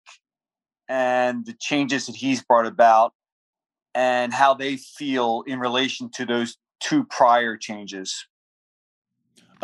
and 0.88 1.48
the 1.48 1.56
changes 1.60 2.06
that 2.06 2.16
he's 2.16 2.44
brought 2.44 2.68
about, 2.68 3.14
and 3.96 4.32
how 4.32 4.54
they 4.54 4.78
feel 4.78 5.44
in 5.48 5.58
relation 5.58 6.12
to 6.12 6.28
those 6.28 6.58
two 6.80 7.06
prior 7.06 7.58
changes? 7.58 8.28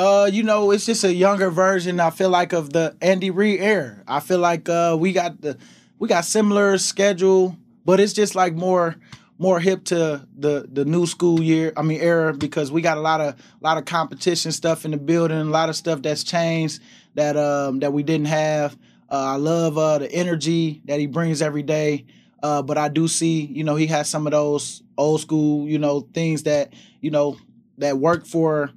Uh, 0.02 0.26
you 0.26 0.42
know, 0.42 0.72
it's 0.72 0.88
just 0.88 1.04
a 1.04 1.14
younger 1.14 1.52
version. 1.52 2.00
I 2.00 2.10
feel 2.10 2.32
like 2.32 2.54
of 2.54 2.74
the 2.74 2.98
Andy 3.04 3.30
Reid 3.30 3.60
era. 3.60 4.02
I 4.08 4.20
feel 4.20 4.40
like 4.40 4.68
uh, 4.68 4.98
we 5.00 5.14
got 5.14 5.40
the 5.42 5.60
we 6.00 6.08
got 6.08 6.26
similar 6.26 6.80
schedule, 6.80 7.56
but 7.86 8.00
it's 8.00 8.12
just 8.12 8.34
like 8.34 8.56
more 8.56 8.96
more 9.38 9.60
hip 9.60 9.84
to 9.86 10.26
the 10.36 10.68
the 10.74 10.86
new 10.86 11.06
school 11.06 11.40
year. 11.40 11.72
I 11.78 11.84
mean 11.84 12.02
era 12.02 12.34
because 12.34 12.72
we 12.72 12.82
got 12.82 12.98
a 12.98 13.00
lot 13.02 13.22
of 13.22 13.36
a 13.36 13.64
lot 13.64 13.78
of 13.78 13.86
competition 13.86 14.52
stuff 14.52 14.86
in 14.86 14.90
the 14.90 14.98
building, 14.98 15.38
a 15.38 15.44
lot 15.44 15.70
of 15.70 15.76
stuff 15.76 16.02
that's 16.02 16.24
changed 16.24 16.82
that 17.14 17.38
um 17.38 17.78
that 17.82 17.94
we 17.94 18.02
didn't 18.02 18.26
have. 18.26 18.76
Uh, 19.08 19.34
I 19.34 19.36
love 19.36 19.78
uh, 19.78 20.00
the 20.00 20.12
energy 20.12 20.82
that 20.86 21.00
he 21.00 21.06
brings 21.06 21.44
every 21.44 21.62
day. 21.62 22.06
Uh, 22.42 22.64
but 22.64 22.76
I 22.76 22.88
do 22.88 23.08
see, 23.08 23.46
you 23.46 23.64
know, 23.64 23.76
he 23.76 23.86
has 23.86 24.10
some 24.10 24.26
of 24.26 24.32
those 24.32 24.82
old 24.98 25.22
school, 25.22 25.70
you 25.70 25.78
know, 25.78 26.08
things 26.12 26.42
that, 26.44 26.74
you 27.02 27.12
know, 27.12 27.38
that 27.78 28.00
work 28.00 28.26
for 28.26 28.72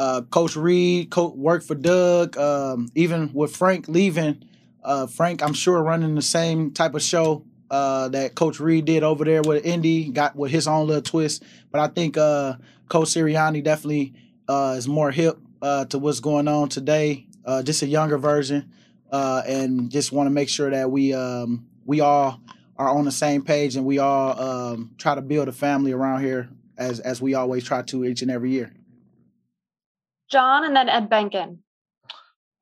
uh, 0.00 0.22
Coach 0.22 0.56
Reid, 0.56 1.10
co- 1.10 1.34
work 1.34 1.62
for 1.62 1.74
Doug, 1.74 2.38
um, 2.38 2.88
even 2.94 3.34
with 3.34 3.54
Frank 3.54 3.86
leaving. 3.86 4.42
Uh, 4.82 5.06
Frank, 5.06 5.42
I'm 5.42 5.52
sure, 5.52 5.82
running 5.82 6.14
the 6.14 6.22
same 6.22 6.70
type 6.70 6.94
of 6.94 7.02
show 7.02 7.44
uh, 7.70 8.08
that 8.08 8.34
Coach 8.34 8.60
Reid 8.60 8.86
did 8.86 9.02
over 9.02 9.26
there 9.26 9.42
with 9.42 9.66
Indy, 9.66 10.08
got 10.08 10.34
with 10.34 10.52
his 10.52 10.66
own 10.66 10.86
little 10.86 11.02
twist. 11.02 11.42
But 11.70 11.82
I 11.82 11.88
think 11.88 12.16
uh, 12.16 12.54
Coach 12.88 13.08
Sirianni 13.08 13.62
definitely 13.62 14.14
uh, 14.48 14.74
is 14.78 14.88
more 14.88 15.10
hip 15.10 15.38
uh, 15.60 15.84
to 15.84 15.98
what's 15.98 16.20
going 16.20 16.48
on 16.48 16.70
today. 16.70 17.26
Uh, 17.44 17.62
just 17.62 17.82
a 17.82 17.86
younger 17.86 18.16
version, 18.16 18.72
uh, 19.12 19.42
and 19.46 19.90
just 19.90 20.12
want 20.12 20.28
to 20.28 20.30
make 20.30 20.48
sure 20.48 20.70
that 20.70 20.90
we 20.90 21.12
um, 21.12 21.66
we 21.84 22.00
all 22.00 22.40
are 22.78 22.88
on 22.88 23.04
the 23.04 23.12
same 23.12 23.42
page 23.42 23.76
and 23.76 23.84
we 23.84 23.98
all 23.98 24.40
um, 24.40 24.92
try 24.96 25.14
to 25.14 25.20
build 25.20 25.48
a 25.48 25.52
family 25.52 25.92
around 25.92 26.22
here 26.22 26.48
as 26.78 27.00
as 27.00 27.20
we 27.20 27.34
always 27.34 27.64
try 27.64 27.82
to 27.82 28.06
each 28.06 28.22
and 28.22 28.30
every 28.30 28.50
year. 28.50 28.72
John, 30.30 30.64
and 30.64 30.74
then 30.74 30.88
Ed 30.88 31.10
Benkin. 31.10 31.58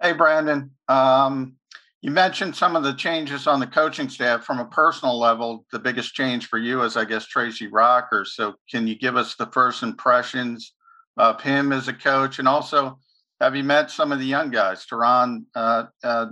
Hey, 0.03 0.13
Brandon. 0.13 0.71
Um, 0.89 1.57
you 2.01 2.11
mentioned 2.11 2.55
some 2.55 2.77
of 2.77 2.85
the 2.85 2.95
changes 2.95 3.47
on 3.47 3.61
the 3.61 3.67
coaching 3.67 4.09
staff 4.09 4.45
from 4.45 4.61
a 4.61 4.65
personal 4.67 5.19
level. 5.19 5.67
The 5.73 5.79
biggest 5.79 6.15
change 6.15 6.47
for 6.47 6.59
you 6.59 6.83
is, 6.83 6.97
I 6.97 7.05
guess, 7.05 7.27
Tracy 7.27 7.67
Rocker. 7.67 8.25
So, 8.25 8.55
can 8.71 8.87
you 8.87 8.97
give 8.97 9.17
us 9.17 9.35
the 9.35 9.47
first 9.47 9.83
impressions 9.83 10.75
of 11.17 11.41
him 11.43 11.73
as 11.73 11.89
a 11.89 11.93
coach? 11.93 12.39
And 12.39 12.47
also, 12.47 12.99
have 13.41 13.57
you 13.57 13.65
met 13.65 13.91
some 13.91 14.13
of 14.13 14.19
the 14.21 14.25
young 14.25 14.51
guys? 14.51 14.87
Tarron, 14.87 15.45
uh, 15.55 15.85
uh, 16.03 16.27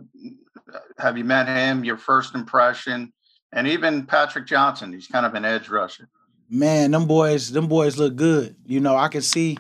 have 0.99 1.19
you 1.19 1.25
met 1.25 1.49
him? 1.49 1.85
Your 1.85 1.99
first 1.99 2.35
impression? 2.35 3.13
And 3.53 3.67
even 3.67 4.07
Patrick 4.07 4.47
Johnson, 4.47 4.93
he's 4.93 5.07
kind 5.07 5.27
of 5.27 5.35
an 5.35 5.45
edge 5.45 5.69
rusher. 5.69 6.09
Man, 6.49 6.93
them 6.93 7.07
boys, 7.07 7.51
them 7.51 7.67
boys 7.67 7.99
look 7.99 8.15
good. 8.15 8.55
You 8.67 8.81
know, 8.81 8.97
I 8.97 9.09
can 9.09 9.23
see 9.23 9.59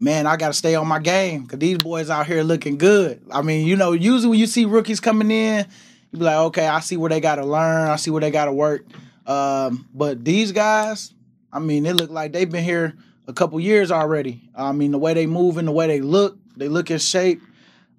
man, 0.00 0.26
I 0.26 0.36
got 0.36 0.48
to 0.48 0.54
stay 0.54 0.74
on 0.74 0.86
my 0.86 0.98
game 0.98 1.42
because 1.42 1.58
these 1.58 1.78
boys 1.78 2.10
out 2.10 2.26
here 2.26 2.42
looking 2.42 2.78
good. 2.78 3.22
I 3.30 3.42
mean, 3.42 3.66
you 3.66 3.76
know, 3.76 3.92
usually 3.92 4.30
when 4.30 4.38
you 4.38 4.46
see 4.46 4.64
rookies 4.64 5.00
coming 5.00 5.30
in, 5.30 5.66
you 6.10 6.18
be 6.18 6.24
like, 6.24 6.36
okay, 6.36 6.66
I 6.66 6.80
see 6.80 6.96
where 6.96 7.10
they 7.10 7.20
got 7.20 7.36
to 7.36 7.44
learn, 7.44 7.88
I 7.88 7.96
see 7.96 8.10
where 8.10 8.20
they 8.20 8.30
got 8.30 8.46
to 8.46 8.52
work. 8.52 8.84
Um, 9.26 9.86
but 9.92 10.24
these 10.24 10.52
guys, 10.52 11.12
I 11.52 11.58
mean, 11.58 11.82
they 11.82 11.92
look 11.92 12.10
like 12.10 12.32
they've 12.32 12.50
been 12.50 12.64
here 12.64 12.94
a 13.26 13.32
couple 13.32 13.60
years 13.60 13.90
already. 13.90 14.48
I 14.54 14.72
mean, 14.72 14.90
the 14.90 14.98
way 14.98 15.14
they 15.14 15.26
move 15.26 15.58
and 15.58 15.68
the 15.68 15.72
way 15.72 15.86
they 15.86 16.00
look, 16.00 16.38
they 16.56 16.68
look 16.68 16.90
in 16.90 16.98
shape. 16.98 17.42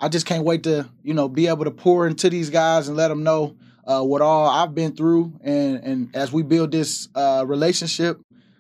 I 0.01 0.07
just 0.09 0.25
can't 0.25 0.43
wait 0.45 0.63
to, 0.63 0.89
you 1.03 1.13
know, 1.13 1.27
be 1.27 1.47
able 1.47 1.65
to 1.65 1.71
pour 1.71 2.07
into 2.07 2.29
these 2.29 2.49
guys 2.49 2.87
and 2.87 2.97
let 2.97 3.09
them 3.09 3.23
know 3.23 3.55
uh, 3.85 4.01
what 4.01 4.21
all 4.21 4.47
I've 4.47 4.73
been 4.73 4.95
through. 4.95 5.33
And 5.43 5.77
and 5.83 6.15
as 6.15 6.31
we 6.31 6.41
build 6.41 6.71
this 6.71 7.09
uh, 7.13 7.43
relationship, 7.45 8.19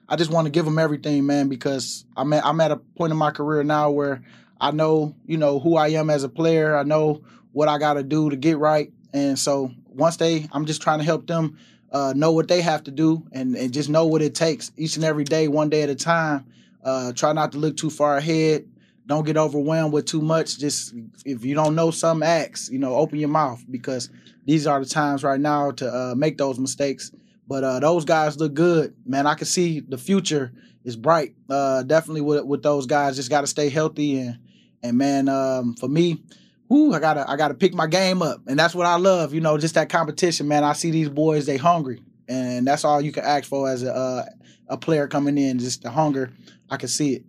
I 0.09 0.15
just 0.15 0.31
want 0.31 0.45
to 0.45 0.51
give 0.51 0.65
them 0.65 0.79
everything, 0.79 1.27
man, 1.27 1.49
because 1.49 2.03
I'm 2.17 2.33
at, 2.33 2.43
I'm 2.43 2.59
at 2.61 2.71
a 2.71 2.77
point 2.77 3.11
in 3.11 3.17
my 3.17 3.29
career 3.29 3.63
now 3.63 3.91
where 3.91 4.23
I 4.59 4.71
know, 4.71 5.15
you 5.27 5.37
know, 5.37 5.59
who 5.59 5.77
I 5.77 5.89
am 5.89 6.09
as 6.09 6.23
a 6.23 6.29
player. 6.29 6.75
I 6.75 6.81
know 6.81 7.21
what 7.51 7.67
I 7.67 7.77
got 7.77 7.93
to 7.93 8.03
do 8.03 8.31
to 8.31 8.35
get 8.35 8.57
right. 8.57 8.91
And 9.13 9.37
so 9.37 9.71
once 9.85 10.17
they, 10.17 10.47
I'm 10.51 10.65
just 10.65 10.81
trying 10.81 10.97
to 10.97 11.05
help 11.05 11.27
them 11.27 11.59
uh, 11.91 12.13
know 12.15 12.31
what 12.31 12.47
they 12.47 12.61
have 12.61 12.83
to 12.85 12.91
do 12.91 13.23
and, 13.31 13.55
and 13.55 13.71
just 13.71 13.89
know 13.89 14.07
what 14.07 14.23
it 14.23 14.33
takes 14.33 14.71
each 14.77 14.95
and 14.95 15.05
every 15.05 15.25
day, 15.25 15.47
one 15.47 15.69
day 15.69 15.83
at 15.83 15.89
a 15.89 15.95
time. 15.95 16.45
Uh, 16.83 17.11
try 17.13 17.31
not 17.31 17.51
to 17.51 17.59
look 17.59 17.77
too 17.77 17.91
far 17.91 18.17
ahead. 18.17 18.67
Don't 19.05 19.25
get 19.25 19.37
overwhelmed 19.37 19.93
with 19.93 20.05
too 20.05 20.21
much. 20.21 20.57
Just 20.57 20.93
if 21.23 21.45
you 21.45 21.53
don't 21.53 21.75
know 21.75 21.91
some 21.91 22.23
acts, 22.23 22.69
you 22.71 22.79
know, 22.79 22.95
open 22.95 23.19
your 23.19 23.29
mouth 23.29 23.63
because 23.69 24.09
these 24.45 24.65
are 24.65 24.79
the 24.79 24.89
times 24.89 25.23
right 25.23 25.39
now 25.39 25.71
to 25.71 25.87
uh, 25.87 26.15
make 26.15 26.37
those 26.37 26.57
mistakes 26.57 27.11
but 27.49 27.63
uh, 27.63 27.79
those 27.79 28.05
guys 28.05 28.39
look 28.39 28.53
good, 28.53 28.93
man. 29.05 29.25
I 29.25 29.33
can 29.33 29.47
see 29.47 29.79
the 29.79 29.97
future 29.97 30.53
is 30.83 30.95
bright. 30.95 31.33
Uh, 31.49 31.81
definitely 31.81 32.21
with 32.21 32.45
with 32.45 32.61
those 32.61 32.85
guys, 32.85 33.15
just 33.15 33.31
got 33.31 33.41
to 33.41 33.47
stay 33.47 33.69
healthy 33.69 34.19
and 34.19 34.37
and 34.83 34.97
man, 34.97 35.27
um, 35.27 35.73
for 35.75 35.89
me, 35.89 36.23
whoo, 36.69 36.93
I 36.93 36.99
gotta 36.99 37.29
I 37.29 37.35
gotta 37.35 37.55
pick 37.55 37.73
my 37.73 37.87
game 37.87 38.21
up, 38.21 38.41
and 38.47 38.57
that's 38.57 38.75
what 38.75 38.85
I 38.85 38.95
love. 38.95 39.33
You 39.33 39.41
know, 39.41 39.57
just 39.57 39.73
that 39.73 39.89
competition, 39.89 40.47
man. 40.47 40.63
I 40.63 40.73
see 40.73 40.91
these 40.91 41.09
boys, 41.09 41.47
they 41.47 41.57
hungry, 41.57 42.01
and 42.27 42.65
that's 42.65 42.85
all 42.85 43.01
you 43.01 43.11
can 43.11 43.25
ask 43.25 43.45
for 43.45 43.67
as 43.67 43.83
a 43.83 43.93
uh, 43.93 44.25
a 44.69 44.77
player 44.77 45.07
coming 45.07 45.37
in, 45.37 45.57
just 45.59 45.81
the 45.81 45.89
hunger. 45.89 46.31
I 46.69 46.77
can 46.77 46.87
see 46.87 47.15
it. 47.15 47.25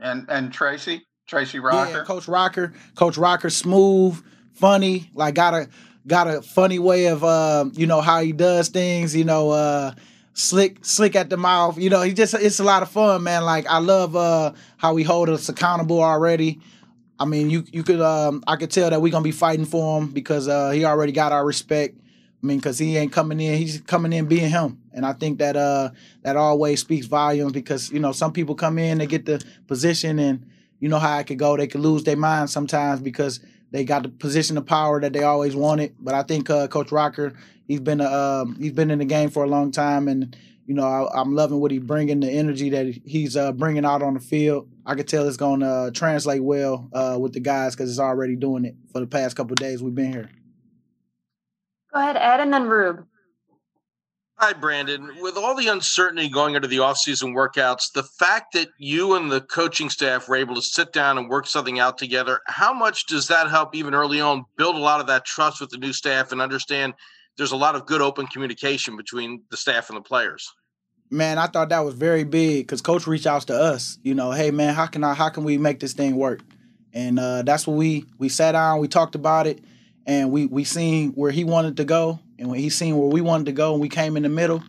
And 0.00 0.24
and 0.28 0.52
Tracy, 0.52 1.02
Tracy 1.26 1.58
Rocker, 1.58 1.98
yeah, 1.98 2.04
Coach 2.04 2.28
Rocker, 2.28 2.72
Coach 2.94 3.18
Rocker, 3.18 3.50
smooth, 3.50 4.22
funny, 4.54 5.10
like 5.14 5.34
gotta 5.34 5.68
got 6.06 6.26
a 6.28 6.42
funny 6.42 6.78
way 6.78 7.06
of 7.06 7.24
uh, 7.24 7.66
you 7.72 7.86
know 7.86 8.00
how 8.00 8.20
he 8.20 8.32
does 8.32 8.68
things. 8.68 9.14
You 9.14 9.24
know, 9.24 9.50
uh, 9.50 9.94
slick 10.34 10.84
slick 10.84 11.16
at 11.16 11.30
the 11.30 11.36
mouth. 11.36 11.78
You 11.78 11.90
know, 11.90 12.02
he 12.02 12.12
just 12.12 12.34
it's 12.34 12.60
a 12.60 12.64
lot 12.64 12.82
of 12.82 12.90
fun, 12.90 13.22
man. 13.22 13.44
Like 13.44 13.66
I 13.66 13.78
love 13.78 14.16
uh, 14.16 14.52
how 14.76 14.96
he 14.96 15.04
hold 15.04 15.28
us 15.28 15.48
accountable 15.48 16.02
already. 16.02 16.60
I 17.18 17.24
mean, 17.24 17.50
you 17.50 17.64
you 17.72 17.82
could 17.82 18.00
um, 18.00 18.42
I 18.46 18.56
could 18.56 18.70
tell 18.70 18.90
that 18.90 19.00
we're 19.00 19.12
gonna 19.12 19.22
be 19.22 19.32
fighting 19.32 19.66
for 19.66 20.00
him 20.00 20.08
because 20.08 20.48
uh, 20.48 20.70
he 20.70 20.84
already 20.84 21.12
got 21.12 21.32
our 21.32 21.44
respect. 21.44 21.96
I 22.42 22.46
mean, 22.46 22.58
because 22.58 22.78
he 22.78 22.96
ain't 22.96 23.12
coming 23.12 23.40
in, 23.40 23.56
he's 23.56 23.80
coming 23.82 24.12
in 24.12 24.26
being 24.26 24.50
him, 24.50 24.80
and 24.92 25.06
I 25.06 25.12
think 25.12 25.38
that 25.38 25.56
uh 25.56 25.90
that 26.22 26.36
always 26.36 26.80
speaks 26.80 27.06
volumes 27.06 27.52
because 27.52 27.90
you 27.92 28.00
know 28.00 28.12
some 28.12 28.32
people 28.32 28.56
come 28.56 28.78
in, 28.78 28.98
they 28.98 29.06
get 29.06 29.26
the 29.26 29.44
position, 29.68 30.18
and 30.18 30.44
you 30.80 30.88
know 30.88 30.98
how 30.98 31.16
it 31.20 31.28
could 31.28 31.38
go. 31.38 31.56
They 31.56 31.68
could 31.68 31.80
lose 31.80 32.02
their 32.02 32.16
mind 32.16 32.50
sometimes 32.50 33.00
because 33.00 33.38
they 33.72 33.84
got 33.84 34.04
the 34.04 34.10
position 34.10 34.56
of 34.58 34.66
power 34.66 35.00
that 35.00 35.12
they 35.12 35.24
always 35.24 35.56
wanted. 35.56 35.96
But 35.98 36.14
I 36.14 36.22
think 36.22 36.48
uh, 36.48 36.68
Coach 36.68 36.92
Rocker, 36.92 37.32
he's 37.66 37.80
been 37.80 38.00
a, 38.00 38.08
um, 38.08 38.56
he's 38.60 38.72
been 38.72 38.90
in 38.90 39.00
the 39.00 39.04
game 39.04 39.30
for 39.30 39.42
a 39.42 39.48
long 39.48 39.72
time, 39.72 40.06
and 40.08 40.36
you 40.66 40.74
know 40.74 40.84
I, 40.84 41.20
am 41.20 41.34
loving 41.34 41.58
what 41.58 41.70
he's 41.70 41.80
bringing, 41.80 42.20
the 42.20 42.30
energy 42.30 42.70
that 42.70 42.86
he's 43.04 43.36
uh, 43.36 43.52
bringing 43.52 43.84
out 43.84 44.02
on 44.02 44.14
the 44.14 44.20
field. 44.20 44.68
I 44.84 44.94
could 44.94 45.08
tell 45.08 45.26
it's 45.26 45.36
going 45.36 45.60
to 45.60 45.66
uh, 45.66 45.90
translate 45.90 46.44
well 46.44 46.88
uh, 46.92 47.16
with 47.18 47.32
the 47.32 47.40
guys 47.40 47.74
because 47.74 47.90
it's 47.90 47.98
already 47.98 48.36
doing 48.36 48.64
it 48.64 48.76
for 48.92 49.00
the 49.00 49.06
past 49.06 49.36
couple 49.36 49.54
days 49.56 49.82
we've 49.82 49.94
been 49.94 50.12
here. 50.12 50.30
Go 51.92 52.00
ahead, 52.00 52.16
Ed, 52.16 52.40
and 52.40 52.52
then 52.52 52.64
Rube. 52.68 53.06
Hi, 54.44 54.52
Brandon. 54.52 55.08
With 55.20 55.36
all 55.36 55.54
the 55.54 55.68
uncertainty 55.68 56.28
going 56.28 56.56
into 56.56 56.66
the 56.66 56.78
offseason 56.78 57.32
workouts, 57.32 57.92
the 57.94 58.02
fact 58.02 58.54
that 58.54 58.70
you 58.76 59.14
and 59.14 59.30
the 59.30 59.40
coaching 59.40 59.88
staff 59.88 60.28
were 60.28 60.34
able 60.34 60.56
to 60.56 60.60
sit 60.60 60.92
down 60.92 61.16
and 61.16 61.28
work 61.28 61.46
something 61.46 61.78
out 61.78 61.96
together, 61.96 62.40
how 62.48 62.72
much 62.72 63.06
does 63.06 63.28
that 63.28 63.48
help 63.50 63.72
even 63.76 63.94
early 63.94 64.20
on 64.20 64.44
build 64.56 64.74
a 64.74 64.80
lot 64.80 65.00
of 65.00 65.06
that 65.06 65.24
trust 65.24 65.60
with 65.60 65.70
the 65.70 65.78
new 65.78 65.92
staff 65.92 66.32
and 66.32 66.42
understand 66.42 66.92
there's 67.36 67.52
a 67.52 67.56
lot 67.56 67.76
of 67.76 67.86
good 67.86 68.02
open 68.02 68.26
communication 68.26 68.96
between 68.96 69.44
the 69.52 69.56
staff 69.56 69.88
and 69.90 69.96
the 69.96 70.02
players? 70.02 70.52
Man, 71.08 71.38
I 71.38 71.46
thought 71.46 71.68
that 71.68 71.84
was 71.84 71.94
very 71.94 72.24
big 72.24 72.66
because 72.66 72.82
coach 72.82 73.06
reached 73.06 73.28
out 73.28 73.42
to 73.42 73.54
us, 73.54 73.96
you 74.02 74.12
know, 74.12 74.32
hey 74.32 74.50
man, 74.50 74.74
how 74.74 74.86
can 74.86 75.04
I 75.04 75.14
how 75.14 75.28
can 75.28 75.44
we 75.44 75.56
make 75.56 75.78
this 75.78 75.92
thing 75.92 76.16
work? 76.16 76.40
And 76.92 77.20
uh, 77.20 77.42
that's 77.42 77.64
what 77.64 77.76
we 77.76 78.06
we 78.18 78.28
sat 78.28 78.52
down, 78.52 78.80
we 78.80 78.88
talked 78.88 79.14
about 79.14 79.46
it, 79.46 79.60
and 80.04 80.32
we 80.32 80.46
we 80.46 80.64
seen 80.64 81.12
where 81.12 81.30
he 81.30 81.44
wanted 81.44 81.76
to 81.76 81.84
go, 81.84 82.18
and 82.42 82.50
when 82.50 82.58
he 82.58 82.70
seen 82.70 82.98
where 82.98 83.06
we 83.06 83.20
wanted 83.20 83.46
to 83.46 83.52
go, 83.52 83.72
and 83.72 83.80
we 83.80 83.88
came 83.88 84.16
in 84.16 84.24
the 84.24 84.28
middle, 84.28 84.64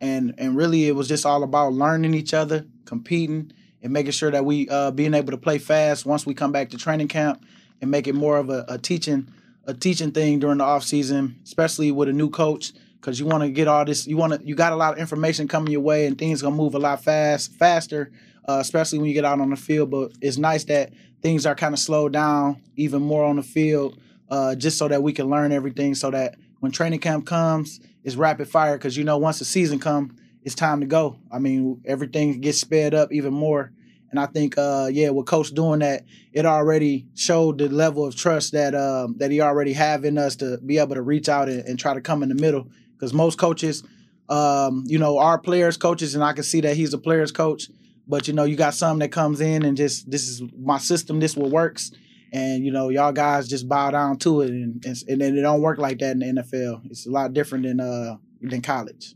and 0.00 0.34
and 0.38 0.56
really 0.56 0.88
it 0.88 0.92
was 0.92 1.08
just 1.08 1.26
all 1.26 1.42
about 1.42 1.74
learning 1.74 2.14
each 2.14 2.32
other, 2.32 2.64
competing, 2.86 3.52
and 3.82 3.92
making 3.92 4.12
sure 4.12 4.30
that 4.30 4.46
we 4.46 4.66
uh, 4.70 4.90
being 4.92 5.12
able 5.12 5.32
to 5.32 5.36
play 5.36 5.58
fast 5.58 6.06
once 6.06 6.24
we 6.24 6.32
come 6.32 6.52
back 6.52 6.70
to 6.70 6.78
training 6.78 7.08
camp, 7.08 7.44
and 7.82 7.90
make 7.90 8.06
it 8.06 8.14
more 8.14 8.38
of 8.38 8.48
a, 8.48 8.64
a 8.68 8.78
teaching 8.78 9.28
a 9.66 9.74
teaching 9.74 10.10
thing 10.10 10.38
during 10.38 10.56
the 10.56 10.64
off 10.64 10.84
season, 10.84 11.38
especially 11.44 11.92
with 11.92 12.08
a 12.08 12.14
new 12.14 12.30
coach, 12.30 12.72
because 12.98 13.20
you 13.20 13.26
want 13.26 13.42
to 13.42 13.50
get 13.50 13.68
all 13.68 13.84
this. 13.84 14.06
You 14.06 14.16
want 14.16 14.32
to 14.32 14.40
you 14.42 14.54
got 14.54 14.72
a 14.72 14.76
lot 14.76 14.94
of 14.94 14.98
information 14.98 15.48
coming 15.48 15.70
your 15.70 15.82
way, 15.82 16.06
and 16.06 16.16
things 16.16 16.40
gonna 16.40 16.56
move 16.56 16.74
a 16.74 16.78
lot 16.78 17.04
fast 17.04 17.52
faster, 17.52 18.10
uh, 18.48 18.56
especially 18.58 19.00
when 19.00 19.08
you 19.08 19.14
get 19.14 19.26
out 19.26 19.38
on 19.38 19.50
the 19.50 19.56
field. 19.56 19.90
But 19.90 20.12
it's 20.22 20.38
nice 20.38 20.64
that 20.64 20.94
things 21.20 21.44
are 21.44 21.54
kind 21.54 21.74
of 21.74 21.78
slowed 21.78 22.14
down 22.14 22.62
even 22.76 23.02
more 23.02 23.26
on 23.26 23.36
the 23.36 23.42
field, 23.42 24.00
uh, 24.30 24.54
just 24.54 24.78
so 24.78 24.88
that 24.88 25.02
we 25.02 25.12
can 25.12 25.28
learn 25.28 25.52
everything, 25.52 25.94
so 25.94 26.10
that 26.10 26.36
when 26.60 26.72
training 26.72 27.00
camp 27.00 27.26
comes, 27.26 27.80
it's 28.04 28.16
rapid 28.16 28.48
fire. 28.48 28.76
Because 28.76 28.96
you 28.96 29.04
know 29.04 29.18
once 29.18 29.38
the 29.38 29.44
season 29.44 29.78
come, 29.78 30.16
it's 30.42 30.54
time 30.54 30.80
to 30.80 30.86
go. 30.86 31.18
I 31.30 31.38
mean 31.38 31.82
everything 31.84 32.40
gets 32.40 32.60
sped 32.60 32.94
up 32.94 33.12
even 33.12 33.34
more. 33.34 33.72
And 34.10 34.18
I 34.18 34.26
think, 34.26 34.56
uh, 34.56 34.88
yeah, 34.90 35.10
with 35.10 35.26
Coach 35.26 35.50
doing 35.50 35.80
that, 35.80 36.04
it 36.32 36.46
already 36.46 37.06
showed 37.14 37.58
the 37.58 37.68
level 37.68 38.06
of 38.06 38.16
trust 38.16 38.52
that 38.52 38.74
um, 38.74 39.16
that 39.18 39.30
he 39.30 39.40
already 39.40 39.74
have 39.74 40.04
in 40.04 40.16
us 40.16 40.36
to 40.36 40.58
be 40.58 40.78
able 40.78 40.94
to 40.94 41.02
reach 41.02 41.28
out 41.28 41.48
and, 41.48 41.60
and 41.66 41.78
try 41.78 41.92
to 41.92 42.00
come 42.00 42.22
in 42.22 42.30
the 42.30 42.34
middle. 42.34 42.68
Because 42.92 43.12
most 43.12 43.38
coaches, 43.38 43.84
um, 44.28 44.84
you 44.86 44.98
know, 44.98 45.18
are 45.18 45.38
players 45.38 45.76
coaches, 45.76 46.14
and 46.14 46.24
I 46.24 46.32
can 46.32 46.42
see 46.42 46.60
that 46.62 46.74
he's 46.74 46.94
a 46.94 46.98
players 46.98 47.32
coach. 47.32 47.68
But 48.06 48.26
you 48.26 48.34
know, 48.34 48.44
you 48.44 48.56
got 48.56 48.72
some 48.72 48.98
that 49.00 49.12
comes 49.12 49.40
in 49.42 49.64
and 49.64 49.76
just 49.76 50.10
this 50.10 50.26
is 50.26 50.42
my 50.58 50.78
system, 50.78 51.20
this 51.20 51.36
what 51.36 51.50
works, 51.50 51.92
and 52.32 52.64
you 52.64 52.70
know, 52.70 52.88
y'all 52.88 53.12
guys 53.12 53.48
just 53.48 53.68
bow 53.68 53.90
down 53.90 54.18
to 54.18 54.42
it, 54.42 54.50
and 54.50 54.84
and, 54.84 54.96
and 55.08 55.20
then 55.20 55.36
it 55.36 55.42
don't 55.42 55.62
work 55.62 55.78
like 55.78 55.98
that 55.98 56.12
in 56.12 56.18
the 56.20 56.42
NFL. 56.42 56.82
It's 56.86 57.06
a 57.06 57.10
lot 57.10 57.32
different 57.32 57.64
than 57.64 57.80
uh 57.80 58.16
than 58.40 58.62
college. 58.62 59.14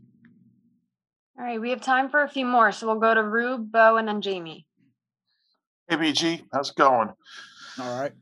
All 1.38 1.44
right, 1.44 1.60
we 1.60 1.70
have 1.70 1.80
time 1.80 2.08
for 2.08 2.22
a 2.22 2.28
few 2.28 2.46
more, 2.46 2.72
so 2.72 2.86
we'll 2.86 3.00
go 3.00 3.14
to 3.14 3.22
Rube, 3.22 3.72
Bo, 3.72 3.96
and 3.96 4.06
then 4.06 4.20
Jamie. 4.20 4.66
Hey, 5.88 5.96
BG, 5.96 6.42
how's 6.52 6.70
it 6.70 6.76
going? 6.76 7.10
All 7.80 8.00
right. 8.00 8.12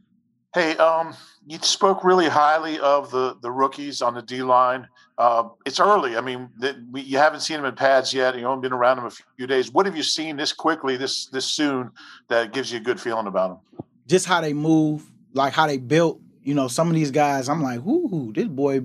Hey, 0.55 0.77
um, 0.79 1.15
you 1.47 1.59
spoke 1.59 2.03
really 2.03 2.29
highly 2.29 2.81
of 2.81 3.11
the 3.11 3.37
the 3.41 3.51
rookies 3.51 4.03
on 4.03 4.15
the 4.15 4.23
D 4.23 4.43
line. 4.43 4.89
Uh, 5.17 5.49
it's 5.67 5.79
early. 5.79 6.17
I 6.17 6.23
mean, 6.23 6.49
the, 6.59 6.85
we, 6.91 7.03
you 7.03 7.19
haven't 7.19 7.41
seen 7.41 7.59
them 7.59 7.67
in 7.67 7.75
pads 7.75 8.13
yet. 8.13 8.35
You've 8.35 8.47
only 8.47 8.63
been 8.63 8.73
around 8.73 8.97
them 8.97 9.07
a 9.07 9.11
few 9.11 9.47
days. 9.47 9.71
What 9.71 9.87
have 9.87 9.97
you 9.97 10.03
seen 10.03 10.37
this 10.37 10.53
quickly, 10.53 10.97
this 10.97 11.27
this 11.27 11.45
soon, 11.45 11.91
that 12.29 12.53
gives 12.53 12.73
you 12.73 12.79
a 12.79 12.83
good 12.83 13.01
feeling 13.01 13.27
about 13.27 13.51
them? 13.51 13.87
Just 14.11 14.27
how 14.27 14.41
they 14.41 14.53
move, 14.53 15.09
like 15.33 15.53
how 15.53 15.67
they 15.67 15.79
built. 15.79 16.21
You 16.43 16.55
know, 16.55 16.67
some 16.67 16.89
of 16.89 16.95
these 16.95 17.13
guys, 17.13 17.49
I'm 17.49 17.63
like, 17.63 17.79
ooh, 17.87 18.33
this 18.35 18.49
boy, 18.49 18.81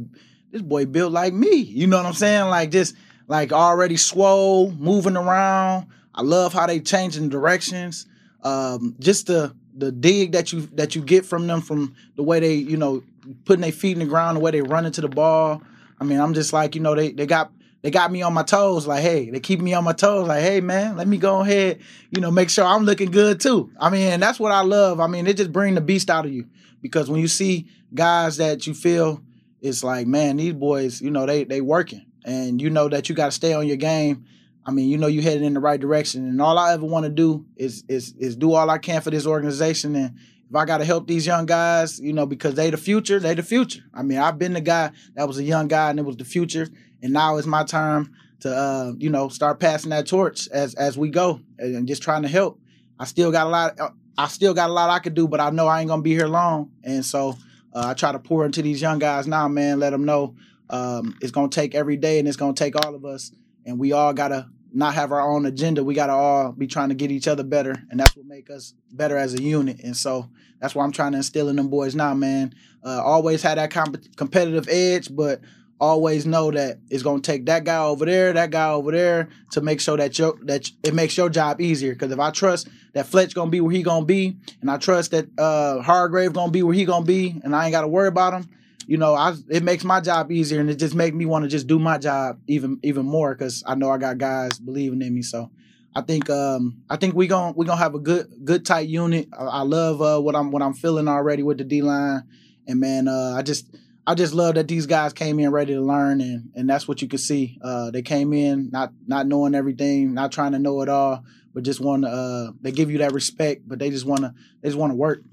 this 0.51 0.61
boy 0.61 0.85
built 0.85 1.11
like 1.11 1.33
me. 1.33 1.55
You 1.55 1.87
know 1.87 1.97
what 1.97 2.05
I'm 2.05 2.13
saying? 2.13 2.49
Like 2.49 2.69
just 2.69 2.95
like 3.27 3.51
already 3.51 3.97
swole, 3.97 4.71
moving 4.71 5.17
around. 5.17 5.87
I 6.13 6.21
love 6.21 6.53
how 6.53 6.67
they 6.67 6.79
changing 6.79 7.29
directions. 7.29 8.05
Um, 8.43 8.95
just 8.99 9.25
the 9.25 9.55
the 9.75 9.91
dig 9.91 10.31
that 10.31 10.53
you 10.53 10.61
that 10.73 10.95
you 10.95 11.01
get 11.01 11.25
from 11.25 11.47
them 11.47 11.61
from 11.61 11.95
the 12.15 12.23
way 12.23 12.39
they 12.39 12.53
you 12.53 12.77
know 12.77 13.03
putting 13.45 13.61
their 13.61 13.71
feet 13.71 13.93
in 13.93 13.99
the 13.99 14.05
ground 14.05 14.37
the 14.37 14.41
way 14.41 14.51
they 14.51 14.61
run 14.61 14.85
into 14.85 15.01
the 15.01 15.09
ball 15.09 15.61
i 15.99 16.03
mean 16.03 16.19
i'm 16.19 16.33
just 16.33 16.53
like 16.53 16.75
you 16.75 16.81
know 16.81 16.95
they 16.95 17.11
they 17.11 17.25
got 17.25 17.51
they 17.85 17.91
got 17.91 18.11
me 18.11 18.23
on 18.23 18.33
my 18.33 18.41
toes 18.41 18.87
like 18.87 19.03
hey 19.03 19.29
they 19.29 19.39
keep 19.39 19.61
me 19.61 19.75
on 19.75 19.83
my 19.83 19.93
toes 19.93 20.27
like 20.27 20.41
hey 20.41 20.59
man 20.59 20.97
let 20.97 21.07
me 21.07 21.17
go 21.17 21.41
ahead 21.41 21.79
you 22.09 22.19
know 22.19 22.31
make 22.31 22.49
sure 22.49 22.65
i'm 22.65 22.83
looking 22.83 23.11
good 23.11 23.39
too. 23.39 23.69
I 23.79 23.91
mean 23.91 24.19
that's 24.19 24.39
what 24.39 24.51
i 24.51 24.61
love. 24.61 24.99
I 24.99 25.05
mean 25.05 25.27
it 25.27 25.37
just 25.37 25.51
bring 25.53 25.75
the 25.75 25.81
beast 25.81 26.09
out 26.09 26.25
of 26.25 26.33
you. 26.33 26.47
Because 26.81 27.11
when 27.11 27.21
you 27.21 27.27
see 27.27 27.67
guys 27.93 28.37
that 28.37 28.65
you 28.65 28.73
feel 28.73 29.21
it's 29.61 29.83
like 29.83 30.07
man 30.07 30.37
these 30.37 30.53
boys 30.53 30.99
you 30.99 31.11
know 31.11 31.27
they 31.27 31.43
they 31.43 31.61
working. 31.61 32.03
And 32.25 32.59
you 32.59 32.71
know 32.71 32.89
that 32.89 33.07
you 33.07 33.13
got 33.13 33.27
to 33.27 33.31
stay 33.31 33.53
on 33.53 33.67
your 33.67 33.77
game. 33.77 34.25
I 34.65 34.71
mean, 34.71 34.89
you 34.89 34.97
know, 34.97 35.05
you 35.05 35.21
headed 35.21 35.43
in 35.43 35.53
the 35.53 35.59
right 35.59 35.79
direction, 35.79 36.27
and 36.27 36.41
all 36.41 36.57
I 36.57 36.73
ever 36.73 36.87
want 36.87 37.03
to 37.03 37.11
do 37.11 37.45
is 37.55 37.83
is 37.87 38.15
is 38.17 38.35
do 38.35 38.53
all 38.53 38.67
I 38.67 38.79
can 38.79 39.01
for 39.01 39.11
this 39.11 39.27
organization. 39.27 39.95
And 39.95 40.17
if 40.49 40.55
I 40.55 40.65
got 40.65 40.77
to 40.77 40.85
help 40.85 41.07
these 41.07 41.25
young 41.25 41.45
guys, 41.45 41.99
you 41.99 42.13
know, 42.13 42.25
because 42.25 42.55
they 42.55 42.69
the 42.69 42.77
future, 42.77 43.19
they 43.19 43.33
the 43.33 43.43
future. 43.43 43.81
I 43.93 44.03
mean, 44.03 44.19
I've 44.19 44.37
been 44.37 44.53
the 44.53 44.61
guy 44.61 44.91
that 45.15 45.27
was 45.27 45.37
a 45.37 45.43
young 45.43 45.67
guy, 45.67 45.89
and 45.89 45.99
it 45.99 46.03
was 46.03 46.17
the 46.17 46.25
future, 46.25 46.67
and 47.01 47.13
now 47.13 47.37
it's 47.37 47.47
my 47.47 47.63
time 47.63 48.13
to, 48.41 48.55
uh, 48.55 48.93
you 48.97 49.09
know, 49.09 49.29
start 49.29 49.59
passing 49.59 49.89
that 49.89 50.07
torch 50.07 50.47
as 50.49 50.75
as 50.75 50.97
we 50.97 51.09
go, 51.09 51.41
and 51.57 51.87
just 51.87 52.03
trying 52.03 52.21
to 52.21 52.27
help. 52.27 52.59
I 52.99 53.05
still 53.05 53.31
got 53.31 53.47
a 53.47 53.49
lot. 53.49 53.79
Uh, 53.79 53.89
I 54.17 54.27
still 54.27 54.53
got 54.53 54.69
a 54.69 54.73
lot 54.73 54.89
I 54.89 54.99
could 54.99 55.13
do, 55.13 55.27
but 55.27 55.41
I 55.41 55.49
know 55.49 55.67
I 55.67 55.81
ain't 55.81 55.89
gonna 55.89 56.01
be 56.01 56.11
here 56.11 56.27
long, 56.27 56.71
and 56.83 57.05
so 57.05 57.35
uh, 57.73 57.87
I 57.87 57.93
try 57.93 58.11
to 58.11 58.19
pour 58.19 58.45
into 58.45 58.61
these 58.61 58.81
young 58.81 58.99
guys 58.99 59.27
now, 59.27 59.47
man. 59.47 59.79
Let 59.79 59.89
them 59.89 60.05
know 60.05 60.35
um, 60.69 61.17
it's 61.21 61.31
gonna 61.31 61.49
take 61.49 61.75
every 61.75 61.97
day, 61.97 62.19
and 62.19 62.27
it's 62.27 62.37
gonna 62.37 62.53
take 62.53 62.75
all 62.85 62.95
of 62.95 63.03
us, 63.03 63.31
and 63.65 63.79
we 63.79 63.91
all 63.91 64.13
gotta 64.13 64.47
not 64.75 64.93
have 64.93 65.11
our 65.11 65.21
own 65.21 65.45
agenda. 65.45 65.83
We 65.83 65.95
got 65.95 66.07
to 66.07 66.13
all 66.13 66.51
be 66.51 66.67
trying 66.67 66.89
to 66.89 66.95
get 66.95 67.09
each 67.09 67.27
other 67.27 67.43
better, 67.43 67.75
and 67.89 67.99
that's 67.99 68.15
what 68.15 68.25
make 68.25 68.49
us 68.49 68.73
better 68.91 69.17
as 69.17 69.33
a 69.33 69.41
unit. 69.41 69.79
And 69.79 69.95
so 69.95 70.29
that's 70.59 70.75
why 70.75 70.83
I'm 70.83 70.91
trying 70.91 71.13
to 71.13 71.19
instill 71.19 71.49
in 71.49 71.55
them 71.55 71.69
boys 71.69 71.95
now, 71.95 72.13
man. 72.13 72.53
Uh, 72.83 73.01
always 73.01 73.41
had 73.41 73.57
that 73.57 73.71
comp- 73.71 74.15
competitive 74.15 74.67
edge, 74.69 75.15
but 75.15 75.41
always 75.79 76.25
know 76.25 76.51
that 76.51 76.79
it's 76.89 77.03
gonna 77.03 77.21
take 77.21 77.45
that 77.45 77.63
guy 77.63 77.83
over 77.83 78.05
there, 78.05 78.33
that 78.33 78.51
guy 78.51 78.69
over 78.69 78.91
there, 78.91 79.29
to 79.51 79.61
make 79.61 79.79
sure 79.81 79.97
that 79.97 80.19
your 80.19 80.35
that 80.43 80.69
it 80.83 80.93
makes 80.93 81.17
your 81.17 81.29
job 81.29 81.61
easier. 81.61 81.93
Because 81.93 82.11
if 82.11 82.19
I 82.19 82.31
trust 82.31 82.67
that 82.93 83.07
Fletch 83.07 83.33
gonna 83.33 83.51
be 83.51 83.61
where 83.61 83.73
he 83.73 83.81
gonna 83.81 84.05
be, 84.05 84.35
and 84.61 84.69
I 84.69 84.77
trust 84.77 85.11
that 85.11 85.27
uh, 85.37 85.81
Hargrave 85.81 86.33
gonna 86.33 86.51
be 86.51 86.63
where 86.63 86.75
he 86.75 86.85
gonna 86.85 87.05
be, 87.05 87.39
and 87.43 87.55
I 87.55 87.65
ain't 87.65 87.71
got 87.71 87.81
to 87.81 87.87
worry 87.87 88.07
about 88.07 88.33
him, 88.33 88.49
you 88.87 88.97
know, 88.97 89.13
I 89.15 89.33
it 89.49 89.63
makes 89.63 89.83
my 89.83 90.01
job 90.01 90.31
easier 90.31 90.59
and 90.59 90.69
it 90.69 90.75
just 90.75 90.95
makes 90.95 91.15
me 91.15 91.25
want 91.25 91.43
to 91.43 91.49
just 91.49 91.67
do 91.67 91.79
my 91.79 91.97
job 91.97 92.39
even 92.47 92.79
even 92.83 93.05
more 93.05 93.33
because 93.33 93.63
I 93.65 93.75
know 93.75 93.89
I 93.89 93.97
got 93.97 94.17
guys 94.17 94.59
believing 94.59 95.01
in 95.01 95.13
me. 95.13 95.21
So 95.21 95.49
I 95.95 96.01
think 96.01 96.29
um 96.29 96.83
I 96.89 96.97
think 96.97 97.15
we 97.15 97.27
going 97.27 97.53
we 97.55 97.65
gonna 97.65 97.79
have 97.81 97.95
a 97.95 97.99
good 97.99 98.27
good 98.43 98.65
tight 98.65 98.87
unit. 98.87 99.29
I, 99.37 99.45
I 99.45 99.61
love 99.61 100.01
uh, 100.01 100.19
what 100.19 100.35
I'm 100.35 100.51
what 100.51 100.61
I'm 100.61 100.73
feeling 100.73 101.07
already 101.07 101.41
with 101.43 101.57
the 101.57 101.63
D 101.63 101.81
line, 101.81 102.23
and 102.67 102.79
man, 102.79 103.07
uh, 103.07 103.33
I 103.35 103.41
just 103.41 103.73
I 104.05 104.13
just 104.13 104.33
love 104.33 104.55
that 104.55 104.67
these 104.67 104.85
guys 104.85 105.13
came 105.13 105.39
in 105.39 105.51
ready 105.51 105.73
to 105.73 105.81
learn, 105.81 106.21
and 106.21 106.51
and 106.53 106.69
that's 106.69 106.87
what 106.87 107.01
you 107.01 107.07
could 107.07 107.21
see. 107.21 107.57
Uh, 107.61 107.91
they 107.91 108.01
came 108.01 108.33
in 108.33 108.69
not 108.71 108.91
not 109.07 109.25
knowing 109.25 109.55
everything, 109.55 110.13
not 110.13 110.31
trying 110.31 110.51
to 110.51 110.59
know 110.59 110.81
it 110.81 110.89
all, 110.89 111.23
but 111.53 111.63
just 111.63 111.79
want 111.79 112.03
to. 112.03 112.09
Uh, 112.09 112.51
they 112.61 112.71
give 112.71 112.91
you 112.91 112.99
that 112.99 113.13
respect, 113.13 113.61
but 113.67 113.79
they 113.79 113.89
just 113.89 114.05
want 114.05 114.21
to 114.21 114.33
they 114.61 114.69
just 114.69 114.77
want 114.77 114.91
to 114.91 114.95
work. 114.95 115.23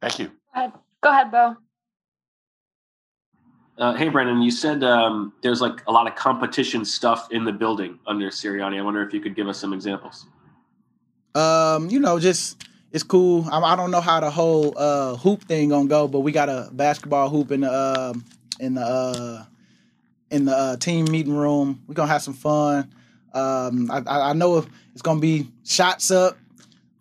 Thank 0.00 0.18
you. 0.18 0.26
Go 0.26 0.32
ahead, 0.56 0.72
Go 1.00 1.10
ahead 1.10 1.30
Bo. 1.30 1.56
Uh, 3.78 3.94
hey, 3.94 4.08
Brandon, 4.08 4.42
you 4.42 4.50
said 4.50 4.84
um, 4.84 5.32
there's 5.42 5.60
like 5.60 5.82
a 5.86 5.92
lot 5.92 6.06
of 6.06 6.14
competition 6.14 6.84
stuff 6.84 7.28
in 7.30 7.44
the 7.44 7.52
building 7.52 7.98
under 8.06 8.28
Sirianni. 8.28 8.78
I 8.78 8.82
wonder 8.82 9.02
if 9.02 9.14
you 9.14 9.20
could 9.20 9.34
give 9.34 9.48
us 9.48 9.58
some 9.58 9.72
examples. 9.72 10.26
Um, 11.34 11.88
you 11.88 11.98
know, 11.98 12.18
just 12.18 12.62
it's 12.92 13.02
cool. 13.02 13.46
I, 13.50 13.58
I 13.58 13.76
don't 13.76 13.90
know 13.90 14.02
how 14.02 14.20
the 14.20 14.30
whole 14.30 14.74
uh, 14.76 15.16
hoop 15.16 15.44
thing 15.44 15.70
gonna 15.70 15.88
go, 15.88 16.06
but 16.06 16.20
we 16.20 16.32
got 16.32 16.50
a 16.50 16.68
basketball 16.72 17.30
hoop 17.30 17.50
in 17.50 17.62
the 17.62 17.70
uh, 17.70 18.12
in 18.60 18.74
the 18.74 19.46
in 20.30 20.44
the 20.44 20.52
uh, 20.52 20.76
team 20.76 21.06
meeting 21.10 21.34
room. 21.34 21.82
We're 21.86 21.94
gonna 21.94 22.12
have 22.12 22.22
some 22.22 22.34
fun. 22.34 22.92
Um, 23.32 23.90
I, 23.90 24.02
I 24.06 24.32
know 24.34 24.66
it's 24.92 25.02
gonna 25.02 25.20
be 25.20 25.48
shots 25.64 26.10
up 26.10 26.36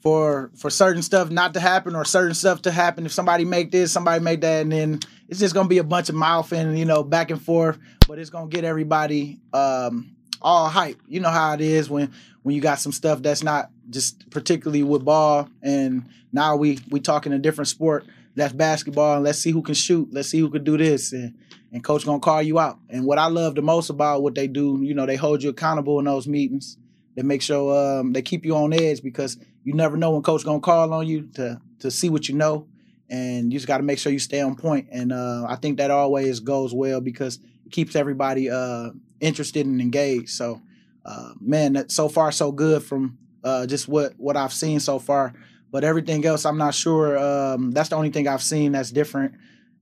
for 0.01 0.51
for 0.55 0.69
certain 0.69 1.01
stuff 1.01 1.29
not 1.29 1.53
to 1.55 1.59
happen 1.59 1.95
or 1.95 2.05
certain 2.05 2.33
stuff 2.33 2.61
to 2.63 2.71
happen. 2.71 3.05
If 3.05 3.11
somebody 3.11 3.43
make 3.43 3.71
this, 3.71 3.91
somebody 3.91 4.23
make 4.23 4.39
that, 4.41 4.61
and 4.61 4.71
then 4.71 4.99
it's 5.31 5.39
just 5.39 5.55
gonna 5.55 5.69
be 5.69 5.77
a 5.77 5.83
bunch 5.83 6.09
of 6.09 6.15
mouthing, 6.15 6.75
you 6.75 6.83
know, 6.83 7.03
back 7.03 7.31
and 7.31 7.41
forth. 7.41 7.79
But 8.05 8.19
it's 8.19 8.29
gonna 8.29 8.49
get 8.49 8.65
everybody 8.65 9.39
um, 9.53 10.13
all 10.41 10.67
hype. 10.67 10.99
You 11.07 11.21
know 11.21 11.29
how 11.29 11.53
it 11.53 11.61
is 11.61 11.89
when 11.89 12.11
when 12.43 12.53
you 12.53 12.61
got 12.61 12.79
some 12.79 12.91
stuff 12.91 13.21
that's 13.21 13.41
not 13.41 13.69
just 13.89 14.29
particularly 14.29 14.83
with 14.83 15.05
ball, 15.05 15.49
and 15.61 16.05
now 16.33 16.57
we 16.57 16.79
we 16.89 16.99
talking 16.99 17.31
a 17.31 17.39
different 17.39 17.69
sport. 17.69 18.05
That's 18.35 18.51
basketball, 18.51 19.15
and 19.15 19.23
let's 19.23 19.39
see 19.39 19.51
who 19.51 19.61
can 19.61 19.73
shoot. 19.73 20.09
Let's 20.11 20.27
see 20.27 20.39
who 20.39 20.49
can 20.49 20.65
do 20.65 20.77
this, 20.77 21.13
and 21.13 21.33
and 21.71 21.81
coach 21.81 22.05
gonna 22.05 22.19
call 22.19 22.41
you 22.41 22.59
out. 22.59 22.79
And 22.89 23.05
what 23.05 23.17
I 23.17 23.27
love 23.27 23.55
the 23.55 23.61
most 23.61 23.89
about 23.89 24.23
what 24.23 24.35
they 24.35 24.47
do, 24.47 24.79
you 24.81 24.93
know, 24.93 25.05
they 25.05 25.15
hold 25.15 25.41
you 25.41 25.49
accountable 25.49 25.97
in 25.99 26.05
those 26.05 26.27
meetings. 26.27 26.77
They 27.15 27.23
make 27.23 27.41
sure 27.41 27.99
um, 27.99 28.11
they 28.11 28.21
keep 28.21 28.45
you 28.45 28.55
on 28.57 28.73
edge 28.73 29.01
because 29.01 29.37
you 29.63 29.73
never 29.73 29.95
know 29.95 30.11
when 30.11 30.23
coach 30.23 30.43
gonna 30.43 30.59
call 30.59 30.93
on 30.93 31.07
you 31.07 31.29
to 31.35 31.61
to 31.79 31.89
see 31.89 32.09
what 32.09 32.27
you 32.27 32.35
know, 32.35 32.67
and 33.11 33.51
you 33.51 33.59
just 33.59 33.67
got 33.67 33.77
to 33.77 33.83
make 33.83 33.99
sure 33.99 34.11
you 34.11 34.19
stay 34.19 34.39
on 34.39 34.55
point. 34.55 34.87
And 34.89 35.11
uh, 35.11 35.45
I 35.47 35.57
think 35.57 35.77
that 35.77 35.91
always 35.91 36.39
goes 36.39 36.73
well 36.73 37.01
because 37.01 37.39
it 37.65 37.71
keeps 37.71 37.95
everybody 37.95 38.49
uh, 38.49 38.91
interested 39.19 39.65
and 39.65 39.81
engaged. 39.81 40.29
So, 40.29 40.61
uh, 41.05 41.33
man, 41.41 41.73
that 41.73 41.91
so 41.91 42.07
far 42.07 42.31
so 42.31 42.53
good 42.53 42.81
from 42.83 43.17
uh, 43.43 43.67
just 43.67 43.87
what 43.89 44.13
what 44.17 44.37
I've 44.37 44.53
seen 44.53 44.79
so 44.79 44.97
far. 44.97 45.33
But 45.71 45.83
everything 45.83 46.25
else, 46.25 46.45
I'm 46.45 46.57
not 46.57 46.73
sure. 46.73 47.17
Um, 47.17 47.71
that's 47.71 47.89
the 47.89 47.95
only 47.97 48.11
thing 48.11 48.27
I've 48.27 48.41
seen 48.41 48.71
that's 48.71 48.91
different. 48.91 49.35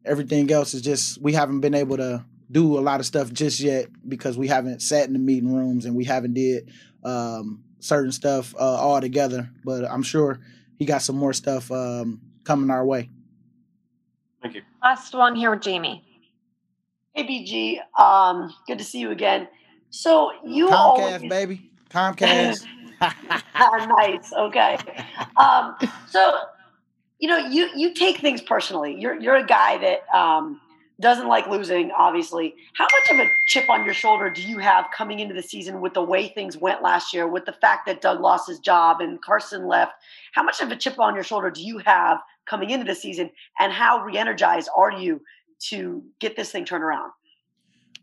Everything 0.06 0.52
else 0.52 0.74
is 0.74 0.82
just 0.82 1.22
we 1.22 1.34
haven't 1.34 1.62
been 1.62 1.76
able 1.76 1.98
to 1.98 2.26
do 2.52 2.80
a 2.80 2.82
lot 2.82 3.00
of 3.00 3.06
stuff 3.06 3.32
just 3.32 3.60
yet 3.60 3.88
because 4.08 4.38
we 4.38 4.48
haven't 4.48 4.82
sat 4.82 5.06
in 5.06 5.14
the 5.14 5.20
meeting 5.20 5.54
rooms 5.54 5.86
and 5.86 5.96
we 5.96 6.04
haven't 6.04 6.34
did 6.34 6.72
um, 7.04 7.64
certain 7.80 8.12
stuff 8.12 8.56
uh, 8.56 8.60
all 8.60 9.00
together. 9.00 9.52
But 9.64 9.86
I'm 9.86 10.04
sure 10.04 10.40
he 10.78 10.86
got 10.86 11.04
some 11.04 11.16
more 11.16 11.34
stuff 11.34 11.72
um, 11.72 12.22
coming 12.44 12.72
our 12.72 12.84
way. 12.84 13.10
Thank 14.42 14.56
you. 14.56 14.62
Last 14.82 15.14
one 15.14 15.36
here 15.36 15.52
with 15.52 15.62
Jamie. 15.62 16.04
Hey, 17.14 17.24
BG. 17.24 18.02
Um, 18.02 18.54
good 18.68 18.78
to 18.78 18.84
see 18.84 19.00
you 19.00 19.12
again. 19.12 19.48
So 19.90 20.32
you 20.46 20.68
Comcast, 20.68 20.74
always 20.74 21.30
baby. 21.30 21.72
Comcast. 21.90 22.66
nice. 23.02 24.34
Okay. 24.34 24.78
Um, 25.38 25.76
so 26.08 26.40
you 27.20 27.28
know, 27.28 27.38
you 27.38 27.70
you 27.76 27.94
take 27.94 28.20
things 28.20 28.42
personally. 28.42 28.96
You're 28.98 29.20
you're 29.20 29.36
a 29.36 29.46
guy 29.46 29.78
that 29.80 30.18
um, 30.18 30.62
doesn't 31.00 31.28
like 31.28 31.48
losing. 31.48 31.92
Obviously, 31.92 32.56
how 32.74 32.86
much 32.86 33.12
of 33.12 33.26
a 33.26 33.30
chip 33.48 33.70
on 33.70 33.84
your 33.84 33.94
shoulder 33.94 34.30
do 34.30 34.42
you 34.42 34.60
have 34.60 34.86
coming 34.96 35.20
into 35.20 35.34
the 35.34 35.44
season 35.44 35.82
with 35.82 35.94
the 35.94 36.04
way 36.04 36.30
things 36.30 36.56
went 36.58 36.82
last 36.82 37.14
year, 37.14 37.28
with 37.28 37.46
the 37.46 37.54
fact 37.54 37.86
that 37.88 38.02
Doug 38.02 38.22
lost 38.22 38.48
his 38.48 38.60
job 38.60 39.02
and 39.02 39.22
Carson 39.22 39.68
left? 39.68 39.94
How 40.34 40.44
much 40.44 40.62
of 40.62 40.72
a 40.72 40.76
chip 40.76 41.00
on 41.00 41.16
your 41.16 41.24
shoulder 41.24 41.50
do 41.50 41.62
you 41.62 41.80
have 41.80 42.20
coming 42.50 42.70
into 42.72 42.86
the 42.86 42.96
season, 42.96 43.30
and 43.60 43.72
how 43.72 44.04
re-energized 44.04 44.70
are 44.76 44.92
you 44.92 45.22
to 45.70 46.04
get 46.20 46.36
this 46.36 46.52
thing 46.52 46.66
turned 46.66 46.84
around? 46.84 47.12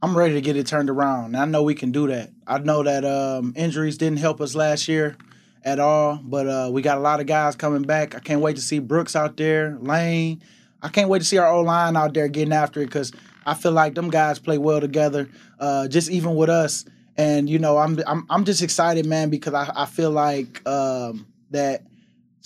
I'm 0.03 0.17
ready 0.17 0.35
to 0.35 0.41
get 0.41 0.57
it 0.57 0.67
turned 0.67 0.91
around. 0.91 1.37
I 1.37 1.47
know 1.47 1.63
we 1.63 1.75
can 1.75 1.91
do 1.91 2.07
that. 2.09 2.31
I 2.47 2.59
know 2.59 2.83
that 2.83 3.05
um, 3.05 3.55
injuries 3.57 3.97
didn't 3.97 4.19
help 4.19 4.41
us 4.41 4.55
last 4.55 4.89
year 4.89 5.17
at 5.65 5.81
all, 5.81 6.21
but 6.23 6.47
uh, 6.47 6.71
we 6.71 6.83
got 6.83 6.99
a 6.99 7.01
lot 7.01 7.19
of 7.19 7.27
guys 7.27 7.57
coming 7.57 7.83
back. 7.83 8.15
I 8.15 8.21
can't 8.21 8.41
wait 8.41 8.57
to 8.57 8.63
see 8.63 8.79
Brooks 8.79 9.17
out 9.17 9.37
there, 9.37 9.79
Lane. 9.81 10.43
I 10.83 10.89
can't 10.89 11.09
wait 11.09 11.21
to 11.21 11.25
see 11.25 11.39
our 11.39 11.49
O 11.49 11.63
line 11.63 11.97
out 11.97 12.13
there 12.13 12.29
getting 12.29 12.53
after 12.53 12.83
it 12.83 12.87
because 12.87 13.11
I 13.47 13.55
feel 13.55 13.73
like 13.73 13.95
them 13.95 14.11
guys 14.11 14.39
play 14.39 14.59
well 14.59 14.81
together. 14.81 15.29
Uh, 15.59 15.89
just 15.89 16.11
even 16.11 16.37
with 16.37 16.51
us, 16.51 16.85
and 17.17 17.49
you 17.49 17.59
know, 17.59 17.79
I'm 17.79 17.99
I'm 18.07 18.27
I'm 18.29 18.45
just 18.45 18.63
excited, 18.63 19.07
man, 19.07 19.31
because 19.31 19.55
I, 19.55 19.73
I 19.75 19.87
feel 19.87 20.11
like 20.11 20.67
um, 20.69 21.27
that 21.51 21.83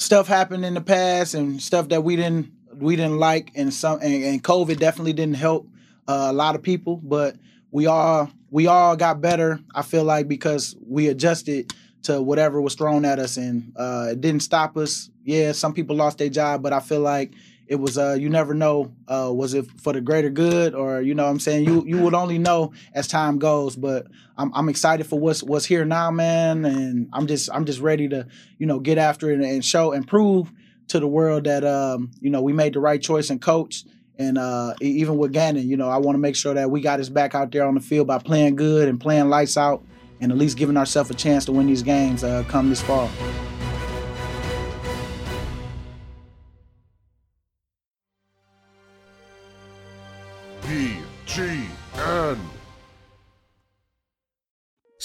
stuff 0.01 0.27
happened 0.27 0.65
in 0.65 0.75
the 0.75 0.81
past 0.81 1.35
and 1.35 1.61
stuff 1.61 1.91
that 1.91 2.03
we 2.03 2.17
didn't 2.17 2.51
we 2.75 2.97
didn't 2.97 3.19
like, 3.19 3.53
and 3.55 3.73
some 3.73 4.01
and, 4.01 4.25
and 4.25 4.43
COVID 4.43 4.79
definitely 4.79 5.13
didn't 5.13 5.37
help 5.37 5.69
uh, 6.09 6.29
a 6.31 6.33
lot 6.33 6.55
of 6.55 6.63
people, 6.63 6.97
but 6.97 7.37
we 7.71 7.87
all 7.87 8.31
we 8.51 8.67
all 8.67 8.97
got 8.97 9.21
better. 9.21 9.61
I 9.75 9.83
feel 9.83 10.05
like 10.05 10.27
because 10.27 10.75
we 10.87 11.09
adjusted 11.09 11.73
to 12.05 12.23
whatever 12.23 12.61
was 12.61 12.75
thrown 12.75 13.05
at 13.05 13.19
us, 13.19 13.37
and 13.37 13.73
uh, 13.77 14.09
it 14.13 14.21
didn't 14.21 14.41
stop 14.41 14.77
us. 14.77 15.11
Yeah, 15.25 15.53
some 15.53 15.75
people 15.75 15.95
lost 15.95 16.19
their 16.19 16.31
job, 16.31 16.63
but 16.63 16.73
I 16.73 16.81
feel 16.81 17.01
like 17.01 17.33
it 17.71 17.77
was 17.77 17.97
uh, 17.97 18.17
you 18.19 18.29
never 18.29 18.53
know 18.53 18.93
uh, 19.07 19.31
was 19.33 19.55
it 19.55 19.65
for 19.81 19.93
the 19.93 20.01
greater 20.01 20.29
good 20.29 20.75
or 20.75 21.01
you 21.01 21.15
know 21.15 21.23
what 21.23 21.31
I'm 21.31 21.39
saying 21.39 21.65
you 21.65 21.85
you 21.87 21.99
would 21.99 22.15
only 22.15 22.37
know 22.37 22.73
as 22.93 23.07
time 23.07 23.39
goes. 23.39 23.77
But 23.77 24.09
I'm 24.37 24.51
I'm 24.55 24.69
excited 24.69 25.07
for 25.07 25.21
what's 25.21 25.41
what's 25.41 25.65
here 25.65 25.85
now, 25.85 26.11
man, 26.11 26.65
and 26.65 27.09
I'm 27.13 27.29
just 27.29 27.49
I'm 27.53 27.65
just 27.65 27.81
ready 27.81 28.09
to 28.09 28.27
you 28.59 28.67
know 28.67 28.81
get 28.81 28.99
after 28.99 29.31
it 29.31 29.41
and 29.41 29.65
show 29.65 29.93
and 29.93 30.07
prove 30.07 30.53
to 30.89 30.99
the 30.99 31.07
world 31.07 31.45
that 31.45 31.65
um, 31.65 32.11
you 32.21 32.29
know 32.29 32.43
we 32.43 32.53
made 32.53 32.75
the 32.75 32.81
right 32.81 33.01
choice 33.01 33.31
and 33.31 33.41
coach 33.41 33.85
and 34.19 34.37
uh, 34.37 34.75
even 34.83 35.17
with 35.17 35.33
Gannon, 35.33 35.67
you 35.67 35.79
know, 35.79 35.89
I 35.89 35.97
want 35.97 36.15
to 36.15 36.19
make 36.19 36.37
sure 36.37 36.53
that 36.53 36.71
we 36.71 36.83
got 36.83 37.01
us 37.01 37.09
back 37.09 37.35
out 37.35 37.53
there 37.53 37.67
on 37.67 37.75
the 37.75 37.81
field 37.81 38.07
by 38.07 38.19
playing 38.19 38.57
good 38.57 38.87
and 38.87 39.01
playing 39.01 39.31
lights 39.31 39.57
out, 39.57 39.83
and 40.21 40.31
at 40.31 40.37
least 40.37 40.59
giving 40.59 40.77
ourselves 40.77 41.09
a 41.09 41.15
chance 41.15 41.47
to 41.47 41.53
win 41.53 41.69
these 41.69 41.83
games 41.83 42.23
uh, 42.23 42.45
come 42.47 42.69
this 42.69 42.83
fall. 42.83 43.09